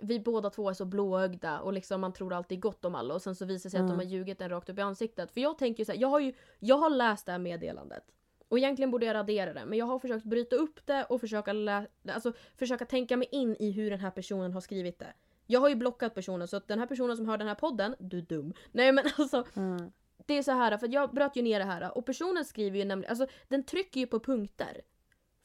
vi 0.00 0.20
båda 0.20 0.50
två 0.50 0.68
är 0.70 0.74
så 0.74 0.84
blåögda 0.84 1.60
och 1.60 1.72
liksom 1.72 2.00
man 2.00 2.12
tror 2.12 2.32
alltid 2.34 2.60
gott 2.60 2.84
om 2.84 2.94
alla 2.94 3.14
och 3.14 3.22
sen 3.22 3.34
så 3.34 3.44
visar 3.44 3.68
det 3.68 3.70
sig 3.70 3.80
att 3.80 3.86
de 3.88 3.92
Ja. 3.92 3.96
har 4.04 4.10
ljugit 4.10 4.40
en 4.40 4.48
rakt 4.50 4.68
upp 4.68 4.78
i 4.78 4.82
ansiktet. 4.82 5.32
För 5.32 5.40
jag 5.40 5.58
tänker 5.58 5.80
ju 5.80 5.84
så 5.84 5.92
här, 5.92 5.98
jag 5.98 6.08
har 6.08 6.20
ju, 6.20 6.32
jag 6.58 6.76
har 6.76 6.90
läst 6.90 7.26
det 7.26 7.32
här 7.32 7.38
meddelandet. 7.38 8.02
Och 8.48 8.58
egentligen 8.58 8.90
borde 8.90 9.06
jag 9.06 9.14
radera 9.14 9.52
det 9.52 9.64
men 9.66 9.78
jag 9.78 9.86
har 9.86 9.98
försökt 9.98 10.24
bryta 10.24 10.56
upp 10.56 10.86
det 10.86 11.04
och 11.04 11.20
försöka, 11.20 11.52
lä- 11.52 11.86
alltså, 12.08 12.32
försöka 12.56 12.84
tänka 12.84 13.16
mig 13.16 13.28
in 13.32 13.56
i 13.60 13.70
hur 13.70 13.90
den 13.90 14.00
här 14.00 14.10
personen 14.10 14.52
har 14.52 14.60
skrivit 14.60 14.98
det. 14.98 15.12
Jag 15.46 15.60
har 15.60 15.68
ju 15.68 15.74
blockat 15.74 16.14
personen 16.14 16.48
så 16.48 16.56
att 16.56 16.68
den 16.68 16.78
här 16.78 16.86
personen 16.86 17.16
som 17.16 17.28
hör 17.28 17.38
den 17.38 17.48
här 17.48 17.54
podden, 17.54 17.94
du 17.98 18.18
är 18.18 18.22
dum. 18.22 18.52
Nej 18.72 18.92
men 18.92 19.04
alltså 19.18 19.44
Mm. 19.56 19.92
det 20.26 20.38
är 20.38 20.42
så 20.42 20.52
här 20.52 20.76
för 20.78 20.88
jag 20.94 21.14
bröt 21.14 21.36
ju 21.36 21.42
ner 21.42 21.58
det 21.58 21.64
här 21.64 21.98
och 21.98 22.06
personen 22.06 22.44
skriver 22.44 22.78
ju 22.78 22.84
nämligen, 22.84 23.10
alltså 23.10 23.26
den 23.48 23.64
trycker 23.64 24.00
ju 24.00 24.06
på 24.06 24.20
punkter. 24.20 24.80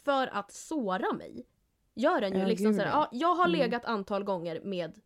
För 0.07 0.27
att 0.27 0.51
såra 0.51 1.13
mig. 1.13 1.45
Gör 1.93 2.21
den 2.21 2.33
ju 2.33 2.39
Ja, 2.39 2.45
liksom 2.47 2.65
gud, 2.67 2.75
så 2.75 2.81
här, 2.81 2.89
ja. 2.89 3.09
ja, 3.11 3.17
jag 3.19 3.35
har 3.35 3.45
Mm. 3.47 3.59
legat 3.59 3.85
antal 3.85 4.23
gånger 4.23 4.61
med 4.63 4.99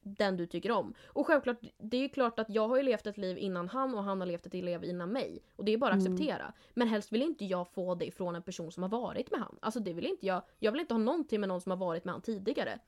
den 0.00 0.36
du 0.36 0.46
tycker 0.46 0.70
om. 0.70 0.94
Och 1.06 1.26
självklart, 1.26 1.56
det 1.78 1.96
är 1.96 2.00
ju 2.00 2.08
klart 2.08 2.38
att 2.38 2.50
jag 2.50 2.68
har 2.68 2.76
ju 2.76 2.82
levt 2.82 3.06
ett 3.06 3.18
liv 3.18 3.38
innan 3.38 3.68
han 3.68 3.94
och 3.94 4.04
han 4.04 4.20
har 4.20 4.26
levt 4.26 4.46
ett 4.46 4.54
liv 4.54 4.84
innan 4.84 5.12
mig. 5.12 5.42
Och 5.56 5.64
det 5.64 5.72
är 5.72 5.78
bara 5.78 5.92
att 5.94 6.00
Mm. 6.00 6.12
acceptera. 6.14 6.52
Men 6.74 6.88
helst 6.88 7.12
vill 7.12 7.22
inte 7.22 7.44
jag 7.44 7.68
få 7.68 7.94
det 7.94 8.10
från 8.10 8.34
en 8.36 8.42
person 8.42 8.72
som 8.72 8.82
har 8.82 8.90
varit 8.90 9.30
med 9.30 9.40
han. 9.40 9.58
Alltså 9.62 9.80
det 9.80 9.92
vill 9.92 10.06
inte 10.06 10.26
jag. 10.26 10.42
Jag 10.58 10.72
vill 10.72 10.80
inte 10.80 10.94
ha 10.94 10.98
någonting 10.98 11.40
med 11.40 11.48
någon 11.48 11.60
som 11.60 11.70
har 11.70 11.76
varit 11.76 12.04
med 12.04 12.12
han 12.14 12.22
tidigare. 12.22 12.78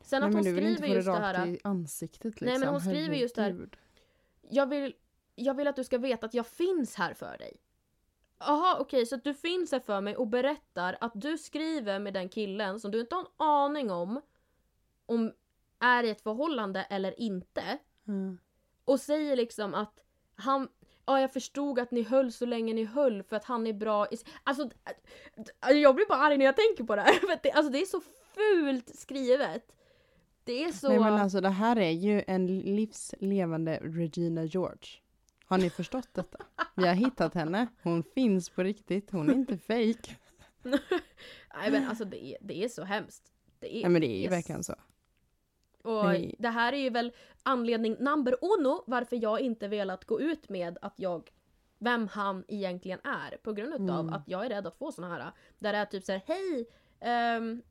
Sen 0.00 0.20
Nej, 0.20 0.26
att 0.28 0.34
men 0.34 0.34
hon 0.34 0.44
skriver 0.44 0.88
det 0.88 0.94
just 0.94 1.06
det 1.06 1.12
här. 1.12 1.46
i 1.46 1.58
ansiktet 1.64 2.24
liksom. 2.24 2.46
Nej, 2.46 2.58
men 2.58 2.68
hon 2.68 2.80
skriver 2.80 3.16
just 3.16 3.34
det 3.34 3.42
här- 3.42 3.50
Herregud. 3.50 3.76
jag 4.50 4.66
vill, 4.66 4.94
jag 5.34 5.54
vill 5.54 5.66
att 5.68 5.76
du 5.76 5.84
ska 5.84 5.98
veta 5.98 6.26
att 6.26 6.34
jag 6.34 6.46
finns 6.46 6.94
här 6.94 7.14
för 7.14 7.38
dig. 7.38 7.56
Jaha 8.46 8.76
okej 8.80 9.06
så 9.06 9.14
att 9.14 9.24
du 9.24 9.34
finns 9.34 9.72
här 9.72 9.80
för 9.80 10.00
mig 10.00 10.16
och 10.16 10.26
berättar 10.28 10.96
att 11.00 11.12
du 11.14 11.38
skriver 11.38 11.98
med 11.98 12.14
den 12.14 12.28
killen 12.28 12.80
som 12.80 12.90
du 12.90 13.00
inte 13.00 13.14
har 13.14 13.22
en 13.22 13.28
aning 13.36 13.90
om 13.90 14.20
om 15.06 15.32
är 15.80 16.04
i 16.04 16.10
ett 16.10 16.20
förhållande 16.22 16.86
eller 16.90 17.20
inte. 17.20 17.62
Ja. 18.04 18.12
Och 18.84 19.00
säger 19.00 19.36
liksom 19.36 19.74
att 19.74 20.00
han 20.34 20.68
Ja 21.06 21.20
jag 21.20 21.32
förstod 21.32 21.78
att 21.78 21.90
ni 21.90 22.02
höll 22.02 22.32
så 22.32 22.46
länge 22.46 22.74
ni 22.74 22.84
höll 22.84 23.22
för 23.22 23.36
att 23.36 23.44
han 23.44 23.66
är 23.66 23.72
bra 23.72 24.06
i... 24.06 24.16
Alltså, 24.44 24.64
d- 24.64 25.74
jag 25.74 25.94
blir 25.94 26.06
bara 26.08 26.18
arg 26.18 26.38
när 26.38 26.44
jag 26.44 26.56
tänker 26.56 26.84
på 26.84 26.96
det 26.96 27.02
här. 27.02 27.12
För 27.20 27.38
det, 27.42 27.50
alltså 27.52 27.72
det 27.72 27.78
är 27.78 27.86
så 27.86 28.00
fult 28.34 28.96
skrivet. 28.98 29.72
Det 30.44 30.64
är 30.64 30.72
så... 30.72 30.88
Nej 30.88 30.98
men 30.98 31.14
alltså 31.14 31.40
det 31.40 31.48
här 31.48 31.78
är 31.78 31.90
ju 31.90 32.24
en 32.26 32.46
livslevande 32.58 33.80
Regina 33.82 34.44
George. 34.44 34.88
Har 35.52 35.58
ni 35.58 35.70
förstått 35.70 36.08
detta? 36.12 36.38
Vi 36.74 36.86
har 36.86 36.94
hittat 36.94 37.34
henne. 37.34 37.66
Hon 37.82 38.02
finns 38.02 38.50
på 38.50 38.62
riktigt. 38.62 39.10
Hon 39.10 39.30
är 39.30 39.34
inte 39.34 39.58
fake. 39.58 40.16
Nej 41.54 41.70
men 41.70 41.88
alltså 41.88 42.04
det 42.04 42.24
är, 42.24 42.38
det 42.40 42.64
är 42.64 42.68
så 42.68 42.84
hemskt. 42.84 43.32
Det 43.60 43.76
är, 43.76 43.82
Nej 43.82 43.90
men 43.90 44.00
det 44.00 44.06
är 44.06 44.16
ju 44.16 44.22
yes. 44.22 44.32
verkligen 44.32 44.64
så. 44.64 44.74
Och 45.82 46.04
Nej. 46.04 46.34
det 46.38 46.48
här 46.48 46.72
är 46.72 46.76
ju 46.76 46.90
väl 46.90 47.12
anledning 47.42 47.96
number 48.00 48.36
uno 48.42 48.84
varför 48.86 49.22
jag 49.22 49.40
inte 49.40 49.68
velat 49.68 50.04
gå 50.04 50.20
ut 50.20 50.48
med 50.48 50.78
att 50.82 50.94
jag 50.96 51.30
vem 51.78 52.08
han 52.08 52.44
egentligen 52.48 53.00
är 53.04 53.36
på 53.36 53.52
grund 53.52 53.74
utav 53.74 54.00
Mm. 54.00 54.12
att 54.12 54.28
jag 54.28 54.44
är 54.44 54.48
rädd 54.48 54.66
att 54.66 54.78
få 54.78 54.92
såna 54.92 55.08
här 55.08 55.32
där 55.58 55.72
det 55.72 55.78
är 55.78 55.86
typ 55.86 56.04
så 56.04 56.12
här 56.12 56.22
hej 56.26 56.66
ehm, 57.00 57.62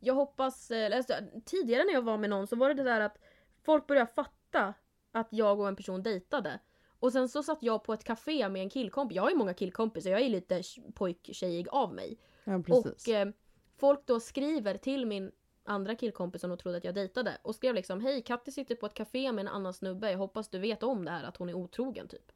jag 0.00 0.14
hoppas, 0.14 0.70
alltså, 0.70 1.14
tidigare 1.44 1.84
när 1.84 1.92
jag 1.92 2.02
var 2.02 2.18
med 2.18 2.30
någon 2.30 2.46
så 2.46 2.56
var 2.56 2.68
det 2.68 2.74
det 2.74 2.82
där 2.82 3.00
att 3.00 3.18
folk 3.62 3.86
började 3.86 4.12
fatta 4.12 4.74
att 5.12 5.28
jag 5.30 5.60
och 5.60 5.68
en 5.68 5.76
person 5.76 6.02
dejtade. 6.02 6.60
Och 7.02 7.12
sen 7.12 7.28
så 7.28 7.42
satt 7.42 7.62
jag 7.62 7.84
på 7.84 7.92
ett 7.92 8.04
café 8.04 8.48
med 8.48 8.62
en 8.62 8.70
killkompis, 8.70 9.16
jag 9.16 9.22
har 9.22 9.30
ju 9.30 9.36
många 9.36 9.54
killkompisar, 9.54 10.10
jag 10.10 10.20
är 10.20 10.28
lite 10.28 10.62
pojktjejig 10.94 11.68
av 11.68 11.94
mig. 11.94 12.18
Ja. 12.44 12.62
Och 12.68 13.08
eh, 13.08 13.28
folk 13.76 14.06
då 14.06 14.20
skriver 14.20 14.76
till 14.76 15.06
min 15.06 15.32
andra 15.64 15.94
killkompis 15.94 16.40
som 16.40 16.50
de 16.50 16.56
trodde 16.56 16.78
att 16.78 16.84
jag 16.84 16.94
dejtade 16.94 17.38
och 17.42 17.54
skrev 17.54 17.74
liksom 17.74 18.00
Hej 18.00 18.22
Katti 18.22 18.52
sitter 18.52 18.74
på 18.74 18.86
ett 18.86 18.94
café 18.94 19.32
med 19.32 19.42
en 19.42 19.52
annan 19.52 19.74
snubbe, 19.74 20.10
jag 20.10 20.18
hoppas 20.18 20.48
du 20.48 20.58
vet 20.58 20.82
om 20.82 21.04
det 21.04 21.10
här 21.10 21.24
att 21.24 21.36
hon 21.36 21.48
är 21.48 21.54
otrogen 21.54 22.08
typ. 22.08 22.32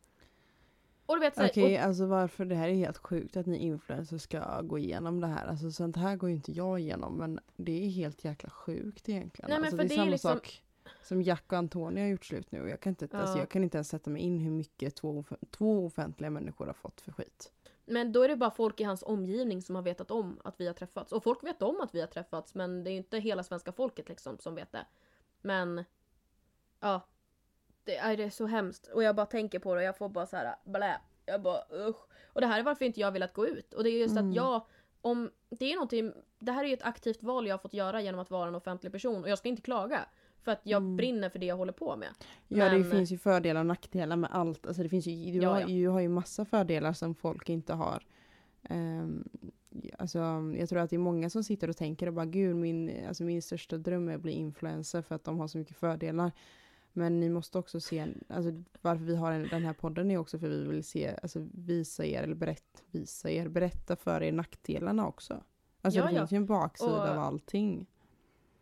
Och 1.06 1.16
du 1.16 1.20
vet 1.20 1.40
Okej, 1.40 1.78
alltså 1.78 2.06
varför 2.06 2.44
det 2.44 2.54
här 2.54 2.68
är 2.68 2.74
helt 2.74 2.98
sjukt 2.98 3.36
att 3.36 3.46
ni 3.46 3.58
influencers 3.58 4.22
ska 4.22 4.60
gå 4.60 4.78
igenom 4.78 5.20
det 5.20 5.26
här. 5.26 5.46
Alltså 5.46 5.70
sånt 5.70 5.96
här 5.96 6.16
går 6.16 6.28
ju 6.28 6.36
inte 6.36 6.52
jag 6.52 6.80
igenom 6.80 7.18
men 7.18 7.40
det 7.56 7.84
är 7.84 7.88
helt 7.88 8.24
jäkla 8.24 8.50
sjukt 8.50 9.08
egentligen. 9.08 9.50
Nej, 9.50 9.58
men 9.58 9.64
alltså, 9.64 9.76
för 9.76 9.84
det 9.84 9.84
är 9.84 9.88
det 9.88 9.94
är 9.94 9.96
samma 9.96 10.10
liksom- 10.10 10.32
sak 10.32 10.62
som 11.02 11.22
Jack 11.22 11.52
och 11.52 11.58
Antonija 11.58 12.04
har 12.04 12.10
gjort 12.10 12.24
slut 12.24 12.52
nu. 12.52 12.68
Jag 12.68 12.80
kan, 12.80 12.90
inte, 12.90 13.18
alltså, 13.18 13.34
Ja. 13.36 13.40
jag 13.42 13.48
kan 13.48 13.64
inte 13.64 13.76
ens 13.78 13.88
sätta 13.88 14.10
mig 14.10 14.22
in 14.22 14.38
hur 14.38 14.50
mycket 14.50 14.96
två, 14.96 15.24
två 15.50 15.86
offentliga 15.86 16.30
människor 16.30 16.66
har 16.66 16.72
fått 16.72 17.00
för 17.00 17.12
skit. 17.12 17.52
men 17.88 18.12
då 18.12 18.22
är 18.22 18.28
det 18.28 18.36
bara 18.36 18.50
folk 18.50 18.80
i 18.80 18.84
hans 18.84 19.02
omgivning 19.02 19.62
som 19.62 19.74
har 19.74 19.82
vetat 19.82 20.10
om 20.10 20.40
att 20.44 20.60
vi 20.60 20.66
har 20.66 20.74
träffats. 20.74 21.12
Och 21.12 21.22
folk 21.22 21.44
vet 21.44 21.62
om 21.62 21.80
att 21.80 21.94
vi 21.94 22.00
har 22.00 22.06
träffats 22.06 22.54
men 22.54 22.84
det 22.84 22.90
är 22.90 22.92
ju 22.92 22.96
inte 22.98 23.18
hela 23.18 23.42
svenska 23.42 23.72
folket 23.72 24.08
liksom 24.08 24.38
som 24.38 24.54
vet 24.54 24.72
det. 24.72 24.86
Men 25.42 25.84
ja. 26.80 27.00
Det 27.84 27.96
är, 27.96 28.16
det 28.16 28.24
är 28.24 28.30
så 28.30 28.46
hemskt. 28.46 28.86
Och 28.86 29.02
jag 29.02 29.16
bara 29.16 29.26
tänker 29.26 29.58
på 29.58 29.74
det 29.74 29.78
och 29.80 29.84
jag 29.86 29.96
får 29.98 30.08
bara 30.08 30.26
så 30.26 30.36
här 30.36 30.56
blä. 30.64 31.00
Jag 31.26 31.42
bara 31.42 31.62
usch. 31.88 32.06
Och 32.26 32.40
det 32.40 32.46
här 32.46 32.58
är 32.58 32.62
varför 32.62 32.84
inte 32.84 33.00
jag 33.00 33.12
velat 33.12 33.32
gå 33.32 33.46
ut. 33.46 33.74
Och 33.74 33.84
det 33.84 33.90
är 33.90 33.98
just 34.00 34.16
Mm. 34.16 34.30
att 34.30 34.36
jag 34.36 34.66
om 35.00 35.30
det 35.50 35.72
är 35.72 35.74
någonting, 35.74 36.12
det 36.38 36.52
här 36.52 36.64
är 36.64 36.68
ju 36.68 36.74
ett 36.74 36.82
aktivt 36.82 37.22
val 37.22 37.46
jag 37.46 37.54
har 37.54 37.58
fått 37.58 37.74
göra 37.74 38.00
genom 38.00 38.20
att 38.20 38.30
vara 38.30 38.48
en 38.48 38.54
offentlig 38.54 38.92
person 38.92 39.22
och 39.24 39.30
jag 39.30 39.38
ska 39.38 39.48
inte 39.48 39.62
klaga. 39.62 40.06
För 40.46 40.52
att 40.52 40.60
jag 40.62 40.82
Mm. 40.82 40.96
brinner 40.96 41.28
för 41.28 41.38
det 41.38 41.46
jag 41.46 41.56
håller 41.56 41.72
på 41.72 41.96
med. 41.96 42.08
Ja 42.48 42.64
det 42.68 42.78
Men- 42.78 42.90
finns 42.90 43.10
ju 43.12 43.18
fördelar 43.18 43.60
och 43.60 43.66
nackdelar 43.66 44.16
med 44.16 44.30
allt. 44.32 44.66
Alltså 44.66 44.82
det 44.82 44.88
finns 44.88 45.06
ju, 45.06 45.32
du, 45.32 45.38
Ja, 45.38 45.50
har, 45.52 45.60
ja. 45.60 45.66
du 45.66 45.88
har 45.88 46.00
ju 46.00 46.08
massa 46.08 46.44
fördelar 46.44 46.92
som 46.92 47.14
folk 47.14 47.48
inte 47.48 47.74
har. 47.74 48.02
Um, 48.70 49.28
alltså, 49.98 50.18
jag 50.58 50.68
tror 50.68 50.78
att 50.78 50.90
det 50.90 50.96
är 50.96 51.00
många 51.00 51.30
som 51.30 51.44
sitter 51.44 51.70
och 51.70 51.76
tänker 51.76 52.06
och 52.06 52.12
bara 52.14 52.26
gud 52.26 52.56
min, 52.56 53.06
alltså, 53.08 53.24
min 53.24 53.42
största 53.42 53.76
dröm 53.78 54.08
är 54.08 54.14
att 54.14 54.20
bli 54.22 54.32
influencer 54.32 55.02
för 55.02 55.14
att 55.14 55.24
de 55.24 55.38
har 55.38 55.48
så 55.48 55.58
mycket 55.58 55.76
fördelar. 55.76 56.32
Men 56.92 57.20
ni 57.20 57.28
måste 57.28 57.58
också 57.58 57.80
se, 57.80 58.06
alltså 58.28 58.62
varför 58.82 59.04
vi 59.04 59.16
har 59.16 59.32
en, 59.32 59.48
den 59.48 59.62
här 59.64 59.72
podden 59.72 60.10
är 60.10 60.18
också 60.18 60.38
för 60.38 60.48
vi 60.48 60.64
vill 60.64 60.84
se, 60.84 61.14
alltså 61.22 61.46
visa 61.54 62.04
er, 62.04 62.22
eller 62.22 62.34
berätta, 62.34 62.80
visa 62.90 63.30
er, 63.30 63.48
berätta 63.48 63.96
för 63.96 64.22
er 64.22 64.32
nackdelarna 64.32 65.06
också. 65.06 65.42
Alltså 65.82 66.00
Ja, 66.00 66.06
det 66.06 66.18
finns 66.18 66.32
ju 66.32 66.36
en 66.36 66.46
baksida 66.46 67.02
Och- 67.02 67.08
av 67.08 67.18
allting. 67.18 67.86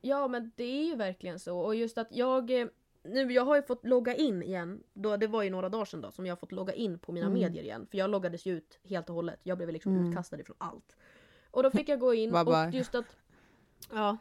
Ja 0.06 0.28
men 0.28 0.52
det 0.56 0.64
är 0.64 0.84
ju 0.84 0.96
verkligen 0.96 1.38
så 1.38 1.58
och 1.58 1.74
just 1.74 1.98
att 1.98 2.08
jag 2.10 2.60
eh, 2.60 2.66
nu, 3.02 3.32
jag 3.32 3.44
har 3.44 3.56
ju 3.56 3.62
fått 3.62 3.86
logga 3.86 4.14
in 4.14 4.42
igen. 4.42 4.82
Då, 4.92 5.16
det 5.16 5.26
var 5.26 5.42
ju 5.42 5.50
några 5.50 5.68
dagar 5.68 5.84
sedan 5.84 6.00
då 6.00 6.10
som 6.10 6.26
jag 6.26 6.32
har 6.32 6.36
fått 6.36 6.52
logga 6.52 6.72
in 6.74 6.98
på 6.98 7.12
mina 7.12 7.26
Mm. 7.26 7.38
medier 7.40 7.62
igen. 7.64 7.86
För 7.90 7.98
jag 7.98 8.10
loggades 8.10 8.46
ju 8.46 8.52
ut 8.56 8.78
helt 8.84 9.08
och 9.08 9.14
hållet. 9.14 9.40
Jag 9.42 9.56
blev 9.58 9.70
liksom 9.70 9.92
Mm. 9.96 10.08
utkastad 10.10 10.40
ifrån 10.40 10.56
allt. 10.60 10.96
Och 11.50 11.62
då 11.62 11.70
fick 11.70 11.88
jag 11.88 11.98
gå 12.00 12.14
in 12.14 12.32
Bye 12.32 12.44
bye. 12.44 12.66
och 12.66 12.74
just 12.74 12.94
att... 12.94 13.16
Ja. 13.92 14.16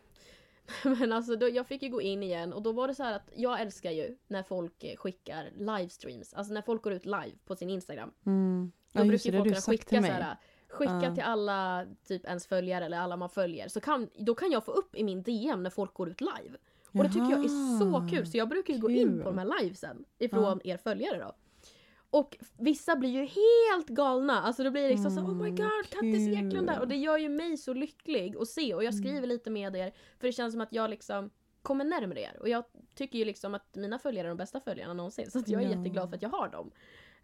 Men 0.99 1.11
alltså 1.13 1.35
då, 1.35 1.49
jag 1.49 1.67
fick 1.67 1.83
ju 1.83 1.89
gå 1.89 2.01
in 2.01 2.23
igen 2.23 2.53
och 2.53 2.61
då 2.61 2.71
var 2.71 2.87
det 2.87 2.95
så 2.95 3.03
här 3.03 3.13
att 3.15 3.29
jag 3.35 3.61
älskar 3.61 3.91
ju 3.91 4.17
när 4.27 4.43
folk 4.43 4.83
eh, 4.83 4.95
skickar 4.95 5.51
livestreams. 5.57 6.33
Alltså 6.33 6.53
när 6.53 6.61
folk 6.61 6.81
går 6.83 6.93
ut 6.93 7.05
live 7.05 7.31
på 7.45 7.55
sin 7.55 7.69
Instagram. 7.69 8.11
Mm. 8.25 8.71
Då 8.91 8.99
Ja, 9.01 9.05
brukar 9.05 9.31
folk 9.31 9.43
kunna 9.43 9.55
skicka 9.61 10.01
så 10.01 10.07
här, 10.07 10.37
Skicka 10.73 11.11
till 11.15 11.23
alla 11.23 11.85
typ 12.07 12.25
ens 12.25 12.47
följare 12.47 12.85
eller 12.85 12.97
alla 12.99 13.17
man 13.17 13.29
följer. 13.29 13.67
Så 13.67 13.79
kan, 13.81 14.09
då 14.17 14.35
kan 14.35 14.51
jag 14.51 14.65
få 14.65 14.71
upp 14.71 14.95
i 14.95 15.03
min 15.03 15.23
DM 15.23 15.63
när 15.63 15.69
folk 15.69 15.93
går 15.93 16.09
ut 16.09 16.21
live. 16.21 16.57
Och 16.91 17.03
det 17.03 17.09
tycker 17.09 17.31
jag 17.31 17.43
är 17.45 17.79
så 17.79 18.07
kul 18.11 18.27
så 18.27 18.37
jag 18.37 18.49
brukar 18.49 18.73
ju 18.73 18.79
gå 18.79 18.89
in 18.89 19.19
på 19.23 19.29
de 19.29 19.37
här 19.37 19.61
livesen 19.61 20.05
ifrån 20.19 20.61
er 20.63 20.77
följare 20.77 21.17
då. 21.19 21.35
Och 22.09 22.37
vissa 22.57 22.95
blir 22.95 23.09
ju 23.09 23.19
helt 23.25 23.87
galna. 23.87 24.41
Alltså 24.41 24.63
det 24.63 24.71
blir 24.71 24.89
liksom 24.89 25.11
så 25.11 25.21
oh 25.21 25.33
my 25.35 25.49
Mm, 25.49 25.55
god, 25.55 25.89
Kattis. 25.89 26.27
Eklund 26.27 26.67
där. 26.67 26.79
Och 26.79 26.87
det 26.87 26.95
gör 26.95 27.17
ju 27.17 27.29
mig 27.29 27.57
så 27.57 27.73
lycklig 27.73 28.35
att 28.37 28.47
se. 28.47 28.73
Och 28.73 28.83
jag 28.83 28.93
skriver 28.95 29.27
lite 29.27 29.49
med 29.49 29.75
er. 29.75 29.93
För 30.19 30.27
det 30.27 30.31
känns 30.33 30.53
som 30.53 30.61
att 30.61 30.73
jag 30.73 30.89
liksom 30.89 31.29
kommer 31.61 31.85
närmare 31.85 32.21
er. 32.21 32.37
Och 32.39 32.49
jag 32.49 32.63
tycker 32.95 33.19
ju 33.19 33.25
liksom 33.25 33.55
att 33.55 33.75
mina 33.75 33.99
följare 33.99 34.27
är 34.27 34.29
de 34.29 34.37
bästa 34.37 34.59
följarna 34.59 34.93
någonsin. 34.93 35.31
Så 35.31 35.43
jag 35.47 35.61
är 35.63 35.69
Ja. 35.69 35.75
jätteglad 35.77 36.09
för 36.09 36.15
att 36.15 36.21
jag 36.21 36.29
har 36.29 36.47
dem. 36.49 36.71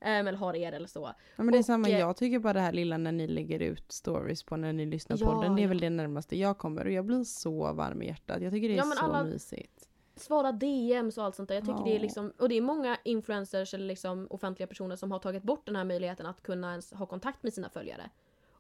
Ehm, 0.01 0.27
eller 0.27 0.37
har 0.37 0.55
er 0.55 0.71
eller 0.71 0.87
så. 0.87 0.99
Ja, 1.35 1.43
men 1.43 1.51
det 1.51 1.57
är 1.57 1.59
Och, 1.59 1.65
samma, 1.65 1.89
eh, 1.89 1.99
jag 1.99 2.17
tycker 2.17 2.39
bara 2.39 2.53
det 2.53 2.59
här 2.59 2.71
lilla 2.71 2.97
när 2.97 3.11
ni 3.11 3.27
lägger 3.27 3.59
ut 3.59 3.91
stories 3.91 4.43
på 4.43 4.57
när 4.57 4.73
ni 4.73 4.85
lyssnar 4.85 5.17
på 5.17 5.23
Ja, 5.23 5.41
den. 5.43 5.55
Det 5.55 5.61
är 5.61 5.63
ja. 5.63 5.67
väl 5.69 5.79
det 5.79 5.89
närmaste 5.89 6.37
jag 6.37 6.57
kommer 6.57 6.85
och 6.85 6.91
jag 6.91 7.05
blir 7.05 7.23
så 7.23 7.73
varm 7.73 8.01
i 8.01 8.07
hjärtat. 8.07 8.41
Jag 8.41 8.53
tycker 8.53 8.67
det 8.67 8.73
är 8.73 8.77
Ja, 8.77 8.83
så 8.83 9.05
alla- 9.05 9.23
mysigt. 9.23 9.89
svara 10.15 10.51
DMs 10.51 11.17
och 11.17 11.23
allt 11.23 11.35
sånt 11.35 11.49
där. 11.49 11.55
Jag 11.55 11.65
tycker 11.65 11.83
det 11.83 11.95
är 11.95 11.99
liksom, 11.99 12.33
och 12.37 12.49
det 12.49 12.55
är 12.55 12.61
många 12.61 12.97
influencers 13.03 13.73
eller 13.73 13.85
liksom 13.85 14.27
offentliga 14.29 14.67
personer 14.67 14.95
som 14.95 15.11
har 15.11 15.19
tagit 15.19 15.43
bort 15.43 15.65
den 15.65 15.75
här 15.75 15.83
möjligheten 15.83 16.25
att 16.25 16.41
kunna 16.43 16.69
ens 16.71 16.91
ha 16.93 17.05
kontakt 17.05 17.43
med 17.43 17.53
sina 17.53 17.69
följare. 17.69 18.09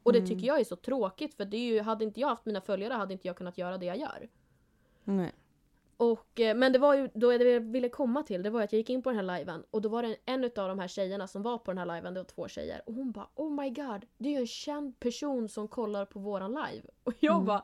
Och 0.03 0.13
det 0.13 0.19
Mm. 0.19 0.29
tycker 0.29 0.47
jag 0.47 0.59
är 0.59 0.63
så 0.63 0.75
tråkigt 0.75 1.33
för 1.35 1.45
det 1.45 1.57
är 1.57 1.73
ju, 1.73 1.81
hade 1.81 2.03
inte 2.05 2.19
jag 2.19 2.27
haft 2.27 2.45
mina 2.45 2.61
följare 2.61 2.93
hade 2.93 3.13
inte 3.13 3.27
jag 3.27 3.35
kunnat 3.35 3.57
göra 3.57 3.77
det 3.77 3.85
jag 3.85 3.97
gör. 3.97 4.29
Nej. 5.03 5.31
Och, 5.99 6.39
eh, 6.39 6.55
men 6.55 6.71
det 6.73 6.79
var 6.79 6.95
ju 6.95 7.09
då 7.13 7.33
jag 7.33 7.59
ville 7.59 7.89
komma 7.89 8.23
till, 8.23 8.43
det 8.43 8.49
var 8.49 8.61
att 8.61 8.73
jag 8.73 8.77
gick 8.77 8.89
in 8.89 9.01
på 9.01 9.09
den 9.11 9.29
här 9.29 9.39
liven 9.39 9.63
och 9.71 9.81
då 9.81 9.89
var 9.89 10.03
det 10.03 10.15
en 10.25 10.43
av 10.43 10.49
de 10.69 10.79
här 10.79 10.87
tjejerna 10.87 11.27
som 11.27 11.41
var 11.43 11.57
på 11.57 11.71
den 11.71 11.77
här 11.77 11.95
liven, 11.95 12.13
det 12.13 12.19
var 12.19 12.25
två 12.25 12.47
tjejer. 12.47 12.81
Och 12.85 12.93
hon 12.93 13.11
bara 13.11 13.27
Oh 13.35 13.51
my 13.61 13.69
god, 13.69 14.05
det 14.17 14.29
är 14.29 14.33
ju 14.33 14.39
en 14.39 14.47
känd 14.47 14.99
person 14.99 15.49
som 15.49 15.67
kollar 15.67 16.05
på 16.05 16.19
våran 16.19 16.51
live. 16.51 16.87
Och 17.03 17.13
jag 17.19 17.35
Mm. 17.35 17.45
bara 17.45 17.63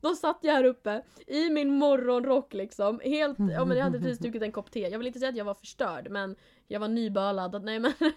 Då 0.00 0.14
satt 0.14 0.38
jag 0.40 0.52
här 0.52 0.64
uppe 0.64 1.02
i 1.26 1.50
min 1.50 1.74
morgonrock 1.78 2.54
liksom. 2.54 3.00
Helt, 3.04 3.38
ja 3.38 3.64
men 3.64 3.76
jag 3.76 3.84
hade 3.84 3.98
precis 3.98 4.18
druckit 4.22 4.42
en 4.42 4.52
kopp 4.52 4.70
te. 4.70 4.80
Jag 4.80 4.98
vill 4.98 5.06
inte 5.06 5.18
säga 5.18 5.28
att 5.28 5.36
jag 5.36 5.44
var 5.44 5.54
förstörd 5.54 6.10
men 6.10 6.36
jag 6.66 6.80
var 6.80 6.88
nybölad. 6.88 7.64
Nej 7.64 7.78
men. 7.78 7.92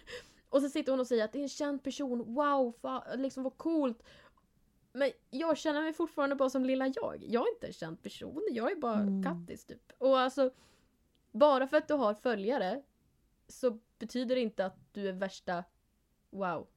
Och 0.50 0.62
så 0.62 0.70
sitter 0.70 0.92
hon 0.92 1.00
och 1.00 1.08
säger 1.08 1.26
att 1.26 1.32
det 1.32 1.40
är 1.40 1.44
en 1.44 1.50
känd 1.50 1.84
person. 1.84 2.34
Wow, 2.36 2.74
fa, 2.82 3.04
liksom 3.16 3.44
vad 3.44 3.58
coolt. 3.58 4.04
Men 4.92 5.12
jag 5.30 5.58
känner 5.58 5.82
mig 5.82 5.94
fortfarande 5.94 6.36
bara 6.36 6.50
som 6.50 6.66
lilla 6.66 6.88
jag. 6.88 7.24
Jag 7.28 7.48
är 7.48 7.54
inte 7.54 7.68
en 7.68 7.74
känd 7.74 8.04
person. 8.04 8.48
Jag 8.52 8.72
är 8.72 8.76
bara 8.76 9.00
Mm. 9.00 9.24
Kattis 9.24 9.66
typ. 9.66 9.92
Och 9.98 10.20
alltså. 10.20 10.52
Bara 11.32 11.68
för 11.68 11.78
att 11.78 11.88
du 11.88 11.94
har 11.94 12.14
följare. 12.14 12.84
Så 13.48 13.80
betyder 14.00 14.36
det 14.36 14.42
inte 14.42 14.66
att 14.66 14.94
du 14.94 15.10
är 15.10 15.14
värsta 15.14 15.64
wow. 16.30 16.68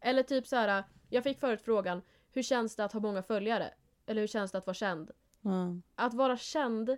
Eller 0.00 0.22
typ 0.22 0.46
så 0.46 0.56
här. 0.56 0.84
Jag 1.08 1.24
fick 1.24 1.40
förut 1.40 1.60
frågan. 1.62 2.02
Hur 2.32 2.42
känns 2.42 2.76
det 2.76 2.84
att 2.84 2.92
ha 2.92 3.00
många 3.00 3.22
följare? 3.22 3.74
Eller 4.06 4.20
hur 4.20 4.28
känns 4.28 4.52
det 4.52 4.58
att 4.58 4.66
vara 4.66 4.74
känd? 4.74 5.10
Ja. 5.40 5.74
Att 5.94 6.14
vara 6.14 6.36
känd 6.36 6.96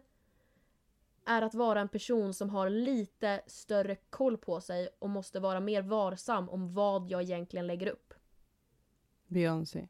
är 1.25 1.43
att 1.43 1.55
vara 1.55 1.81
en 1.81 1.89
person 1.89 2.35
som 2.35 2.51
har 2.51 2.71
lite 2.71 3.43
större 3.47 3.97
koll 3.97 4.39
på 4.39 4.61
sig 4.61 4.89
och 4.99 5.11
måste 5.11 5.41
vara 5.41 5.61
mer 5.61 5.83
varsam 5.83 6.49
om 6.49 6.75
vad 6.75 7.11
jag 7.11 7.23
egentligen 7.23 7.67
lägger 7.67 7.87
upp. 7.87 8.15
Beyoncé. 9.27 9.89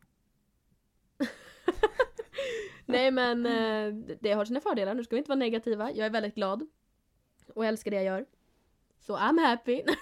Nej 2.86 3.10
men 3.10 3.46
eh, 3.46 3.94
det 4.20 4.32
har 4.32 4.44
sina 4.44 4.60
fördelar, 4.60 4.94
nu 4.94 5.04
ska 5.04 5.16
vi 5.16 5.18
inte 5.18 5.28
vara 5.28 5.38
negativa. 5.38 5.90
Jag 5.92 6.06
är 6.06 6.10
väldigt 6.10 6.34
glad. 6.34 6.66
Och 7.54 7.64
älskar 7.64 7.90
det 7.90 7.96
jag 7.96 8.04
gör. 8.04 8.26
Så 9.00 9.16
I'm 9.16 9.40
happy. 9.40 9.82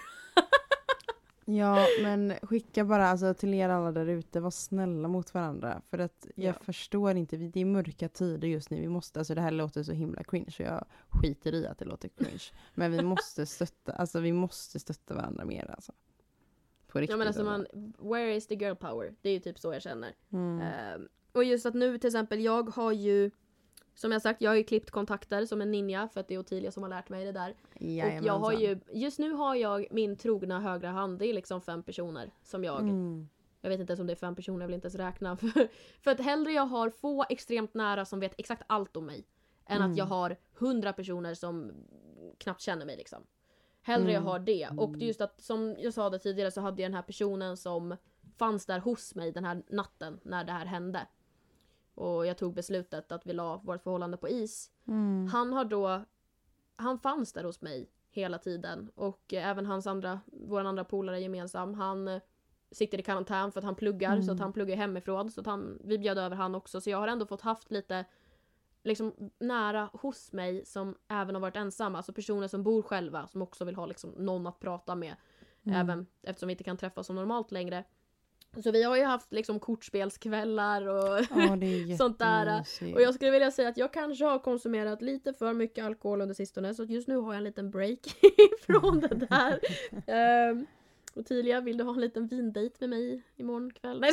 Ja, 1.49 1.85
men 2.01 2.33
skicka 2.41 2.85
bara 2.85 3.07
alltså, 3.07 3.33
till 3.33 3.53
er 3.53 3.69
alla 3.69 3.91
där 3.91 4.05
ute, 4.07 4.39
var 4.39 4.51
snälla 4.51 5.07
mot 5.07 5.33
varandra. 5.33 5.81
För 5.89 5.99
att 5.99 6.27
jag 6.35 6.55
Ja. 6.55 6.59
förstår 6.63 7.15
inte, 7.15 7.37
vi- 7.37 7.47
det 7.47 7.61
är 7.61 7.65
mörka 7.65 8.09
tider 8.09 8.47
just 8.47 8.69
nu. 8.69 8.81
Vi 8.81 8.87
måste, 8.87 9.19
alltså 9.19 9.35
det 9.35 9.41
här 9.41 9.51
låter 9.51 9.83
så 9.83 9.91
himla 9.91 10.23
cringe 10.23 10.45
och 10.59 10.65
jag 10.65 10.85
skiter 11.09 11.53
i 11.55 11.67
att 11.67 11.77
det 11.77 11.85
låter 11.85 12.09
cringe. 12.09 12.43
Men 12.73 12.91
vi 12.91 13.01
måste 13.03 13.45
stötta, 13.45 13.91
alltså 13.91 14.19
vi 14.19 14.31
måste 14.33 14.79
stötta 14.79 15.13
varandra 15.13 15.45
mer 15.45 15.71
alltså. 15.71 15.91
På 16.87 16.99
riktigt. 16.99 17.11
ja 17.11 17.17
men 17.17 17.27
alltså 17.27 17.43
man, 17.43 17.67
where 17.97 18.35
is 18.35 18.47
the 18.47 18.55
girl 18.55 18.75
power? 18.75 19.15
Det 19.21 19.29
är 19.29 19.33
ju 19.33 19.39
typ 19.39 19.59
så 19.59 19.73
jag 19.73 19.81
känner. 19.81 20.15
Mm. 20.33 20.61
Ehm, 20.61 21.07
och 21.31 21.43
just 21.43 21.65
att 21.65 21.73
nu 21.73 21.97
till 21.97 22.07
exempel, 22.07 22.39
jag 22.43 22.69
har 22.69 22.91
ju 22.91 23.31
som 23.95 24.11
jag 24.11 24.21
sagt, 24.21 24.41
jag 24.41 24.51
har 24.51 24.55
ju 24.55 24.63
klippt 24.63 24.91
kontakter 24.91 25.45
som 25.45 25.61
en 25.61 25.71
ninja 25.71 26.09
för 26.13 26.19
att 26.19 26.27
det 26.27 26.33
är 26.35 26.39
Ottilia 26.39 26.71
som 26.71 26.83
har 26.83 26.89
lärt 26.89 27.09
mig 27.09 27.25
det 27.25 27.31
där. 27.31 27.49
Och 27.73 27.81
jag 27.81 28.05
har 28.05 28.51
Jajamensan. 28.51 28.59
ju, 28.61 28.79
just 29.01 29.19
nu 29.19 29.31
har 29.31 29.55
jag 29.55 29.87
min 29.91 30.17
trogna 30.17 30.59
högra 30.59 30.89
hand, 30.89 31.19
det 31.19 31.27
är 31.27 31.33
liksom 31.33 31.61
fem 31.61 31.83
personer 31.83 32.31
som 32.43 32.63
jag 32.63 32.79
Mm. 32.81 33.29
Jag 33.61 33.69
vet 33.69 33.79
inte 33.79 33.91
ens 33.91 33.99
om 33.99 34.07
det 34.07 34.13
är 34.13 34.15
fem 34.15 34.35
personer, 34.35 34.59
jag 34.61 34.67
vill 34.67 34.75
inte 34.75 34.85
ens 34.85 34.95
räkna. 34.95 35.37
För, 35.37 35.67
för 36.03 36.11
att 36.11 36.19
hellre 36.19 36.51
jag 36.51 36.65
har 36.65 36.89
få 36.89 37.25
extremt 37.29 37.73
nära 37.73 38.05
som 38.05 38.19
vet 38.19 38.33
exakt 38.37 38.63
allt 38.67 38.97
om 38.97 39.05
mig. 39.05 39.25
Än 39.65 39.77
Mm. 39.77 39.91
att 39.91 39.97
jag 39.97 40.05
har 40.05 40.37
hundra 40.53 40.93
personer 40.93 41.33
som 41.33 41.71
knappt 42.37 42.61
känner 42.61 42.85
mig 42.85 42.97
liksom. 42.97 43.23
Hellre 43.87 44.11
jag 44.11 44.21
Mm. 44.21 44.27
har 44.27 44.39
det. 44.39 44.69
Och 44.77 44.89
det 44.97 45.05
är 45.05 45.07
just 45.07 45.21
att 45.21 45.41
som 45.41 45.75
jag 45.79 45.93
sa 45.93 46.09
det 46.09 46.19
tidigare 46.19 46.51
så 46.51 46.61
hade 46.61 46.81
jag 46.81 46.91
den 46.91 46.95
här 46.95 47.01
personen 47.01 47.57
som 47.57 47.95
fanns 48.37 48.65
där 48.65 48.79
hos 48.79 49.15
mig 49.15 49.31
den 49.31 49.45
här 49.45 49.63
natten 49.69 50.19
när 50.23 50.43
det 50.43 50.51
här 50.51 50.65
hände. 50.65 51.07
Och 51.95 52.25
jag 52.25 52.37
tog 52.37 52.53
beslutet 52.53 53.11
att 53.11 53.25
vi 53.27 53.33
la 53.33 53.57
vårt 53.57 53.83
förhållande 53.83 54.17
på 54.17 54.29
is. 54.29 54.71
Mm. 54.87 55.27
Han 55.27 55.53
har 55.53 55.65
då 55.65 56.01
Han 56.75 56.99
fanns 56.99 57.33
där 57.33 57.43
hos 57.43 57.61
mig 57.61 57.89
hela 58.09 58.37
tiden 58.37 58.91
och 58.95 59.33
eh, 59.33 59.47
även 59.47 59.65
hans 59.65 59.87
andra 59.87 60.19
Vår 60.25 60.63
andra 60.63 60.83
polare 60.83 61.19
gemensam 61.19 61.73
Han 61.73 62.07
eh, 62.07 62.21
Sitter 62.71 62.99
i 62.99 63.03
karantän 63.03 63.51
för 63.51 63.59
att 63.59 63.65
han 63.65 63.75
pluggar 63.75 64.11
Mm. 64.13 64.23
så 64.23 64.31
att 64.31 64.39
han 64.39 64.53
pluggar 64.53 64.75
hemifrån 64.75 65.31
så 65.31 65.41
att 65.41 65.47
han 65.47 65.79
Vi 65.83 65.97
bjöd 65.97 66.17
över 66.17 66.35
han 66.35 66.55
också 66.55 66.81
så 66.81 66.89
jag 66.89 66.97
har 66.97 67.07
ändå 67.07 67.25
fått 67.25 67.41
haft 67.41 67.71
lite 67.71 68.05
Liksom 68.87 69.31
nära 69.39 69.89
hos 69.93 70.31
mig 70.31 70.65
som 70.65 70.95
även 71.07 71.35
har 71.35 71.41
varit 71.41 71.55
ensamma 71.55 71.97
Alltså 71.97 72.13
personer 72.13 72.47
som 72.47 72.63
bor 72.63 72.81
själva 72.81 73.27
som 73.27 73.41
också 73.41 73.65
vill 73.65 73.75
ha 73.75 73.85
liksom 73.85 74.09
någon 74.09 74.47
att 74.47 74.59
prata 74.59 74.95
med 74.95 75.15
Mm. 75.67 75.79
Även 75.79 76.07
eftersom 76.23 76.47
vi 76.47 76.51
inte 76.51 76.63
kan 76.63 76.77
träffas 76.77 77.07
som 77.07 77.15
normalt 77.15 77.51
längre 77.51 77.83
Så 78.63 78.71
vi 78.71 78.83
har 78.83 78.97
ju 78.97 79.03
haft 79.03 79.33
liksom 79.33 79.59
kortspelskvällar 79.59 80.87
och 80.87 81.17
är 81.17 81.97
Sånt 81.97 82.19
där, 82.19 82.63
och 82.95 83.01
jag 83.01 83.13
skulle 83.13 83.31
vilja 83.31 83.51
säga 83.51 83.69
att 83.69 83.77
jag 83.77 83.93
kanske 83.93 84.25
har 84.25 84.39
konsumerat 84.39 85.01
lite 85.01 85.33
för 85.33 85.53
mycket 85.53 85.85
alkohol 85.85 86.21
under 86.21 86.35
sistone 86.35 86.73
så 86.73 86.83
just 86.83 87.07
nu 87.07 87.17
har 87.17 87.33
jag 87.33 87.37
en 87.37 87.43
liten 87.43 87.71
break 87.71 87.99
från 88.61 88.99
det 88.99 89.27
där. 89.29 89.59
um, 90.51 90.65
Ottilia, 91.17 91.61
vill 91.61 91.77
du 91.77 91.83
ha 91.83 91.93
en 91.93 91.99
liten 92.01 92.27
vindejt 92.27 92.79
med 92.79 92.89
mig 92.89 93.21
imorgon 93.35 93.71
kväll? 93.73 93.99
Nej. 93.99 94.11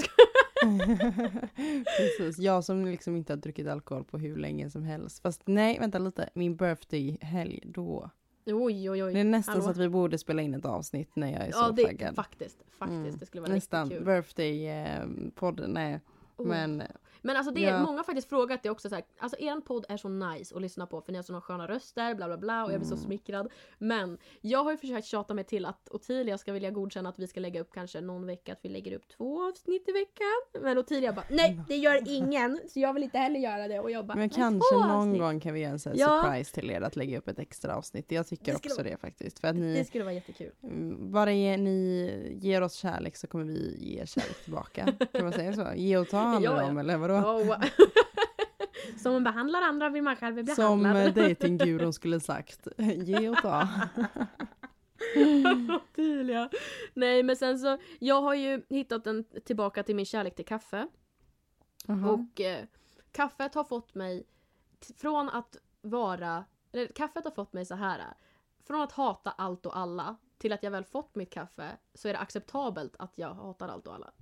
Precis, 1.99 2.39
jag 2.39 2.65
som 2.65 2.85
liksom 2.87 3.17
inte 3.17 3.33
har 3.33 3.39
druckit 3.39 3.69
alkohol 3.69 4.05
på 4.05 4.19
hur 4.19 4.37
länge 4.37 4.71
som 4.71 4.83
helst. 4.83 5.23
Fast 5.23 5.43
nej, 5.45 5.79
vänta 5.79 5.99
lite, 5.99 6.31
min 6.35 6.57
birthday-helg 6.57 7.61
då. 7.65 8.11
Oj 8.47 8.91
oj 8.91 9.05
oj. 9.05 9.15
Det 9.15 9.21
är 9.21 9.25
nästan 9.25 9.53
Hallå. 9.53 9.65
så 9.65 9.71
att 9.71 9.77
vi 9.77 9.89
borde 9.89 10.19
spela 10.19 10.43
in 10.43 10.55
ett 10.55 10.65
avsnitt 10.65 11.17
när 11.17 11.33
jag 11.33 11.41
är 11.43 11.47
Ja 11.47 11.53
så 11.53 11.71
det, 11.71 11.85
taggad. 11.85 12.15
faktiskt, 12.15 12.59
faktiskt. 12.79 13.01
Mm. 13.01 13.17
Det 13.19 13.27
skulle 13.27 13.41
vara 13.41 13.53
Nästan, 13.53 13.89
riktigt 13.91 13.99
kul. 13.99 14.07
birthday-podden, 14.15 15.67
nej. 15.69 16.01
Oh. 16.37 16.47
Men 16.47 16.83
Men 17.27 17.37
alltså 17.37 17.53
det 17.55 17.65
är 17.65 17.71
Ja. 17.71 17.83
många 17.83 17.97
har 17.99 18.05
faktiskt 18.05 18.29
frågat 18.29 18.63
det 18.63 18.71
också 18.71 18.89
så 18.89 18.95
här, 18.95 19.05
alltså 19.19 19.39
eran 19.41 19.63
podd 19.63 19.87
är 19.89 19.97
så 19.97 20.09
nice 20.09 20.55
att 20.57 20.63
lyssna 20.63 20.87
på 20.87 21.01
för 21.01 21.13
ni 21.13 21.19
har 21.19 21.23
såna 21.23 21.41
sköna 21.41 21.67
röster 21.67 22.15
bla 22.15 22.27
bla 22.27 22.37
bla 22.39 22.65
och 22.65 22.73
jag 22.73 22.81
blir 22.81 22.89
så 22.89 22.95
Mm. 22.95 23.05
smickrad. 23.07 23.49
Men 23.79 24.19
jag 24.41 24.65
har 24.65 24.71
ju 24.71 24.77
försökt 24.77 25.07
tjata 25.07 25.35
mig 25.35 25.45
till 25.45 25.65
att 25.67 25.89
Ottilia 25.91 26.39
ska 26.39 26.53
vilja 26.53 26.71
godkänna 26.71 27.09
att 27.09 27.19
vi 27.19 27.27
ska 27.27 27.41
lägga 27.41 27.61
upp 27.61 27.73
kanske 27.75 28.01
någon 28.01 28.27
vecka 28.27 28.53
att 28.53 28.59
vi 28.63 28.69
lägger 28.69 28.93
upp 28.97 29.09
två 29.09 29.49
avsnitt 29.49 29.89
i 29.89 29.93
veckan. 29.93 30.63
Men 30.63 30.79
Ottilia 30.79 31.13
bara 31.13 31.25
nej 31.31 31.61
det 31.69 31.77
gör 31.77 32.01
ingen 32.09 32.61
så 32.69 32.81
jag 32.81 32.95
vill 32.95 33.03
inte 33.03 33.19
heller 33.19 33.41
göra 33.41 33.69
det 33.69 33.81
och 33.81 33.91
jag 33.91 34.07
bara 34.07 34.15
Men 34.15 34.21
"Nej, 34.29 34.31
kanske 34.35 34.75
någon 34.75 34.91
avsnitt." 34.91 35.21
gång 35.21 35.41
kan 35.41 35.55
vi 35.55 35.61
göra 35.61 35.73
en 35.73 35.79
sån 35.79 35.93
Ja. 35.97 36.23
surprise 36.25 36.55
till 36.55 36.71
er 36.71 36.81
att 36.81 36.97
lägga 36.97 37.19
upp 37.19 37.29
ett 37.29 37.39
extra 37.39 37.77
avsnitt. 37.77 38.13
Jag 38.13 38.27
tycker 38.27 38.45
Det 38.53 38.57
också 38.57 38.77
vara- 38.77 38.89
det 38.91 38.97
faktiskt. 39.01 39.39
För 39.39 39.49
att 39.49 39.55
Det 39.57 39.61
ni, 39.63 39.85
skulle 39.85 40.05
vara 40.05 40.15
jättekul. 40.15 40.51
mm, 40.63 41.13
bara 41.13 41.33
ge, 41.33 41.57
ni 41.57 42.39
ger 42.43 42.63
oss 42.63 42.75
kärlek 42.75 43.17
så 43.17 43.27
kommer 43.27 43.45
vi 43.45 43.77
ge 43.81 44.01
er 44.01 44.07
kärlek 44.07 44.45
tillbaka. 44.45 44.93
Kan 45.13 45.23
man 45.25 45.33
säga 45.33 45.53
så? 45.53 45.67
Ge 45.77 45.97
och 45.99 46.09
ta 46.09 46.17
handlar 46.19 46.51
Ja, 46.53 46.57
det 46.59 46.63
ja. 46.65 46.71
om, 46.71 46.79
eller 46.79 46.97
vadå? 46.97 47.14
Oh. 47.23 47.57
Som 49.03 49.13
man 49.13 49.25
behandlar 49.25 49.63
andra 49.63 49.89
vill 49.91 50.03
man 50.03 50.17
själv 50.17 50.35
bli 50.35 50.47
Som 50.55 50.83
behandlad. 50.83 51.19
eh, 51.19 51.29
datinggurun 51.29 51.93
skulle 51.93 52.21
sagt. 52.21 52.69
Ge 52.79 53.29
och 53.29 53.37
ta. 53.37 53.69
Ottilia. 55.77 56.51
Nej 56.95 57.23
men 57.23 57.37
sen 57.37 57.59
så, 57.59 57.79
jag 57.99 58.21
har 58.23 58.35
ju 58.35 58.63
hittat 58.69 59.07
en 59.07 59.25
tillbaka 59.45 59.83
till 59.83 59.97
min 59.97 60.07
kärlek 60.07 60.35
till 60.37 60.45
kaffe. 60.45 60.89
Jaha. 61.87 62.11
Och 62.11 62.41
eh, 62.41 62.65
kaffet 63.13 63.55
har 63.55 63.65
fått 63.65 63.95
mig 63.95 64.27
från 64.97 65.29
att 65.29 65.57
vara, 65.81 66.45
eller 66.73 66.87
kaffet 66.87 67.25
har 67.25 67.31
fått 67.33 67.53
mig 67.53 67.65
så 67.67 67.75
här. 67.75 68.01
Från 68.67 68.81
att 68.83 68.93
hata 68.93 69.31
allt 69.31 69.67
och 69.67 69.79
alla 69.79 70.17
till 70.39 70.53
att 70.53 70.63
jag 70.63 70.71
väl 70.71 70.85
fått 70.85 71.15
mitt 71.15 71.31
kaffe 71.31 71.71
så 71.95 72.09
är 72.09 72.13
det 72.13 72.19
acceptabelt 72.19 72.97
att 72.99 73.19
jag 73.19 73.35
hatar 73.35 73.69
allt 73.69 73.87
och 73.87 73.95
alla. 73.95 74.13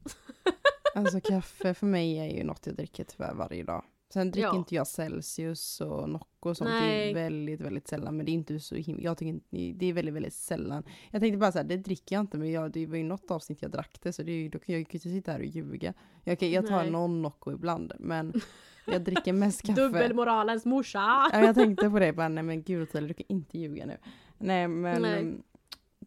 Alltså 0.95 1.20
kaffe 1.20 1.74
för 1.74 1.86
mig 1.86 2.18
är 2.18 2.36
ju 2.36 2.45
något 2.45 2.66
jag 2.66 2.76
dricker 2.76 3.05
tyvärr 3.05 3.34
varje 3.34 3.64
dag. 3.64 3.84
Sen 4.12 4.30
dricker 4.30 4.49
Ja. 4.49 4.57
inte 4.57 4.74
jag 4.74 4.86
Celsius 4.86 5.80
och 5.80 6.09
Nocco 6.09 6.49
och 6.51 6.57
sånt. 6.57 6.70
Det 6.70 6.80
Nej. 6.80 7.11
är 7.11 7.14
väldigt, 7.14 7.61
väldigt 7.61 7.88
sällan. 7.88 8.16
Men 8.16 8.26
det 8.26 8.32
är 8.32 8.34
inte 8.34 8.61
så 8.61 8.74
himla, 8.74 9.03
jag 9.03 9.18
tycker 9.18 9.28
inte, 9.30 9.47
det 9.78 9.86
är 9.86 9.93
väldigt, 9.93 10.14
väldigt 10.14 10.34
sällan. 10.34 10.82
Jag 11.11 11.20
tänkte 11.20 11.38
bara 11.38 11.53
så 11.53 11.59
här, 11.59 11.64
det 11.64 11.76
dricker 11.76 12.16
jag 12.16 12.20
inte. 12.20 12.38
Men 12.38 12.51
jag, 12.51 12.72
det 12.72 12.86
var 12.86 12.97
ju 12.97 13.05
något 13.05 13.30
avsnitt 13.30 13.62
jag 13.62 13.70
drack 13.70 13.99
det. 14.03 14.12
Så 14.12 14.22
det 14.22 14.32
är, 14.32 14.49
då 14.51 14.59
kan 14.59 14.72
jag 14.72 14.78
ju 14.78 14.86
inte 14.93 14.99
sitta 14.99 15.32
här 15.32 15.38
och 15.38 15.45
ljuga. 15.47 15.95
Jag, 16.24 16.38
kan, 16.38 16.51
jag 16.51 16.66
tar 16.66 16.82
Nej. 16.82 16.90
någon 16.90 17.22
Nocco 17.22 17.53
ibland. 17.53 17.93
Men 17.99 18.32
Jag 18.86 19.03
dricker 19.03 19.32
mest 19.32 19.62
kaffe. 19.62 19.80
Dubbelmoralens 19.80 20.64
morsa! 20.64 21.30
Ja, 21.32 21.40
jag 21.45 21.55
tänkte 21.55 21.90
på 21.90 21.99
det 21.99 22.12
bara, 22.12 22.28
nej 22.28 22.45
men 22.45 22.62
gud 22.62 22.88
du 22.93 23.14
kan 23.14 23.26
inte 23.28 23.59
ljuga 23.59 23.86
nu. 23.86 23.97
Nej 24.38 24.68
men 24.68 25.03
Nej. 25.03 25.34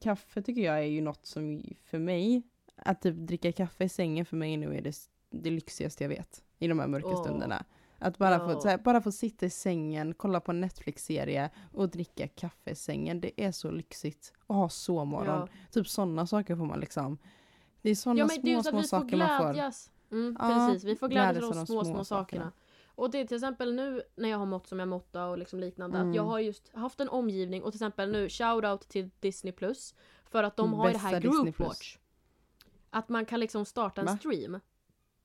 kaffe 0.01 0.41
tycker 0.41 0.61
jag 0.61 0.77
är 0.77 0.83
ju 0.83 1.01
något 1.01 1.25
som 1.25 1.63
för 1.86 1.99
mig, 1.99 2.43
att 2.76 3.01
typ 3.01 3.15
dricka 3.15 3.51
kaffe 3.51 3.84
i 3.84 3.89
sängen 3.89 4.26
för 4.26 4.38
mig 4.38 4.57
nu 4.57 4.78
är 4.78 4.82
det, 4.82 4.95
det 5.30 5.49
lyxigaste 5.51 6.03
jag 6.03 6.09
vet. 6.09 6.43
I 6.59 6.67
de 6.67 6.80
här 6.80 6.88
mörka 6.88 7.07
Åh. 7.07 7.21
stunderna. 7.23 7.65
Att 7.99 8.17
bara, 8.17 8.34
Ja. 8.34 8.61
få, 8.61 8.67
här, 8.67 8.78
bara 8.78 9.01
få 9.01 9.11
sitta 9.11 9.45
i 9.45 9.49
sängen, 9.49 10.13
kolla 10.13 10.39
på 10.39 10.51
en 10.51 10.61
Netflix-serie 10.61 11.49
och 11.73 11.89
dricka 11.89 12.28
kaffe 12.28 12.69
i 12.71 12.76
sängen. 12.76 13.21
Det 13.21 13.43
är 13.43 13.51
så 13.51 13.71
lyxigt. 13.71 14.34
Och 14.47 14.55
ha 14.55 14.69
sovmorgon. 14.69 15.28
Ja. 15.39 15.47
Typ 15.71 15.88
sådana 15.88 16.28
saker 16.28 16.55
får 16.55 16.65
man 16.65 16.80
liksom. 16.80 17.17
Det 17.82 17.89
är 17.89 17.95
sådana 17.95 18.19
Ja 18.19 18.26
men 18.28 18.41
det 18.41 18.53
är 18.53 18.61
små, 18.61 18.63
så 18.63 18.69
små 18.69 18.84
saker 18.84 19.17
man 19.17 19.38
får. 19.38 19.53
glädjas. 19.53 19.91
Mm, 20.11 20.38
Ja, 20.39 20.67
precis, 20.69 20.84
vi 20.84 20.95
får 20.95 21.07
glädjas 21.07 21.43
åt 21.43 21.53
de 21.53 21.65
små, 21.67 21.84
små, 21.84 22.03
sakerna. 22.03 22.51
Och 22.88 23.11
det 23.11 23.19
är 23.19 23.26
till 23.26 23.38
exempel 23.38 23.76
nu 23.76 24.01
när 24.15 24.30
jag 24.30 24.38
har 24.38 24.45
mått 24.45 24.67
som 24.67 24.80
jag 24.80 24.88
måttar 24.88 25.28
och 25.28 25.38
liksom 25.38 25.59
liknande. 25.59 25.97
Mm. 25.97 26.09
Att 26.09 26.15
jag 26.15 26.23
har 26.23 26.39
just 26.39 26.76
haft 26.76 26.99
en 26.99 27.09
omgivning 27.09 27.63
och 27.63 27.71
till 27.71 27.78
exempel 27.78 28.11
nu 28.11 28.30
shoutout 28.30 28.88
till 28.89 29.09
Disney 29.19 29.53
Plus. 29.53 29.95
För 30.30 30.43
att 30.43 30.57
de 30.57 30.73
har 30.73 30.88
ju 30.88 30.93
det 30.93 30.99
här 30.99 31.11
Bästa 31.21 31.30
group 31.30 31.59
watch. 31.59 31.97
Att 32.96 33.10
man 33.10 33.26
kan 33.26 33.39
liksom 33.39 33.66
starta 33.66 34.02
en 34.02 34.08
Va? 34.08 34.18
stream. 34.18 34.60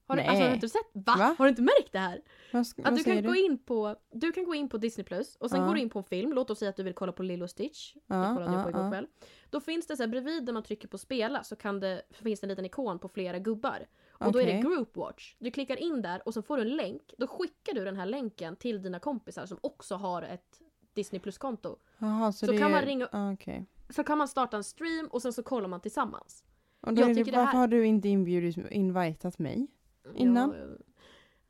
Har 0.07 0.15
du, 0.15 0.21
alltså, 0.23 0.41
har 0.41 0.49
du 0.49 0.55
inte 0.55 0.69
sett? 0.69 0.89
Va? 0.93 1.15
Va? 1.17 1.35
Har 1.37 1.45
du 1.45 1.49
inte 1.49 1.61
märkt 1.61 1.91
det 1.91 1.99
här? 1.99 2.21
Vad, 2.53 2.61
Att 2.61 2.73
vad 2.77 2.95
du 2.97 3.03
kan, 3.03 3.23
gå 3.23 3.35
in 3.35 3.57
på, 3.57 3.95
du 4.11 4.31
kan 4.31 4.43
gå 4.45 4.55
in 4.55 4.69
på 4.69 4.77
Disney 4.77 5.03
Plus 5.05 5.35
och 5.35 5.49
sen 5.49 5.61
Ja. 5.61 5.67
går 5.67 5.73
du 5.75 5.79
in 5.81 5.89
på 5.89 5.99
en 5.99 6.05
film. 6.05 6.33
Låt 6.33 6.49
oss 6.49 6.59
säga 6.59 6.69
att 6.69 6.75
du 6.75 6.83
vill 6.83 6.93
kolla 6.93 7.11
på 7.11 7.23
Lilo 7.23 7.47
Stitch. 7.47 7.93
Det 7.93 8.01
Ja, 8.07 8.33
kollade 8.33 8.51
jag 8.51 8.59
ja, 8.59 8.63
på 8.63 8.69
igår 8.69 8.81
ja. 8.83 8.91
kväll. 8.91 9.07
Då 9.49 9.59
finns 9.59 9.87
det 9.87 9.97
så 9.97 10.03
här 10.03 10.07
bredvid 10.07 10.45
där 10.45 10.53
man 10.53 10.63
trycker 10.63 10.87
på 10.87 10.97
spela 10.97 11.43
så 11.43 11.55
kan 11.55 11.79
det, 11.79 12.01
finns 12.11 12.39
det 12.39 12.45
en 12.45 12.49
liten 12.49 12.65
ikon 12.65 12.99
på 12.99 13.07
flera 13.07 13.39
gubbar. 13.39 13.87
Och 14.11 14.31
då 14.31 14.41
är 14.41 14.45
det 14.45 14.61
group 14.61 14.95
watch. 14.97 15.35
Du 15.39 15.51
klickar 15.51 15.75
in 15.77 16.01
där 16.01 16.21
och 16.27 16.33
så 16.33 16.41
får 16.41 16.57
du 16.57 16.63
en 16.63 16.75
länk. 16.75 17.13
Då 17.17 17.27
skickar 17.27 17.73
du 17.73 17.85
den 17.85 17.95
här 17.97 18.05
länken 18.05 18.55
till 18.55 18.81
dina 18.81 18.99
kompisar 18.99 19.45
som 19.45 19.57
också 19.61 19.95
har 19.95 20.21
ett 20.21 20.61
Disney 20.93 21.19
Plus-konto. 21.21 21.75
Så, 21.99 22.31
Så 22.31 22.45
det 22.51 22.57
kan 22.57 22.67
är... 22.67 22.71
man 22.75 22.81
ringa- 22.83 23.09
ah, 23.11 23.33
okej. 23.33 23.65
Så 23.89 24.03
kan 24.03 24.17
man 24.17 24.27
starta 24.27 24.57
en 24.57 24.63
stream 24.63 25.07
och 25.07 25.21
sen 25.21 25.33
så 25.33 25.43
kollar 25.43 25.67
man 25.67 25.79
tillsammans. 25.81 26.43
Och 26.81 26.93
då 26.93 27.01
Jag 27.01 27.09
är 27.09 27.13
det, 27.13 27.19
tycker 27.19 27.31
det 27.31 27.37
varför 27.37 27.51
här- 27.51 27.59
har 27.59 27.67
du 27.67 27.85
inte 27.85 28.09
inbjudit, 28.09 28.57
invitat 28.71 29.39
mig? 29.39 29.67
Innan? 30.15 30.55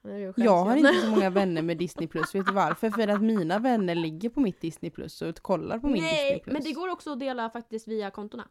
Ja, 0.04 0.10
jag, 0.12 0.34
jag, 0.38 0.66
har 0.66 0.76
inte 0.76 0.94
så 0.94 1.08
många 1.10 1.30
vänner 1.40 1.62
med 1.62 1.78
Disney 1.78 2.08
Plus, 2.08 2.36
vet 2.36 2.46
du 2.46 2.54
varför? 2.54 2.90
För 2.90 3.08
att 3.08 3.22
mina 3.22 3.60
vänner 3.60 3.96
ligger 3.96 4.30
på 4.30 4.40
mitt 4.40 4.62
Disney 4.62 4.92
Plus 4.92 5.22
och 5.22 5.40
kollar 5.42 5.80
på 5.80 5.88
min 5.88 5.96
Disney 5.96 6.12
Nej, 6.14 6.40
Plus. 6.44 6.54
men 6.54 6.64
det 6.64 6.72
går 6.74 6.88
också 6.90 7.12
att 7.12 7.20
dela 7.20 7.50
faktiskt 7.50 7.88
via 7.88 8.12
kontona. 8.12 8.48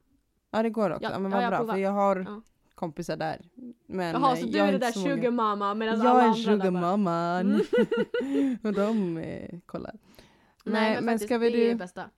Ja 0.51 0.63
det 0.63 0.71
går 0.71 0.91
också, 0.91 1.03
Ja, 1.03 1.19
men 1.19 1.31
vad 1.31 1.49
bra 1.49 1.59
provar. 1.59 1.75
för 1.75 1.81
jag 1.81 1.91
har 1.91 2.17
Ja. 2.29 2.43
kompisar 2.75 3.17
där. 3.17 3.41
Men 3.87 4.13
Jaha, 4.13 4.33
eh, 4.33 4.41
så 4.41 4.47
du 4.47 4.59
jag 4.59 4.69
är 4.69 4.73
det 4.73 4.75
inte 4.75 4.87
där 4.87 4.93
sugar 5.17 5.31
mama 5.31 5.75
medan 5.75 6.01
alla 6.01 6.11
Jag 6.11 6.19
är 6.19 6.23
andra 6.25 6.35
sugar 6.35 6.71
mamman. 6.71 7.61
Mm. 8.21 8.59
och 8.65 8.73
de 8.73 9.17
eh, 9.19 9.59
kollar. 9.67 9.95
Nej, 10.65 10.95
men, 10.95 11.05
men 11.05 11.15
faktiskt, 11.15 11.29
ska 11.29 11.39
vi 11.39 11.51
det 11.51 11.57
är 11.57 11.61
du- 11.65 11.69
det 11.69 11.75
bästa. 11.75 12.11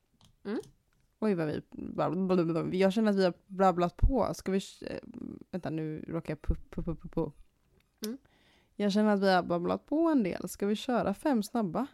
Oj 1.23 1.35
vad 1.35 1.47
vi, 1.47 1.63
blablabla. 1.71 2.75
jag 2.75 2.93
känner 2.93 3.11
att 3.11 3.17
vi 3.17 3.25
har 3.25 3.35
babblat 3.47 3.97
på. 3.97 4.35
Ska 4.35 4.53
vi, 4.53 4.61
eh, 4.87 4.97
vänta 5.51 5.71
nu 5.71 6.05
råkar 6.09 6.33
jag 6.33 6.43
pu, 6.43 6.55
pu, 6.55 6.83
pu, 6.83 7.09
pu. 7.09 7.31
Mm. 8.07 8.19
Jag 8.77 8.93
känner 8.93 9.15
att 9.15 9.21
vi 9.21 9.33
har 9.33 9.43
babblat 9.43 9.87
på 9.87 10.09
en 10.09 10.23
del. 10.23 10.49
Ska 10.49 10.67
vi 10.67 10.77
köra 10.77 11.15
fem 11.15 11.43
snabba? 11.43 11.87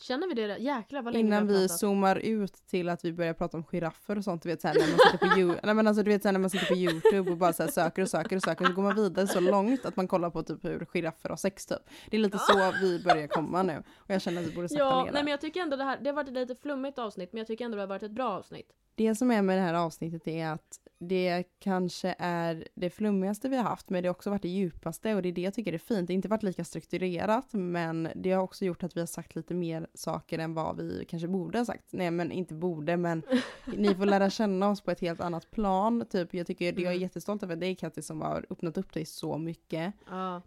Känner 0.00 0.28
vi 0.28 0.34
det? 0.34 0.56
Jäklar 0.58 1.02
vad 1.02 1.12
länge 1.12 1.26
Innan 1.26 1.46
vi 1.46 1.54
vi 1.62 1.68
zoomar 1.68 2.16
ut 2.16 2.52
till 2.52 2.88
att 2.88 3.04
vi 3.04 3.12
börjar 3.12 3.34
prata 3.34 3.56
om 3.56 3.64
giraffer 3.64 4.18
och 4.18 4.24
sånt. 4.24 4.42
Du 4.42 4.48
vet 4.48 4.60
såhär 4.60 4.74
när 4.74 4.86
man 4.88 4.98
sitter 4.98 5.18
på, 5.18 5.24
You- 5.40 5.60
Nej, 5.66 5.74
men 5.74 5.86
alltså, 5.86 6.02
du 6.02 6.10
vet, 6.10 6.22
såhär, 6.22 6.32
när 6.32 6.40
man 6.40 6.50
sitter 6.50 6.66
på 6.66 6.74
YouTube 6.74 7.30
och 7.30 7.36
bara 7.36 7.52
såhär, 7.52 7.70
söker 7.70 8.02
och 8.02 8.08
söker 8.08 8.36
och 8.36 8.42
söker. 8.42 8.64
Så 8.66 8.72
går 8.72 8.82
man 8.82 8.94
vidare 8.96 9.26
så 9.26 9.40
långt 9.40 9.86
att 9.86 9.96
man 9.96 10.08
kollar 10.08 10.30
på 10.30 10.42
typ 10.42 10.64
hur 10.64 10.84
giraffer 10.84 11.28
har 11.28 11.36
sex 11.36 11.66
typ. 11.66 11.78
Det 12.10 12.16
är 12.16 12.20
lite 12.20 12.38
så 12.38 12.72
vi 12.82 13.02
börjar 13.04 13.26
komma 13.26 13.62
nu. 13.62 13.82
Och 13.96 14.10
jag 14.10 14.22
känner 14.22 14.40
att 14.42 14.46
vi 14.48 14.54
borde 14.54 14.68
sakta 14.68 14.84
Ja, 14.84 14.96
ner 14.96 15.04
nej 15.04 15.12
där. 15.12 15.22
men 15.22 15.30
jag 15.30 15.40
tycker 15.40 15.60
ändå 15.60 15.76
det 15.76 15.84
här, 15.84 15.98
det 16.00 16.08
har 16.10 16.14
varit 16.14 16.28
ett 16.28 16.34
lite 16.34 16.54
flummigt 16.54 16.98
avsnitt 16.98 17.32
men 17.32 17.38
jag 17.38 17.46
tycker 17.46 17.64
ändå 17.64 17.76
det 17.76 17.82
har 17.82 17.88
varit 17.88 18.02
ett 18.02 18.10
bra 18.12 18.28
avsnitt. 18.28 18.72
Det 18.98 19.14
som 19.14 19.30
är 19.30 19.42
med 19.42 19.58
det 19.58 19.62
här 19.62 19.74
avsnittet 19.74 20.28
är 20.28 20.46
att 20.46 20.80
det 20.98 21.44
kanske 21.58 22.14
är 22.18 22.68
det 22.74 22.90
flummigaste 22.90 23.48
vi 23.48 23.56
har 23.56 23.64
haft, 23.64 23.90
men 23.90 24.02
det 24.02 24.08
har 24.08 24.14
också 24.14 24.30
varit 24.30 24.42
det 24.42 24.48
djupaste 24.48 25.14
och 25.14 25.22
det 25.22 25.28
är 25.28 25.32
det 25.32 25.40
jag 25.40 25.54
tycker 25.54 25.72
är 25.72 25.78
fint. 25.78 26.06
Det 26.06 26.12
har 26.12 26.16
inte 26.16 26.28
varit 26.28 26.42
lika 26.42 26.64
strukturerat, 26.64 27.46
men 27.52 28.08
det 28.14 28.32
har 28.32 28.42
också 28.42 28.64
gjort 28.64 28.82
att 28.82 28.96
vi 28.96 29.00
har 29.00 29.06
sagt 29.06 29.34
lite 29.34 29.54
mer 29.54 29.86
saker 29.94 30.38
än 30.38 30.54
vad 30.54 30.76
vi 30.76 31.04
kanske 31.08 31.28
borde 31.28 31.58
ha 31.58 31.64
sagt. 31.64 31.84
Nej, 31.90 32.10
men 32.10 32.32
inte 32.32 32.54
borde, 32.54 32.96
men 32.96 33.22
ni 33.76 33.94
får 33.94 34.06
lära 34.06 34.30
känna 34.30 34.68
oss 34.68 34.80
på 34.80 34.90
ett 34.90 35.00
helt 35.00 35.20
annat 35.20 35.50
plan. 35.50 36.04
Typ, 36.10 36.34
jag 36.34 36.46
tycker 36.46 36.72
det 36.72 36.82
jag 36.82 36.90
är 36.92 36.96
Mm. 36.96 37.02
jättestolt 37.02 37.42
över 37.42 37.56
dig 37.56 37.74
Kattis 37.74 38.06
som 38.06 38.20
har 38.20 38.46
öppnat 38.50 38.78
upp 38.78 38.92
dig 38.92 39.04
så 39.04 39.38
mycket 39.38 39.94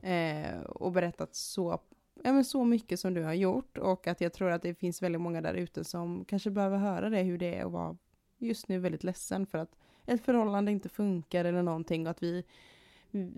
eh, 0.01 0.61
och 0.61 0.91
berättat 0.91 1.35
så, 1.35 1.79
ja, 2.23 2.33
men 2.33 2.45
så 2.45 2.63
mycket 2.63 2.99
som 2.99 3.13
du 3.13 3.23
har 3.23 3.33
gjort 3.33 3.77
och 3.77 4.07
att 4.07 4.21
jag 4.21 4.33
tror 4.33 4.51
att 4.51 4.61
det 4.61 4.75
finns 4.75 5.01
väldigt 5.01 5.21
många 5.21 5.41
där 5.41 5.53
ute 5.53 5.83
som 5.83 6.25
kanske 6.25 6.49
behöver 6.49 6.77
höra 6.77 7.09
det, 7.09 7.21
hur 7.21 7.37
det 7.37 7.55
är 7.55 7.65
att 7.65 7.71
vara 7.71 7.97
just 8.41 8.67
nu 8.67 8.79
väldigt 8.79 9.03
ledsen 9.03 9.45
för 9.45 9.57
att 9.57 9.75
ett 10.05 10.25
förhållande 10.25 10.71
inte 10.71 10.89
funkar 10.89 11.45
eller 11.45 11.61
någonting 11.63 12.05
och 12.07 12.11
att 12.11 12.23
vi, 12.23 12.43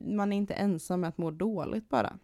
man 0.05 0.33
är 0.33 0.37
inte 0.37 0.53
ensam 0.53 1.01
med 1.01 1.07
att 1.07 1.17
må 1.17 1.31
dåligt 1.31 1.89
bara. 1.89 2.19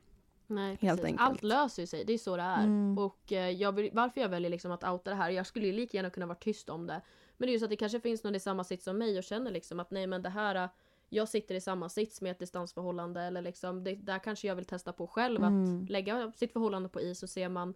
Nej, 0.48 0.78
Helt 0.82 1.04
enkelt. 1.04 1.30
Allt 1.30 1.44
löser 1.44 1.86
sig, 1.86 2.06
det 2.06 2.14
är 2.14 2.18
så 2.18 2.36
det 2.38 2.44
är. 2.44 2.64
Mm. 2.64 2.98
Och 2.98 3.32
eh, 3.32 3.50
jag, 3.50 3.72
vill- 3.72 3.90
varför 3.94 4.22
jag 4.22 4.30
väljer 4.30 4.50
liksom 4.52 4.72
att 4.72 4.84
outa 4.84 5.10
det 5.10 5.16
här, 5.16 5.30
jag 5.30 5.46
skulle 5.46 5.66
ju 5.68 5.74
lika 5.74 5.98
gärna 5.98 6.10
kunna 6.10 6.26
vara 6.26 6.38
tyst 6.38 6.70
om 6.70 6.88
det. 6.88 7.02
Men 7.38 7.48
det 7.48 7.52
är 7.52 7.54
ju 7.54 7.60
så 7.60 7.66
att 7.66 7.70
det 7.72 7.76
kanske 7.76 8.00
finns 8.00 8.24
någon 8.24 8.36
i 8.36 8.40
samma 8.40 8.64
sits 8.64 8.84
som 8.86 8.98
mig 8.98 9.18
och 9.18 9.24
känner 9.24 9.52
liksom 9.52 9.80
att 9.80 9.92
nej 9.92 10.08
men 10.08 10.22
det 10.22 10.30
här, 10.30 10.56
eh, 10.56 10.70
jag 11.10 11.28
sitter 11.30 11.56
i 11.56 11.62
samma 11.62 11.90
sits 11.90 12.22
med 12.22 12.32
ett 12.32 12.40
distansförhållande 12.40 13.22
eller 13.22 13.42
liksom, 13.42 13.84
det, 13.84 13.96
där 13.96 14.20
kanske 14.20 14.48
jag 14.48 14.56
vill 14.56 14.66
testa 14.66 14.94
på 14.94 15.08
själv 15.08 15.44
Mm. 15.44 15.84
att 15.84 15.90
lägga 15.90 16.32
sitt 16.32 16.54
förhållande 16.54 16.90
på 16.90 17.02
is 17.02 17.24
och 17.24 17.30
se 17.30 17.50
man 17.50 17.74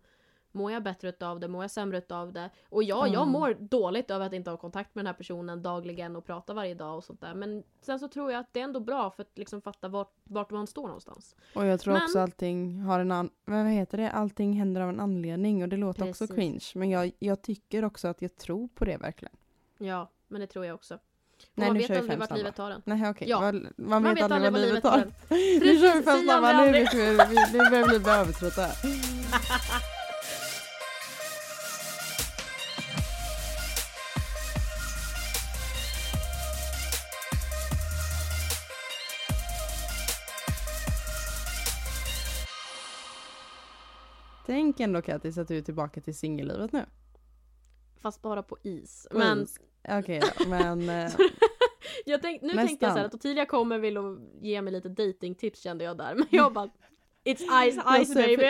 Mår 0.55 0.71
jag 0.71 0.83
bättre 0.83 1.09
utav 1.09 1.39
det? 1.39 1.47
Mår 1.47 1.63
jag 1.63 1.71
sämre 1.71 1.97
utav 1.97 2.33
det? 2.33 2.49
Och 2.69 2.83
ja, 2.83 3.07
jag 3.07 3.21
Mm. 3.21 3.29
mår 3.31 3.53
dåligt 3.59 4.11
över 4.11 4.25
att 4.25 4.33
inte 4.33 4.49
ha 4.49 4.57
kontakt 4.57 4.95
med 4.95 5.05
den 5.05 5.07
här 5.07 5.13
personen 5.13 5.63
dagligen 5.63 6.15
och 6.15 6.25
prata 6.25 6.53
varje 6.53 6.73
dag 6.73 6.97
och 6.97 7.03
sånt 7.03 7.21
där. 7.21 7.33
Men 7.33 7.63
sen 7.81 7.99
så 7.99 8.07
tror 8.07 8.31
jag 8.31 8.39
att 8.39 8.53
det 8.53 8.59
är 8.59 8.63
ändå 8.63 8.79
bra 8.79 9.11
för 9.11 9.21
att 9.23 9.37
liksom 9.37 9.61
fatta 9.61 9.87
vart, 9.87 10.13
vart 10.23 10.51
man 10.51 10.67
står 10.67 10.85
någonstans. 10.87 11.35
Och 11.55 11.65
jag 11.65 11.79
tror 11.79 11.93
Men- 11.93 12.03
också 12.03 12.19
allting 12.19 12.81
har 12.81 12.99
en 12.99 13.11
an- 13.11 13.29
vad 13.45 13.65
heter 13.67 13.97
det, 13.97 14.11
allting 14.11 14.53
händer 14.53 14.81
av 14.81 14.89
en 14.89 14.99
anledning 14.99 15.63
och 15.63 15.69
det 15.69 15.77
låter 15.77 16.09
också 16.09 16.23
Precis. 16.27 16.35
cringe. 16.35 16.65
Men 16.75 16.89
jag, 16.89 17.11
jag 17.19 17.41
tycker 17.41 17.85
också 17.85 18.07
att 18.07 18.21
jag 18.21 18.35
tror 18.35 18.67
på 18.67 18.85
det 18.85 18.97
verkligen. 18.97 19.35
Ja, 19.77 20.09
men 20.27 20.41
det 20.41 20.47
tror 20.47 20.65
jag 20.65 20.75
också. 20.75 20.93
Och 20.95 20.99
Nej, 21.55 21.67
man 21.67 21.73
nu 21.73 21.79
vet 21.79 21.87
kör 21.87 21.97
aldrig 21.99 22.19
vart 22.19 22.27
snabba. 22.27 22.37
livet 22.37 22.55
tar 22.55 22.71
en. 22.71 22.81
Nej 22.85 23.09
okej, 23.09 23.29
Ja. 23.29 23.39
Vad- 23.39 23.53
man, 23.77 24.03
vet, 24.03 24.21
aldrig 24.31 24.51
vad 24.51 24.61
livet 24.61 24.83
tar. 24.83 24.91
tar 24.91 25.05
Nu 25.59 25.79
kör 25.79 25.97
vi 25.97 26.03
fem 26.03 26.23
snabba, 26.23 26.47
aldrig, 26.47 26.87
nu, 26.93 27.09
aldrig. 27.19 27.27
vi, 27.29 27.35
vi, 27.51 27.57
nu 27.57 27.69
börjar 27.69 27.87
vi 27.93 27.99
bli 27.99 28.11
övertrötta. 28.11 28.67
Tänk 44.45 44.79
ändå 44.79 45.01
Kattis 45.01 45.37
att 45.37 45.47
du 45.47 45.57
är 45.57 45.61
tillbaka 45.61 46.01
till 46.01 46.17
singellivet 46.17 46.71
nu. 46.71 46.85
Fast 48.01 48.21
bara 48.21 48.43
på 48.43 48.57
is. 48.63 49.07
Men 49.11 49.47
Mm. 49.85 49.99
Okej 49.99 50.19
då, 50.39 50.47
men 50.49 50.89
eh, 50.89 51.11
jag 52.05 52.21
tänk, 52.21 52.41
nu 52.41 52.47
Nästan. 52.47 52.67
tänkte 52.67 52.85
jag 52.85 52.93
så 52.93 52.99
här 52.99 53.05
att 53.05 53.13
Ottilia 53.15 53.45
kommer 53.45 53.79
vill 53.79 53.97
och 53.97 54.17
ge 54.41 54.61
mig 54.61 54.73
lite 54.73 54.89
datingtips 54.89 55.59
kände 55.61 55.83
jag 55.83 55.97
där. 55.97 56.15
Men 56.17 56.27
jag 56.29 56.53
bara 56.53 56.69
It's 57.25 57.71
ice 57.71 58.05
ice 58.05 58.13
baby. 58.13 58.43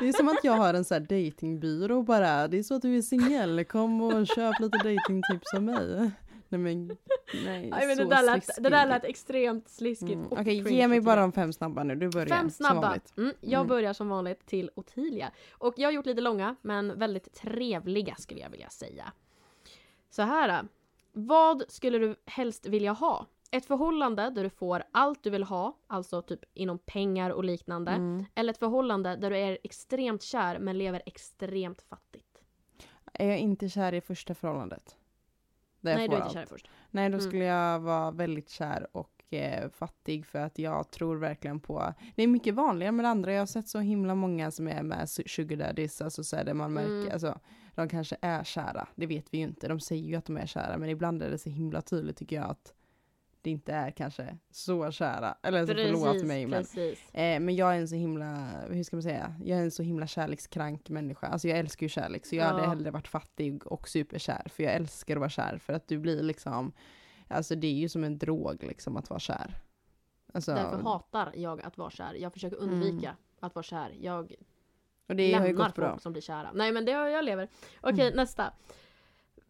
det 0.00 0.08
är 0.08 0.12
som 0.12 0.28
att 0.28 0.44
jag 0.44 0.52
har 0.52 0.74
en 0.74 0.84
sån 0.84 0.94
här 0.94 1.00
datingbyrå 1.00 2.02
bara. 2.02 2.48
Det 2.48 2.58
är 2.58 2.62
så 2.62 2.74
att 2.74 2.82
du 2.82 2.96
är 2.98 3.02
singel, 3.02 3.64
kom 3.64 4.00
och 4.00 4.26
köp 4.26 4.60
lite 4.60 4.76
datingtips 4.78 5.54
av 5.54 5.62
mig. 5.62 6.10
Nej 6.48 6.60
men, 6.60 6.86
nej, 7.44 7.66
Nej, 7.70 7.86
men 7.86 7.96
det, 7.96 8.04
där 8.04 8.22
lät, 8.22 8.50
det 8.62 8.68
där 8.68 8.86
lät 8.86 9.04
extremt 9.04 9.68
sliskigt. 9.68 10.12
Mm. 10.12 10.28
Okej, 10.30 10.62
cringe, 10.64 10.70
ge 10.78 10.88
mig 10.88 11.00
bara 11.00 11.20
de 11.20 11.32
fem 11.32 11.52
snabba 11.52 11.82
nu. 11.84 11.94
Du 11.94 12.08
börjar 12.08 12.26
Fem 12.26 12.50
snabba. 12.50 12.98
Mm, 13.16 13.34
jag 13.40 13.58
Mm. 13.58 13.68
börjar 13.68 13.92
som 13.92 14.08
vanligt 14.08 14.46
till 14.46 14.70
Ottilia. 14.74 15.30
Och 15.52 15.74
jag 15.76 15.88
har 15.88 15.92
gjort 15.92 16.06
lite 16.06 16.20
långa, 16.20 16.56
men 16.62 16.98
väldigt 16.98 17.34
trevliga 17.34 18.14
skulle 18.14 18.40
jag 18.40 18.50
vilja 18.50 18.68
säga. 18.70 19.12
Så 20.10 20.22
här. 20.22 20.68
Vad 21.12 21.62
skulle 21.68 21.98
du 21.98 22.16
helst 22.26 22.66
vilja 22.66 22.92
ha? 22.92 23.26
Ett 23.50 23.66
förhållande 23.66 24.30
där 24.30 24.42
du 24.44 24.50
får 24.50 24.82
allt 24.92 25.22
du 25.22 25.30
vill 25.30 25.42
ha, 25.44 25.76
alltså 25.86 26.22
typ 26.22 26.40
inom 26.54 26.78
pengar 26.78 27.30
och 27.30 27.44
liknande. 27.44 27.90
Mm. 27.92 28.24
Eller 28.34 28.52
ett 28.52 28.58
förhållande 28.58 29.16
där 29.16 29.30
du 29.30 29.36
är 29.36 29.58
extremt 29.64 30.22
kär 30.22 30.58
men 30.58 30.78
lever 30.78 31.02
extremt 31.06 31.82
fattigt. 31.82 32.24
Är 33.12 33.28
jag 33.28 33.38
inte 33.38 33.68
kär 33.68 33.94
i 33.94 34.00
första 34.00 34.34
förhållandet? 34.34 34.96
Där 35.80 35.90
jag 35.90 35.98
Nej, 35.98 36.06
får 36.08 36.12
du 36.14 36.16
är 36.22 36.26
inte 36.26 36.38
allt. 36.38 36.48
kär 36.48 36.54
först. 36.56 36.70
Nej, 36.90 37.08
då 37.10 37.16
Mm. 37.18 37.28
skulle 37.30 37.44
jag 37.44 37.80
vara 37.80 38.10
väldigt 38.10 38.48
kär 38.48 38.86
och 38.92 39.34
eh, 39.34 39.70
fattig 39.70 40.26
för 40.26 40.38
att 40.38 40.58
jag 40.58 40.90
tror 40.90 41.16
verkligen 41.16 41.60
på... 41.60 41.94
Det 42.16 42.22
är 42.22 42.26
mycket 42.26 42.54
vanligare 42.54 42.92
med 42.92 43.04
det 43.04 43.08
andra. 43.08 43.32
Jag 43.32 43.40
har 43.40 43.46
sett 43.46 43.68
så 43.68 43.78
himla 43.78 44.14
många 44.14 44.50
som 44.50 44.68
är 44.68 44.82
med 44.82 44.98
su- 45.04 45.28
sugar 45.28 45.56
daddies, 45.56 46.02
alltså 46.02 46.24
så 46.24 46.36
det 46.44 46.54
man 46.54 46.72
märker, 46.72 46.90
Mm. 47.00 47.12
alltså 47.12 47.38
de 47.74 47.88
kanske 47.88 48.16
är 48.20 48.44
kära, 48.44 48.88
det 48.94 49.06
vet 49.06 49.26
vi 49.34 49.38
ju 49.38 49.44
inte. 49.44 49.68
De 49.68 49.80
säger 49.80 50.08
ju 50.08 50.14
att 50.14 50.24
de 50.24 50.36
är 50.36 50.46
kära, 50.46 50.78
men 50.78 50.88
ibland 50.88 51.22
är 51.22 51.30
det 51.30 51.38
så 51.38 51.50
himla 51.50 51.80
tydligt 51.82 52.16
tycker 52.16 52.36
jag 52.36 52.50
att 52.50 52.74
det 53.42 53.50
inte 53.50 53.72
är 53.72 53.90
kanske 53.90 54.38
så 54.50 54.90
kära. 54.90 55.36
Eller 55.42 55.66
så 55.66 55.74
förlåt 55.74 56.24
mig 56.24 56.46
men. 56.46 56.60
precis. 56.62 57.14
Eh, 57.14 57.40
men 57.40 57.56
jag 57.56 57.74
är 57.74 57.78
en 57.78 57.88
så 57.88 57.94
himla, 57.94 58.48
hur 58.70 58.82
ska 58.84 58.96
man 58.96 59.02
säga, 59.02 59.34
jag 59.44 59.58
är 59.58 59.62
en 59.62 59.70
så 59.70 59.82
himla 59.82 60.06
kärlekskrank 60.06 60.88
människa. 60.90 61.26
Alltså 61.26 61.48
jag 61.48 61.58
älskar 61.58 61.84
ju 61.84 61.88
kärlek 61.88 62.26
så 62.26 62.36
jag 62.36 62.44
hade 62.44 62.62
Ja. 62.62 62.68
hellre 62.68 62.90
varit 62.90 63.08
fattig 63.08 63.66
och 63.66 63.88
superkär. 63.88 64.46
För 64.50 64.62
jag 64.62 64.72
älskar 64.74 65.16
att 65.16 65.20
vara 65.20 65.30
kär 65.30 65.58
för 65.58 65.72
att 65.72 65.88
du 65.88 65.98
blir 65.98 66.22
liksom, 66.22 66.72
alltså 67.28 67.54
det 67.54 67.66
är 67.66 67.72
ju 67.74 67.88
som 67.88 68.04
en 68.04 68.18
drog 68.18 68.62
liksom 68.62 68.96
att 68.96 69.10
vara 69.10 69.20
kär. 69.20 69.54
Alltså, 70.34 70.54
Därför 70.54 70.82
hatar 70.82 71.32
jag 71.36 71.62
att 71.62 71.78
vara 71.78 71.90
kär. 71.90 72.14
Jag 72.14 72.32
försöker 72.32 72.56
undvika 72.56 73.16
att 73.40 73.54
vara 73.54 73.62
kär. 73.62 73.96
Jag 74.00 74.34
och 75.08 75.16
det 75.16 75.32
har 75.32 75.46
ju 75.46 75.46
lämnar 75.52 75.64
gått 75.64 75.74
bra. 75.74 75.90
folk 75.90 76.02
som 76.02 76.12
blir 76.12 76.22
kära. 76.22 76.50
Nej 76.54 76.72
men 76.72 76.84
det 76.84 76.92
har 76.92 77.06
jag 77.08 77.24
lever. 77.24 77.48
Okej 77.80 78.06
Mm. 78.06 78.16
nästa. 78.16 78.52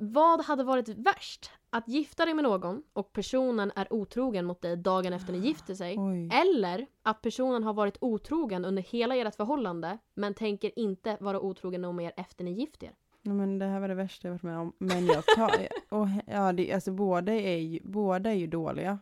Vad 0.01 0.44
hade 0.44 0.64
varit 0.64 0.88
värst? 0.88 1.51
Att 1.70 1.88
gifta 1.88 2.24
dig 2.24 2.34
med 2.34 2.44
någon 2.44 2.82
och 2.92 3.12
personen 3.12 3.72
är 3.76 3.92
otrogen 3.92 4.44
mot 4.44 4.62
dig 4.62 4.76
dagen 4.76 5.12
efter 5.12 5.32
ni 5.32 5.38
gifter 5.38 5.74
sig. 5.74 5.96
Oj. 5.99 6.30
Eller 6.32 6.86
att 7.03 7.22
personen 7.22 7.64
har 7.64 7.72
varit 7.72 7.99
otrogen 8.01 8.64
under 8.64 8.82
hela 8.82 9.16
ert 9.16 9.34
förhållande 9.34 9.99
men 10.14 10.34
tänker 10.34 10.78
inte 10.78 11.16
vara 11.20 11.40
otrogen 11.40 11.84
om 11.84 12.01
er 12.01 12.12
efter 12.16 12.44
ni 12.44 12.53
gift 12.53 12.82
er. 12.82 12.92
Nej, 13.22 13.34
men 13.34 13.59
det 13.59 13.66
här 13.66 13.80
var 13.80 13.88
det 13.88 13.94
värsta 13.94 14.28
jag 14.28 14.32
varit 14.32 14.42
med 14.42 14.59
om. 14.59 14.72
Men 14.78 15.07
jag 15.07 15.26
tar, 15.26 15.68
och, 15.88 16.07
ja, 16.26 16.53
det, 16.53 16.72
alltså 16.72 16.92
båda 16.92 17.32
är 17.32 17.57
ju, 17.57 17.80
båda 17.84 18.30
är 18.30 18.34
ju 18.34 18.46
dåliga. 18.46 18.99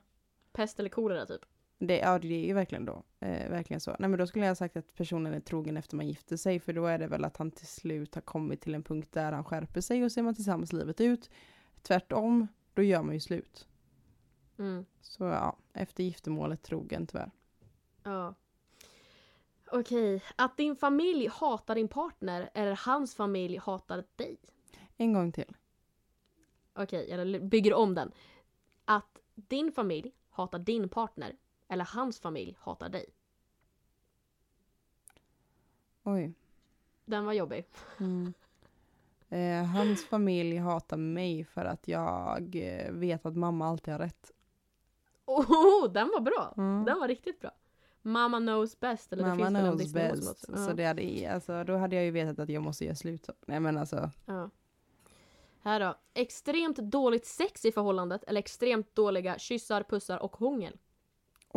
Pest 0.52 0.80
eller 0.80 0.90
kolera 0.90 1.26
typ. 1.26 1.44
Det, 1.78 1.98
ja, 1.98 2.18
det 2.18 2.34
är 2.34 2.46
ju 2.46 2.52
verkligen 2.52 2.84
då. 2.84 3.02
Eh, 3.20 3.50
verkligen 3.50 3.80
så. 3.80 3.96
Nej 3.98 4.08
men 4.08 4.18
då 4.18 4.26
skulle 4.26 4.44
jag 4.44 4.50
ha 4.50 4.54
sagt 4.56 4.76
att 4.76 4.94
personen 4.94 5.34
är 5.34 5.40
trogen 5.40 5.76
efter 5.76 5.96
man 5.96 6.06
gifter 6.06 6.36
sig. 6.36 6.60
För 6.60 6.72
då 6.72 6.86
är 6.86 6.98
det 6.98 7.06
väl 7.06 7.24
att 7.24 7.36
han 7.36 7.50
till 7.50 7.66
slut 7.66 8.14
har 8.14 8.22
kommit 8.22 8.60
till 8.60 8.74
en 8.74 8.82
punkt 8.82 9.08
där 9.12 9.32
han 9.32 9.44
skärper 9.44 9.80
sig 9.80 10.04
och 10.04 10.12
så 10.12 10.20
är 10.20 10.24
man 10.24 10.34
tillsammans 10.34 10.72
livet 10.72 11.00
ut. 11.00 11.30
Tvärtom, 11.82 12.48
då 12.74 12.82
gör 12.82 13.02
man 13.02 13.14
ju 13.14 13.20
slut. 13.20 13.68
Mm. 14.58 14.84
Så 15.00 15.24
ja, 15.24 15.56
efter 15.72 16.04
giftermålet 16.04 16.62
trogen 16.62 17.06
tyvärr. 17.06 17.30
Ja. 18.02 18.34
Okej, 19.70 20.22
att 20.36 20.56
din 20.56 20.76
familj 20.76 21.28
hatar 21.32 21.74
din 21.74 21.88
partner 21.88 22.50
eller 22.54 22.78
hans 22.86 23.14
familj 23.14 23.56
hatar 23.56 24.04
dig. 24.16 24.36
En 24.96 25.12
gång 25.12 25.32
till. 25.32 25.56
Okej, 26.74 27.08
jag 27.10 27.48
bygger 27.48 27.74
om 27.74 27.94
den. 27.94 28.12
Att 28.84 29.18
din 29.34 29.72
familj 29.72 30.12
hatar 30.30 30.58
din 30.58 30.88
partner 30.88 31.36
eller 31.68 31.84
hans 31.84 32.20
familj 32.20 32.56
hatar 32.60 32.88
dig. 32.88 33.06
Oj. 36.02 36.34
Den 37.04 37.26
var 37.26 37.32
jobbig. 37.32 37.64
Mm. 38.00 38.34
Eh, 39.28 39.64
hans 39.64 40.04
familj 40.06 40.56
hatar 40.56 40.96
mig 40.96 41.44
för 41.44 41.64
att 41.64 41.88
jag 41.88 42.56
eh, 42.56 42.92
vet 42.92 43.26
att 43.26 43.36
mamma 43.36 43.68
alltid 43.68 43.92
har 43.94 43.98
rätt. 43.98 44.32
Oh, 45.24 45.92
den 45.92 46.08
var 46.08 46.20
bra! 46.20 46.54
Mm. 46.56 46.84
Den 46.84 47.00
var 47.00 47.08
riktigt 47.08 47.40
bra. 47.40 47.50
Mamma 48.02 48.38
knows 48.38 48.80
best. 48.80 49.12
Eller 49.12 49.22
det 49.22 49.28
Mamma 49.28 49.46
en 49.46 49.54
knows 49.54 49.92
best. 49.92 50.46
Så 50.46 50.52
Ja. 50.70 50.72
det 50.74 50.84
hade, 50.84 51.32
alltså, 51.34 51.64
då 51.64 51.76
hade 51.76 51.96
jag 51.96 52.04
ju 52.04 52.10
vetat 52.10 52.38
att 52.38 52.48
jag 52.48 52.62
måste 52.62 52.84
göra 52.84 52.94
slut. 52.94 53.28
Nej 53.46 53.60
men 53.60 53.78
alltså. 53.78 54.10
Ja. 54.26 54.50
Här 55.60 55.80
då. 55.80 55.94
Extremt 56.14 56.76
dåligt 56.76 57.26
sex 57.26 57.64
i 57.64 57.72
förhållandet 57.72 58.24
eller 58.24 58.38
extremt 58.38 58.94
dåliga 58.94 59.38
kyssar, 59.38 59.82
pussar 59.82 60.18
och 60.18 60.36
hångel. 60.36 60.78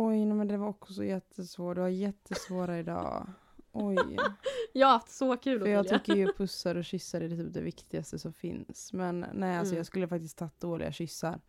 Oj, 0.02 0.26
men 0.26 0.48
det 0.48 0.56
var 0.56 0.68
också 0.68 1.04
jättesvårt. 1.04 1.74
Du 1.76 1.80
har 1.80 1.88
jättesvåra 1.88 2.78
idag. 2.78 3.26
Oj. 3.72 3.96
Jag 4.72 4.86
har 4.86 4.92
haft 4.92 5.10
så 5.10 5.36
kul 5.36 5.60
För 5.60 5.66
jag 5.68 5.88
tycker 5.88 6.14
ju 6.14 6.32
pussar 6.32 6.74
och 6.74 6.84
kyssar 6.84 7.20
är 7.20 7.28
typ 7.28 7.52
det 7.54 7.60
viktigaste 7.60 8.18
som 8.18 8.32
finns. 8.32 8.92
Men 8.92 9.26
nej, 9.34 9.58
alltså 9.58 9.72
Mm. 9.72 9.76
jag 9.78 9.86
skulle 9.86 10.08
faktiskt 10.08 10.38
tagit 10.38 10.60
dåliga 10.60 10.92
kyssar. 10.92 11.40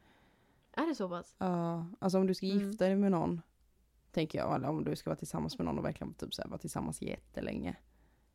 Är 0.73 0.87
det 0.87 0.95
så 0.95 1.09
pass? 1.09 1.35
Ja, 1.37 1.85
alltså 1.99 2.17
om 2.17 2.27
du 2.27 2.33
ska 2.33 2.45
Mm. 2.45 2.59
gifta 2.69 2.85
dig 2.85 2.95
med 2.95 3.11
någon, 3.11 3.41
tänker 4.11 4.39
jag, 4.39 4.55
eller 4.55 4.67
om 4.69 4.83
du 4.83 4.95
ska 4.95 5.09
vara 5.09 5.17
tillsammans 5.17 5.57
med 5.57 5.65
någon 5.65 5.77
och 5.79 5.85
verkligen 5.85 6.13
typ 6.13 6.33
så 6.33 6.41
här, 6.41 6.49
vara 6.49 6.57
tillsammans 6.59 7.01
jättelänge. 7.01 7.75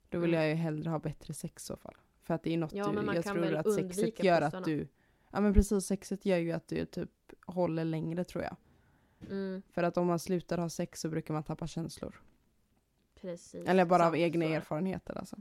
Då 0.09 0.19
vill 0.19 0.31
Mm. 0.31 0.41
jag 0.41 0.49
ju 0.49 0.55
hellre 0.55 0.91
ha 0.91 0.99
bättre 0.99 1.35
sex 1.35 1.63
i 1.63 1.67
så 1.67 1.77
fall. 1.77 1.95
För 2.23 2.35
att 2.35 2.43
det 2.43 2.53
är 2.55 2.59
något 2.59 2.73
Ja, 2.73 2.87
du, 2.89 3.15
jag 3.15 3.25
tror 3.25 3.55
att 3.55 3.75
sexet 3.75 4.25
gör 4.25 4.41
pussarna. 4.41 4.59
att 4.59 4.65
du, 4.65 4.89
ja 5.33 5.41
men 5.41 5.55
precis, 5.55 5.87
sexet 5.87 6.27
gör 6.27 6.39
ju 6.39 6.53
att 6.53 6.69
du 6.69 6.85
typ 6.87 7.11
håller 7.47 7.85
längre 7.85 8.25
tror 8.25 8.45
jag. 8.45 8.57
Mm, 9.31 9.63
För 9.73 9.83
att 9.83 9.97
om 9.97 10.07
man 10.07 10.19
slutar 10.19 10.59
ha 10.59 10.69
sex 10.69 11.01
så 11.01 11.09
brukar 11.09 11.35
man 11.35 11.43
tappa 11.43 11.67
känslor. 11.67 12.21
precis. 13.21 13.67
Eller 13.69 13.85
bara 13.85 14.07
av 14.07 14.17
egna 14.17 14.47
det. 14.47 14.55
erfarenheter 14.55 15.19
alltså. 15.19 15.37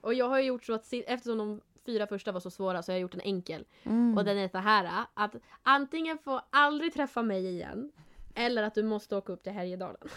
Och 0.00 0.14
jag 0.14 0.28
har 0.28 0.38
ju 0.38 0.44
gjort 0.46 0.64
så 0.64 0.72
att 0.74 0.92
eftersom 0.92 1.38
de 1.38 1.60
fyra 1.86 2.06
första 2.06 2.32
var 2.32 2.40
så 2.40 2.50
svåra 2.50 2.82
så 2.82 2.92
har 2.92 2.94
jag 2.94 3.00
gjort 3.02 3.14
en 3.14 3.20
enkel. 3.20 3.64
Mm. 3.82 4.18
Och 4.18 4.24
den 4.24 4.38
är 4.38 4.48
så 4.48 4.58
här 4.58 5.04
att 5.14 5.36
antingen 5.62 6.18
få 6.18 6.40
aldrig 6.50 6.94
träffa 6.94 7.22
mig 7.22 7.46
igen 7.46 7.92
eller 8.34 8.62
att 8.62 8.74
du 8.74 8.82
måste 8.82 9.16
åka 9.16 9.32
upp 9.32 9.42
till 9.42 9.52
Härjedalen. 9.52 10.08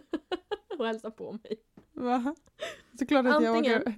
och 0.78 0.86
hälsa 0.86 1.10
på 1.10 1.32
mig. 1.32 1.56
Va? 1.92 2.34
Såklart 2.98 3.26
att 3.26 3.42
jag 3.42 3.56
Antingen- 3.56 3.80
åker. 3.80 3.94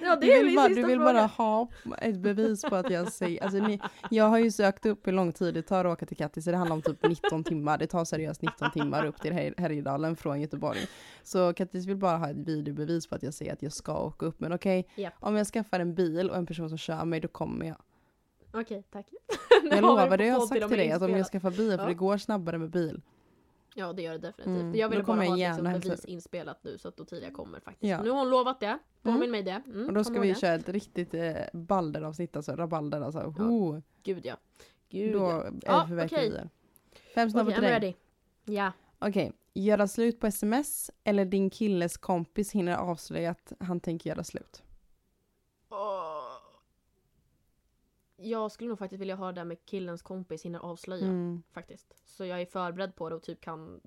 Ja 0.00 0.16
det 0.16 0.26
Du 0.26 0.32
är 0.32 0.36
vill, 0.38 0.46
min 0.46 0.56
bara, 0.56 0.66
sista 0.68 0.80
du 0.80 0.86
vill 0.86 0.98
fråga. 0.98 1.12
bara 1.12 1.26
ha 1.26 1.68
ett 2.00 2.16
bevis 2.18 2.62
på 2.62 2.76
att 2.76 2.90
jag 2.90 3.12
säger, 3.12 3.42
alltså 3.44 3.58
ni, 3.58 3.80
jag 4.10 4.24
har 4.24 4.38
ju 4.38 4.50
sökt 4.50 4.86
upp 4.86 5.06
hur 5.06 5.12
lång 5.12 5.32
tid 5.32 5.54
det 5.54 5.62
tar 5.62 5.84
att 5.84 5.92
åka 5.92 6.06
till 6.06 6.16
Kattis, 6.16 6.44
det 6.44 6.56
handlar 6.56 6.74
om 6.76 6.82
typ 6.82 7.08
19 7.08 7.44
timmar, 7.44 7.78
det 7.78 7.86
tar 7.86 8.04
seriöst 8.04 8.42
19 8.42 8.70
timmar 8.70 9.04
upp 9.06 9.20
till 9.20 9.32
Här- 9.32 9.54
Härjedalen 9.58 10.16
från 10.16 10.40
Göteborg. 10.40 10.78
Så 11.22 11.52
Kattis 11.54 11.86
vill 11.86 11.96
bara 11.96 12.16
ha 12.16 12.30
ett 12.30 12.36
videobevis 12.36 13.06
på 13.06 13.14
att 13.14 13.22
jag 13.22 13.34
säger 13.34 13.52
att 13.52 13.62
jag 13.62 13.72
ska 13.72 13.98
åka 14.04 14.26
upp, 14.26 14.40
men 14.40 14.52
okej, 14.52 14.88
Japp. 14.94 15.14
om 15.20 15.36
jag 15.36 15.46
skaffar 15.46 15.80
en 15.80 15.94
bil 15.94 16.30
och 16.30 16.36
en 16.36 16.46
person 16.46 16.68
som 16.68 16.78
kör 16.78 17.04
mig, 17.04 17.20
då 17.20 17.28
kommer 17.28 17.66
jag. 17.66 17.76
Okej, 18.52 18.84
tack. 18.92 19.06
Nu 19.62 19.68
Jag 19.68 19.76
har 19.76 19.82
lovar, 19.82 20.16
det 20.18 20.24
har 20.24 20.30
jag 20.30 20.38
podd 20.40 20.48
sagt 20.48 20.68
till 20.68 20.78
dig, 20.78 20.92
att 20.92 21.02
om 21.02 21.10
jag 21.16 21.26
skaffar 21.26 21.50
bil, 21.50 21.70
för 21.70 21.78
Ja. 21.78 21.86
det 21.88 21.94
går 21.94 22.18
snabbare 22.18 22.58
med 22.58 22.70
bil. 22.70 23.00
Ja 23.76 23.92
det 23.92 24.02
gör 24.02 24.12
det 24.12 24.18
definitivt. 24.18 24.60
Mm, 24.62 24.74
Jag 24.74 24.88
vill 24.88 25.04
bara 25.04 25.24
ha 25.24 25.36
liksom, 25.36 25.64
bevis 25.64 26.04
inspelat 26.04 26.64
nu 26.64 26.78
så 26.78 26.88
att 26.88 27.00
Ottilia 27.00 27.30
kommer 27.30 27.60
faktiskt. 27.60 27.90
Ja. 27.90 28.02
Nu 28.02 28.10
har 28.10 28.18
hon 28.18 28.30
lovat 28.30 28.60
det. 28.60 28.78
Påminn 29.02 29.16
Mm. 29.18 29.30
mig 29.30 29.42
det. 29.42 29.62
Mm, 29.66 29.86
Och 29.86 29.92
då 29.94 30.04
ska 30.04 30.20
vi 30.20 30.28
det. 30.28 30.34
köra 30.40 30.54
ett 30.54 30.68
riktigt 30.68 31.14
eh, 31.14 31.32
balderavsnitt, 31.52 32.36
alltså 32.36 32.52
rabalder 32.52 33.00
alltså. 33.00 33.34
Ja. 33.38 33.44
Oh, 33.44 33.78
Gud 34.02 34.26
ja. 34.26 34.36
Gud 34.88 35.12
då 35.12 35.18
ja. 35.62 35.78
är 35.78 35.82
det 35.82 35.88
förverkligar 35.88 36.48
Fem 37.14 37.30
snabba 37.30 37.50
till 37.52 37.62
dig. 37.62 37.96
Ja. 38.44 38.72
Okej, 38.98 39.32
göra 39.54 39.88
slut 39.88 40.20
på 40.20 40.26
sms 40.26 40.90
eller 41.04 41.24
din 41.24 41.50
killes 41.50 41.96
kompis 41.96 42.52
hinner 42.52 42.76
avslöja 42.76 43.30
att 43.30 43.52
han 43.60 43.80
tänker 43.80 44.10
göra 44.10 44.24
slut. 44.24 44.62
Åh. 45.70 46.03
Jag 48.24 48.52
skulle 48.52 48.68
nog 48.68 48.78
faktiskt 48.78 49.00
vilja 49.00 49.14
ha 49.14 49.26
det 49.26 49.32
där 49.32 49.44
med 49.44 49.64
killens 49.64 50.02
kompis 50.02 50.44
hinner 50.44 50.58
avslöja. 50.58 51.04
Mm. 51.06 51.42
Faktiskt. 51.52 51.94
Så 52.16 52.24
jag 52.24 52.40
är 52.40 52.46
förberedd 52.46 52.96
på 52.96 53.08
det 53.08 53.14
och 53.16 53.22
typ 53.22 53.40
kan 53.40 53.80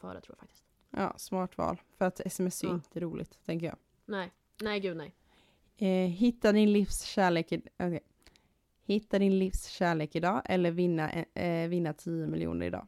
före 0.00 0.20
tror 0.20 0.22
jag 0.28 0.38
faktiskt. 0.38 0.64
Ja, 0.90 1.14
smart 1.16 1.58
val. 1.58 1.80
För 1.98 2.04
att 2.04 2.20
sms 2.20 2.62
är 2.62 2.68
ju 2.68 2.74
inte 2.74 3.00
roligt, 3.00 3.38
tänker 3.46 3.66
jag. 3.66 3.76
Nej. 4.04 4.32
Nej 4.62 4.80
gud 4.80 4.96
nej. 4.96 5.14
Eh, 5.76 6.10
hitta 6.10 6.52
din 6.52 6.72
livs 6.72 7.02
kärlek, 7.02 7.52
i- 7.52 7.62
okej. 7.78 8.00
Hitta 8.84 9.18
din 9.18 9.38
livs 9.38 9.66
kärlek 9.66 10.16
idag 10.16 10.42
eller 10.44 10.70
vinna, 10.70 11.10
eh, 11.34 11.68
vinna 11.68 11.92
10 11.92 12.26
miljoner 12.26 12.66
idag. 12.66 12.86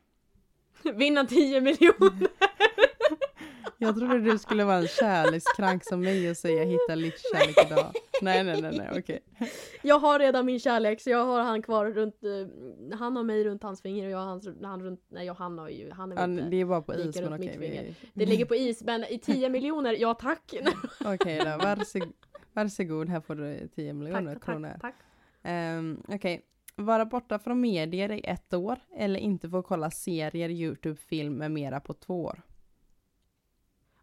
Vinna 0.95 1.25
10 1.27 1.61
miljoner! 1.61 2.29
Jag 3.81 3.97
trodde 3.97 4.21
du 4.21 4.39
skulle 4.39 4.65
vara 4.65 4.77
en 4.77 4.89
kärlekskrank 4.89 5.85
som 5.85 6.01
mig 6.01 6.31
och 6.31 6.37
säga 6.37 6.65
hitta 6.65 6.95
livs 6.95 7.23
kärlek 7.33 7.57
idag. 7.67 7.93
Nej, 8.23 8.45
nej, 8.45 8.63
nej, 8.63 8.79
nej, 8.79 8.89
okej. 8.99 9.21
Jag 9.83 9.99
har 9.99 10.19
redan 10.19 10.47
min 10.47 10.61
kärlek 10.61 11.01
så 11.01 11.11
jag 11.11 11.25
har 11.25 11.41
han 11.41 11.63
kvar 11.63 11.87
runt, 11.87 12.25
eh, 12.25 12.97
han 12.99 13.17
har 13.17 13.23
mig 13.23 13.45
runt 13.45 13.63
hans 13.63 13.83
finger 13.83 14.05
och 14.05 14.11
jag 14.11 14.19
har 14.19 14.25
hans, 14.27 14.49
han 14.63 14.83
runt, 14.83 15.05
nej 15.09 15.27
jag, 15.27 15.35
han 15.35 15.59
har 15.59 15.69
ju, 15.69 15.91
han 15.91 16.13
är 16.13 16.17
väl 16.17 16.31
inte. 16.31 16.45
det 16.45 16.57
är 16.57 16.65
bara 16.65 16.83
på 16.83 16.95
is, 16.95 17.21
men 17.21 17.33
okej. 17.35 17.39
mitt 17.59 17.71
vi- 17.71 17.95
Det 18.15 18.27
ligger 18.27 18.45
på 18.45 18.55
is 18.55 18.83
men 18.83 19.05
i 19.05 19.19
10 19.19 19.49
miljoner, 19.59 19.97
ja 19.99 20.15
tack! 20.15 20.55
Okej 21.05 21.39
då, 21.39 21.45
varsågod, 21.65 22.13
varsågod, 22.53 23.09
här 23.09 23.21
får 23.21 23.35
du 23.35 23.69
10 23.75 23.93
miljoner 23.93 24.35
tack, 24.35 24.45
kronor. 24.45 24.69
tack, 24.81 24.95
tack. 25.43 25.75
Um, 25.79 26.03
Okej, 26.09 26.45
vara 26.77 27.05
borta 27.05 27.39
från 27.39 27.61
medier 27.61 28.13
i 28.13 28.21
ett 28.25 28.55
år 28.55 28.79
eller 28.97 29.21
inte 29.21 29.49
få 29.51 29.63
kolla 29.63 29.91
serier, 29.91 30.49
YouTube, 30.49 30.97
film 30.97 31.35
med 31.35 31.51
mera 31.51 31.81
på 31.81 31.95
två 31.95 32.25
år. 32.25 32.43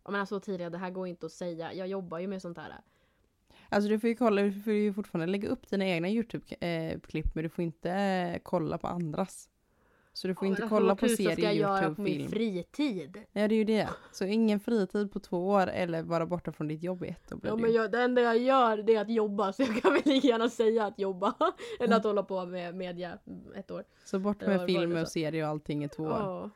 Ja, 0.04 0.12
men 0.12 0.20
alltså 0.22 0.40
tidigare, 0.40 0.70
det 0.70 0.78
här 0.78 0.90
går 0.90 1.08
inte 1.08 1.26
att 1.26 1.32
säga. 1.32 1.74
Jag 1.74 1.88
jobbar 1.88 2.20
ju 2.20 2.28
med 2.28 2.42
sånt 2.42 2.58
här. 2.58 2.74
Alltså 3.76 3.90
du 3.90 4.00
får 4.00 4.10
ju 4.10 4.16
kolla, 4.16 4.42
du 4.42 4.62
får 4.62 4.74
ju 4.74 4.94
fortfarande 4.94 5.32
lägga 5.32 5.50
upp 5.50 5.70
dina 5.70 5.86
egna 5.86 6.10
YouTube-klipp 6.10 7.36
men 7.36 7.44
du 7.44 7.50
får 7.50 7.64
inte 7.64 7.92
eh, 7.92 8.40
kolla 8.44 8.78
på 8.78 8.88
andras. 8.88 9.50
Så 10.14 10.28
du 10.28 10.36
får 10.36 10.48
inte 10.48 10.62
Alltså, 10.62 10.76
kolla 10.76 10.88
vad 10.88 11.00
på 11.00 11.08
serier, 11.08 11.32
ska 11.32 11.42
jag 11.42 11.56
göra 11.56 11.96
på 11.96 12.02
min 12.02 12.30
fritid? 12.30 13.18
Ja 13.32 13.48
det 13.48 13.56
är 13.56 13.58
ju 13.58 13.64
det. 13.64 13.90
Så 14.12 14.26
ingen 14.26 14.60
fritid 14.60 15.12
på 15.12 15.20
två 15.20 15.48
år 15.48 15.68
eller 15.68 16.04
vara 16.04 16.26
borta 16.26 16.52
från 16.52 16.68
ditt 16.68 16.84
jobb 16.84 17.04
i 17.04 17.08
ett 17.08 17.34
år 17.34 17.40
Ja, 17.44 17.56
det 17.56 17.62
men 17.62 17.74
jag, 17.74 17.92
det 17.92 18.02
enda 18.02 18.22
jag 18.22 18.38
gör 18.38 18.78
det 18.78 18.96
är 18.96 19.02
att 19.02 19.10
jobba 19.10 19.54
så 19.54 19.62
jag 19.62 19.82
kan 19.82 19.94
väl 19.94 20.02
lika 20.06 20.28
gärna 20.28 20.50
säga 20.50 20.86
att 20.86 21.00
jobba. 21.00 21.34
Eller 21.80 21.96
att 21.96 22.04
hålla 22.04 22.24
på 22.24 22.46
med 22.46 22.76
media 22.76 23.20
ett 23.56 23.72
år. 23.72 23.84
Så 24.06 24.20
bort 24.20 24.38
Ja, 24.40 24.48
med 24.48 24.66
film 24.66 24.96
och 24.96 25.08
serier 25.08 25.44
och 25.44 25.50
allting 25.50 25.84
i 25.84 25.90
två 25.90 26.04
år. 26.04 26.50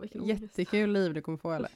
Vilken 0.00 0.20
ångest. 0.20 0.42
Jättekul 0.42 0.92
liv 0.92 1.14
du 1.14 1.22
kommer 1.22 1.38
få 1.38 1.52
eller? 1.52 1.70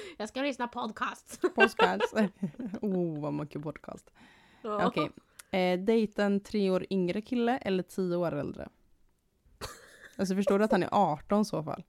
Jag 0.18 0.28
ska 0.28 0.42
lyssna 0.42 0.68
podcast. 0.68 1.40
Podcast. 1.54 2.14
oh 2.82 3.20
vad 3.20 3.32
mycket 3.32 3.62
podcast. 3.62 4.10
Ja. 4.62 4.86
Okej. 4.86 5.10
Eh, 5.50 5.80
dejta 5.80 6.24
en 6.24 6.40
tre 6.40 6.70
år 6.70 6.86
yngre 6.90 7.20
kille 7.20 7.56
eller 7.58 7.82
tio 7.82 8.16
år 8.16 8.32
äldre? 8.32 8.68
Alltså 10.16 10.34
förstår 10.34 10.58
du 10.58 10.64
att 10.64 10.72
han 10.72 10.82
är 10.82 10.88
18 10.92 11.40
i 11.40 11.44
så 11.44 11.62
fall? 11.62 11.84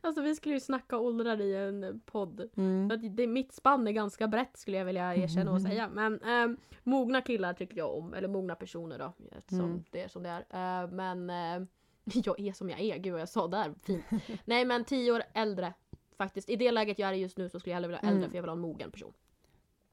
Alltså 0.00 0.22
vi 0.22 0.34
skulle 0.34 0.54
ju 0.54 0.60
snacka 0.60 0.98
åldrar 0.98 1.40
i 1.40 1.56
en 1.56 2.00
podd. 2.06 2.48
Mm. 2.56 2.88
För 2.90 2.96
det, 2.96 3.26
mitt 3.26 3.52
spann 3.52 3.88
är 3.88 3.92
ganska 3.92 4.28
brett 4.28 4.56
skulle 4.56 4.76
jag 4.76 4.84
vilja 4.84 5.14
erkänna 5.14 5.52
och 5.52 5.62
säga. 5.62 5.88
Men 5.88 6.22
ehm, 6.22 6.56
mogna 6.82 7.20
killar 7.20 7.52
tycker 7.54 7.76
jag 7.76 7.94
om. 7.96 8.14
Eller 8.14 8.28
mogna 8.28 8.54
personer 8.54 8.98
då. 8.98 9.12
Eftersom 9.38 9.60
Mm. 9.64 9.84
det 9.90 10.02
är 10.02 10.08
som 10.08 10.22
det 10.22 10.44
är. 10.50 10.82
Eh, 10.82 10.90
men 10.90 11.30
eh, 11.30 11.66
jag 12.04 12.40
är 12.40 12.52
som 12.52 12.70
jag 12.70 12.80
är. 12.80 12.96
Gud 12.98 13.12
vad 13.12 13.20
jag 13.20 13.28
sa 13.28 13.48
där. 13.48 13.74
Fint. 13.82 14.04
Nej 14.44 14.64
men 14.64 14.84
tio 14.84 15.12
år 15.12 15.22
äldre. 15.34 15.72
Faktiskt. 16.18 16.50
I 16.50 16.56
det 16.56 16.70
läget 16.70 16.98
jag 16.98 17.08
är 17.08 17.14
just 17.14 17.38
nu 17.38 17.48
så 17.48 17.60
skulle 17.60 17.70
jag 17.70 17.76
hellre 17.76 17.88
vilja 17.88 18.00
äldre 18.00 18.16
Mm. 18.18 18.30
för 18.30 18.36
jag 18.36 18.42
vill 18.42 18.48
ha 18.48 18.56
en 18.56 18.60
mogen 18.60 18.90
person. 18.90 19.12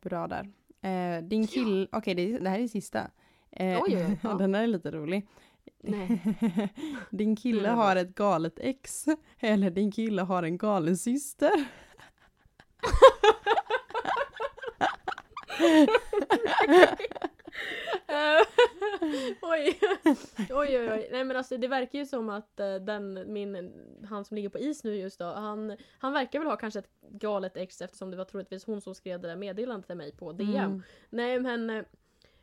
Bra 0.02 0.28
där. 0.28 0.52
Eh, 0.82 1.24
din 1.24 1.48
kill, 1.48 1.90
okej 1.92 2.16
det, 2.16 2.38
det 2.40 2.50
här 2.50 2.60
är 2.60 2.68
sista. 2.68 3.12
Eh, 3.52 3.82
Oj, 3.82 3.82
oj, 3.98 4.06
oj, 4.10 4.18
ja. 4.24 4.34
Den 4.34 4.56
här 4.56 4.64
är 4.64 4.68
lite 4.68 4.92
rolig. 4.92 5.28
Nej. 5.82 6.22
din 7.10 7.36
kille 7.36 7.68
Mm. 7.68 7.78
har 7.78 7.96
ett 7.96 8.16
galet 8.16 8.60
ex. 8.60 9.06
Eller 9.40 9.70
din 9.70 9.92
kille 9.92 10.22
har 10.22 10.44
en 10.44 10.58
galen 10.58 10.98
syster. 10.98 11.52
Eh, 18.16 18.46
oj. 19.42 19.80
oj, 20.50 20.80
oj, 20.80 20.92
oj. 20.92 21.10
Nej 21.12 21.24
men 21.24 21.38
alltså 21.38 21.58
det 21.58 21.68
verkar 21.68 22.00
ju 22.00 22.06
som 22.06 22.30
att 22.30 22.60
eh, 22.60 22.76
den, 22.76 23.34
min, 23.34 23.74
han 24.10 24.26
som 24.26 24.36
ligger 24.36 24.50
på 24.50 24.60
is 24.60 24.84
nu 24.84 24.96
just 24.96 25.20
då, 25.20 25.26
han, 25.26 25.78
han 26.00 26.14
verkar 26.14 26.40
väl 26.40 26.48
ha 26.48 26.58
kanske 26.58 26.80
ett 26.80 26.90
galet 27.02 27.58
ex 27.58 27.82
eftersom 27.82 28.12
det 28.12 28.18
var 28.18 28.26
troligtvis 28.26 28.66
hon 28.66 28.82
som 28.82 28.96
skrev 28.96 29.22
det 29.22 29.28
där 29.28 29.36
meddelandet 29.36 29.88
till 29.88 29.98
mig 29.98 30.12
på 30.12 30.32
DM. 30.32 30.56
Mm. 30.56 30.84
Nej 31.10 31.40
men 31.40 31.70
eh, 31.70 31.84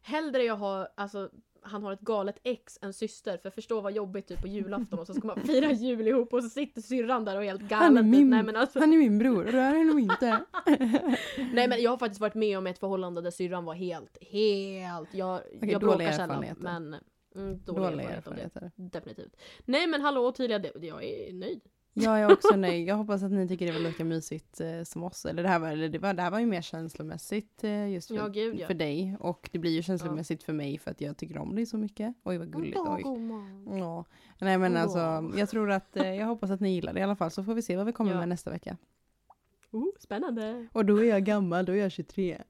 hellre 0.03 0.43
jag 0.43 0.57
har, 0.57 0.89
alltså 0.95 1.31
han 1.63 1.83
har 1.83 1.93
ett 1.93 2.01
galet 2.01 2.41
ex 2.43 2.79
än 2.83 2.93
syster 2.93 3.39
för 3.39 3.51
förstå 3.51 3.81
vad 3.81 3.93
jobbigt 3.93 4.27
typ 4.29 4.41
på 4.41 4.49
julafton 4.49 4.99
och 4.99 5.07
så 5.07 5.15
ska 5.15 5.27
man 5.27 5.41
fira 5.41 5.73
jul 5.73 6.09
ihop 6.09 6.33
och 6.33 6.43
så 6.43 6.49
sitter 6.49 6.81
syrran 6.81 7.25
där 7.25 7.37
och 7.37 7.43
är 7.45 7.47
helt 7.49 7.63
galen. 7.63 7.85
Han 7.85 7.97
är 7.97 8.03
min- 8.03 8.31
Nej 8.31 8.43
men 8.43 8.57
alltså, 8.57 8.79
Han 8.81 8.93
är 8.93 8.97
min 8.99 9.19
bror, 9.19 9.45
rör 9.45 9.75
honom 9.79 9.99
inte. 9.99 10.39
Nej 11.53 11.69
men 11.69 11.83
jag 11.83 11.91
har 11.91 11.99
faktiskt 11.99 12.21
varit 12.21 12.35
med 12.35 12.59
om 12.59 12.67
ett 12.67 12.79
förhållande 12.79 13.21
där 13.21 13.31
syrran 13.31 13.65
var 13.65 13.75
helt, 13.75 14.19
helt, 14.21 15.15
jag, 15.15 15.41
Okej, 15.57 15.71
jag 15.71 15.81
bråkar 15.81 16.13
sällan 16.13 16.45
men 16.59 16.97
mm, 17.35 17.59
dåliga, 17.65 17.91
Dåliga 17.91 18.11
erfarenheter. 18.11 18.71
Definitivt. 18.77 19.37
Nej 19.65 19.87
men 19.87 20.01
hallå 20.01 20.33
tydliga, 20.33 20.61
jag 20.81 21.05
är 21.05 21.33
nöjd. 21.33 21.61
Jag 21.95 22.21
är 22.21 22.33
också 22.33 22.57
nöjd. 22.57 22.89
Jag 22.89 22.97
hoppas 22.97 23.23
att 23.23 23.31
ni 23.33 23.49
tycker 23.49 23.67
det 23.67 23.73
var 23.73 23.81
lika 23.81 24.05
mysigt 24.05 24.61
eh, 24.61 24.83
som 24.83 25.03
oss. 25.05 25.25
Eller 25.27 25.43
det 25.43 25.49
här 25.49 25.59
var, 25.59 25.69
eller 25.69 25.89
det 25.89 25.99
var, 25.99 26.15
det 26.15 26.23
här 26.23 26.31
var 26.31 26.39
ju 26.39 26.47
mer 26.47 26.63
känslomässigt 26.63 27.65
eh, 27.65 27.89
just 27.91 28.09
för, 28.09 28.15
Ja, 28.15 28.29
gud, 28.29 28.61
ja. 28.61 28.67
för 28.67 28.75
dig. 28.75 29.17
Och 29.21 29.49
det 29.53 29.59
blir 29.59 29.71
ju 29.71 29.83
känslomässigt 29.83 30.43
för 30.43 30.53
mig 30.53 30.79
för 30.79 30.91
att 30.91 31.01
jag 31.01 31.17
tycker 31.17 31.39
om 31.39 31.55
dig 31.55 31.67
så 31.67 31.77
mycket. 31.77 32.15
Oj 32.25 32.39
vad 32.39 32.53
gulligt. 32.53 32.77
Oj. 32.79 33.03
Ja. 33.79 34.05
Nej 34.39 34.59
men 34.59 34.77
alltså, 34.77 34.99
Ja. 34.99 35.31
jag 35.37 35.49
tror 35.51 35.71
att, 35.71 35.97
eh, 35.97 36.15
jag 36.15 36.27
hoppas 36.27 36.51
att 36.51 36.61
ni 36.61 36.75
gillar 36.75 36.93
det 36.93 37.01
i 37.01 37.03
alla 37.03 37.17
fall. 37.17 37.31
Så 37.31 37.45
får 37.45 37.55
vi 37.55 37.63
se 37.63 37.77
vad 37.77 37.87
vi 37.87 37.93
kommer 37.93 38.13
Ja. 38.13 38.19
med 38.19 38.29
nästa 38.29 38.51
vecka. 38.51 38.77
Oh, 39.71 39.87
spännande. 40.01 40.67
Och 40.73 40.85
då 40.85 40.97
är 40.97 41.05
jag 41.05 41.25
gammal, 41.25 41.65
då 41.65 41.73
är 41.73 41.77
jag 41.77 41.93
23. 41.93 42.43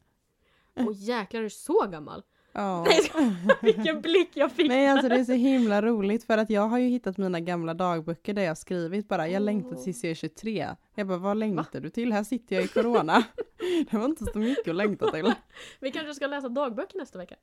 Åh 0.76 0.93
jäklar, 0.95 1.40
är 1.40 1.45
du 1.45 1.51
så 1.51 1.86
gammal? 1.93 2.22
Nej, 2.85 3.11
vilken 3.63 4.01
blick 4.01 4.31
jag 4.35 4.53
fick 4.53 4.69
Nej 4.69 4.89
alltså 4.89 5.09
det 5.09 5.15
är 5.21 5.25
så 5.25 5.33
himla 5.33 5.83
roligt 5.83 6.25
för 6.25 6.39
att 6.39 6.51
jag 6.51 6.69
har 6.69 6.79
ju 6.79 6.89
hittat 6.89 7.19
mina 7.19 7.41
gamla 7.41 7.75
dagböcker 7.75 8.35
där 8.35 8.43
jag 8.43 8.59
skrivit 8.59 9.09
bara 9.09 9.29
jag 9.29 9.43
längtar 9.43 9.77
tills 9.77 10.05
jag 10.05 10.11
är 10.11 10.15
23. 10.15 10.69
Jag 10.95 11.07
bara 11.07 11.19
vad 11.19 11.37
längtar 11.37 11.81
du 11.81 11.91
till? 11.91 12.13
Här 12.13 12.25
sitter 12.25 12.57
jag 12.57 12.65
i 12.65 12.69
corona. 12.69 13.23
det 13.91 13.97
var 13.97 14.05
inte 14.05 14.25
så 14.25 14.39
mycket 14.39 14.69
att 14.69 14.75
längta 14.77 15.11
till. 15.11 15.33
Vi 15.81 15.91
kanske 15.91 16.15
ska 16.15 16.27
läsa 16.27 16.49
dagböcker 16.49 16.99
nästa 16.99 17.19
vecka. 17.19 17.35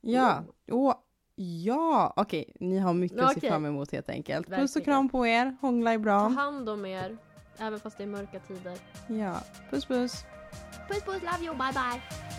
Ja, 0.00 0.44
Åh, 0.70 0.94
ja, 1.36 2.12
okej 2.16 2.52
ni 2.60 2.78
har 2.78 2.94
mycket 2.94 3.20
att 3.20 3.34
se 3.40 3.48
fram 3.48 3.64
emot 3.66 3.92
helt 3.92 4.08
enkelt. 4.08 4.46
Puss 4.46 4.54
och 4.56 4.60
Verkligen. 4.60 4.84
kram 4.84 5.08
på 5.08 5.26
er, 5.26 5.56
hångla 5.60 5.92
är 5.92 5.96
Ta 5.98 6.02
bra. 6.02 6.28
hand 6.28 6.68
om 6.68 6.86
er, 6.86 7.16
även 7.58 7.80
fast 7.80 7.98
det 7.98 8.02
är 8.04 8.08
mörka 8.08 8.38
tider. 8.38 8.78
Ja, 9.06 9.40
puss 9.70 9.84
puss. 9.84 10.24
Puss 10.88 11.02
puss, 11.02 11.22
love 11.22 11.44
you, 11.46 11.54
bye 11.54 11.72
bye. 11.72 12.31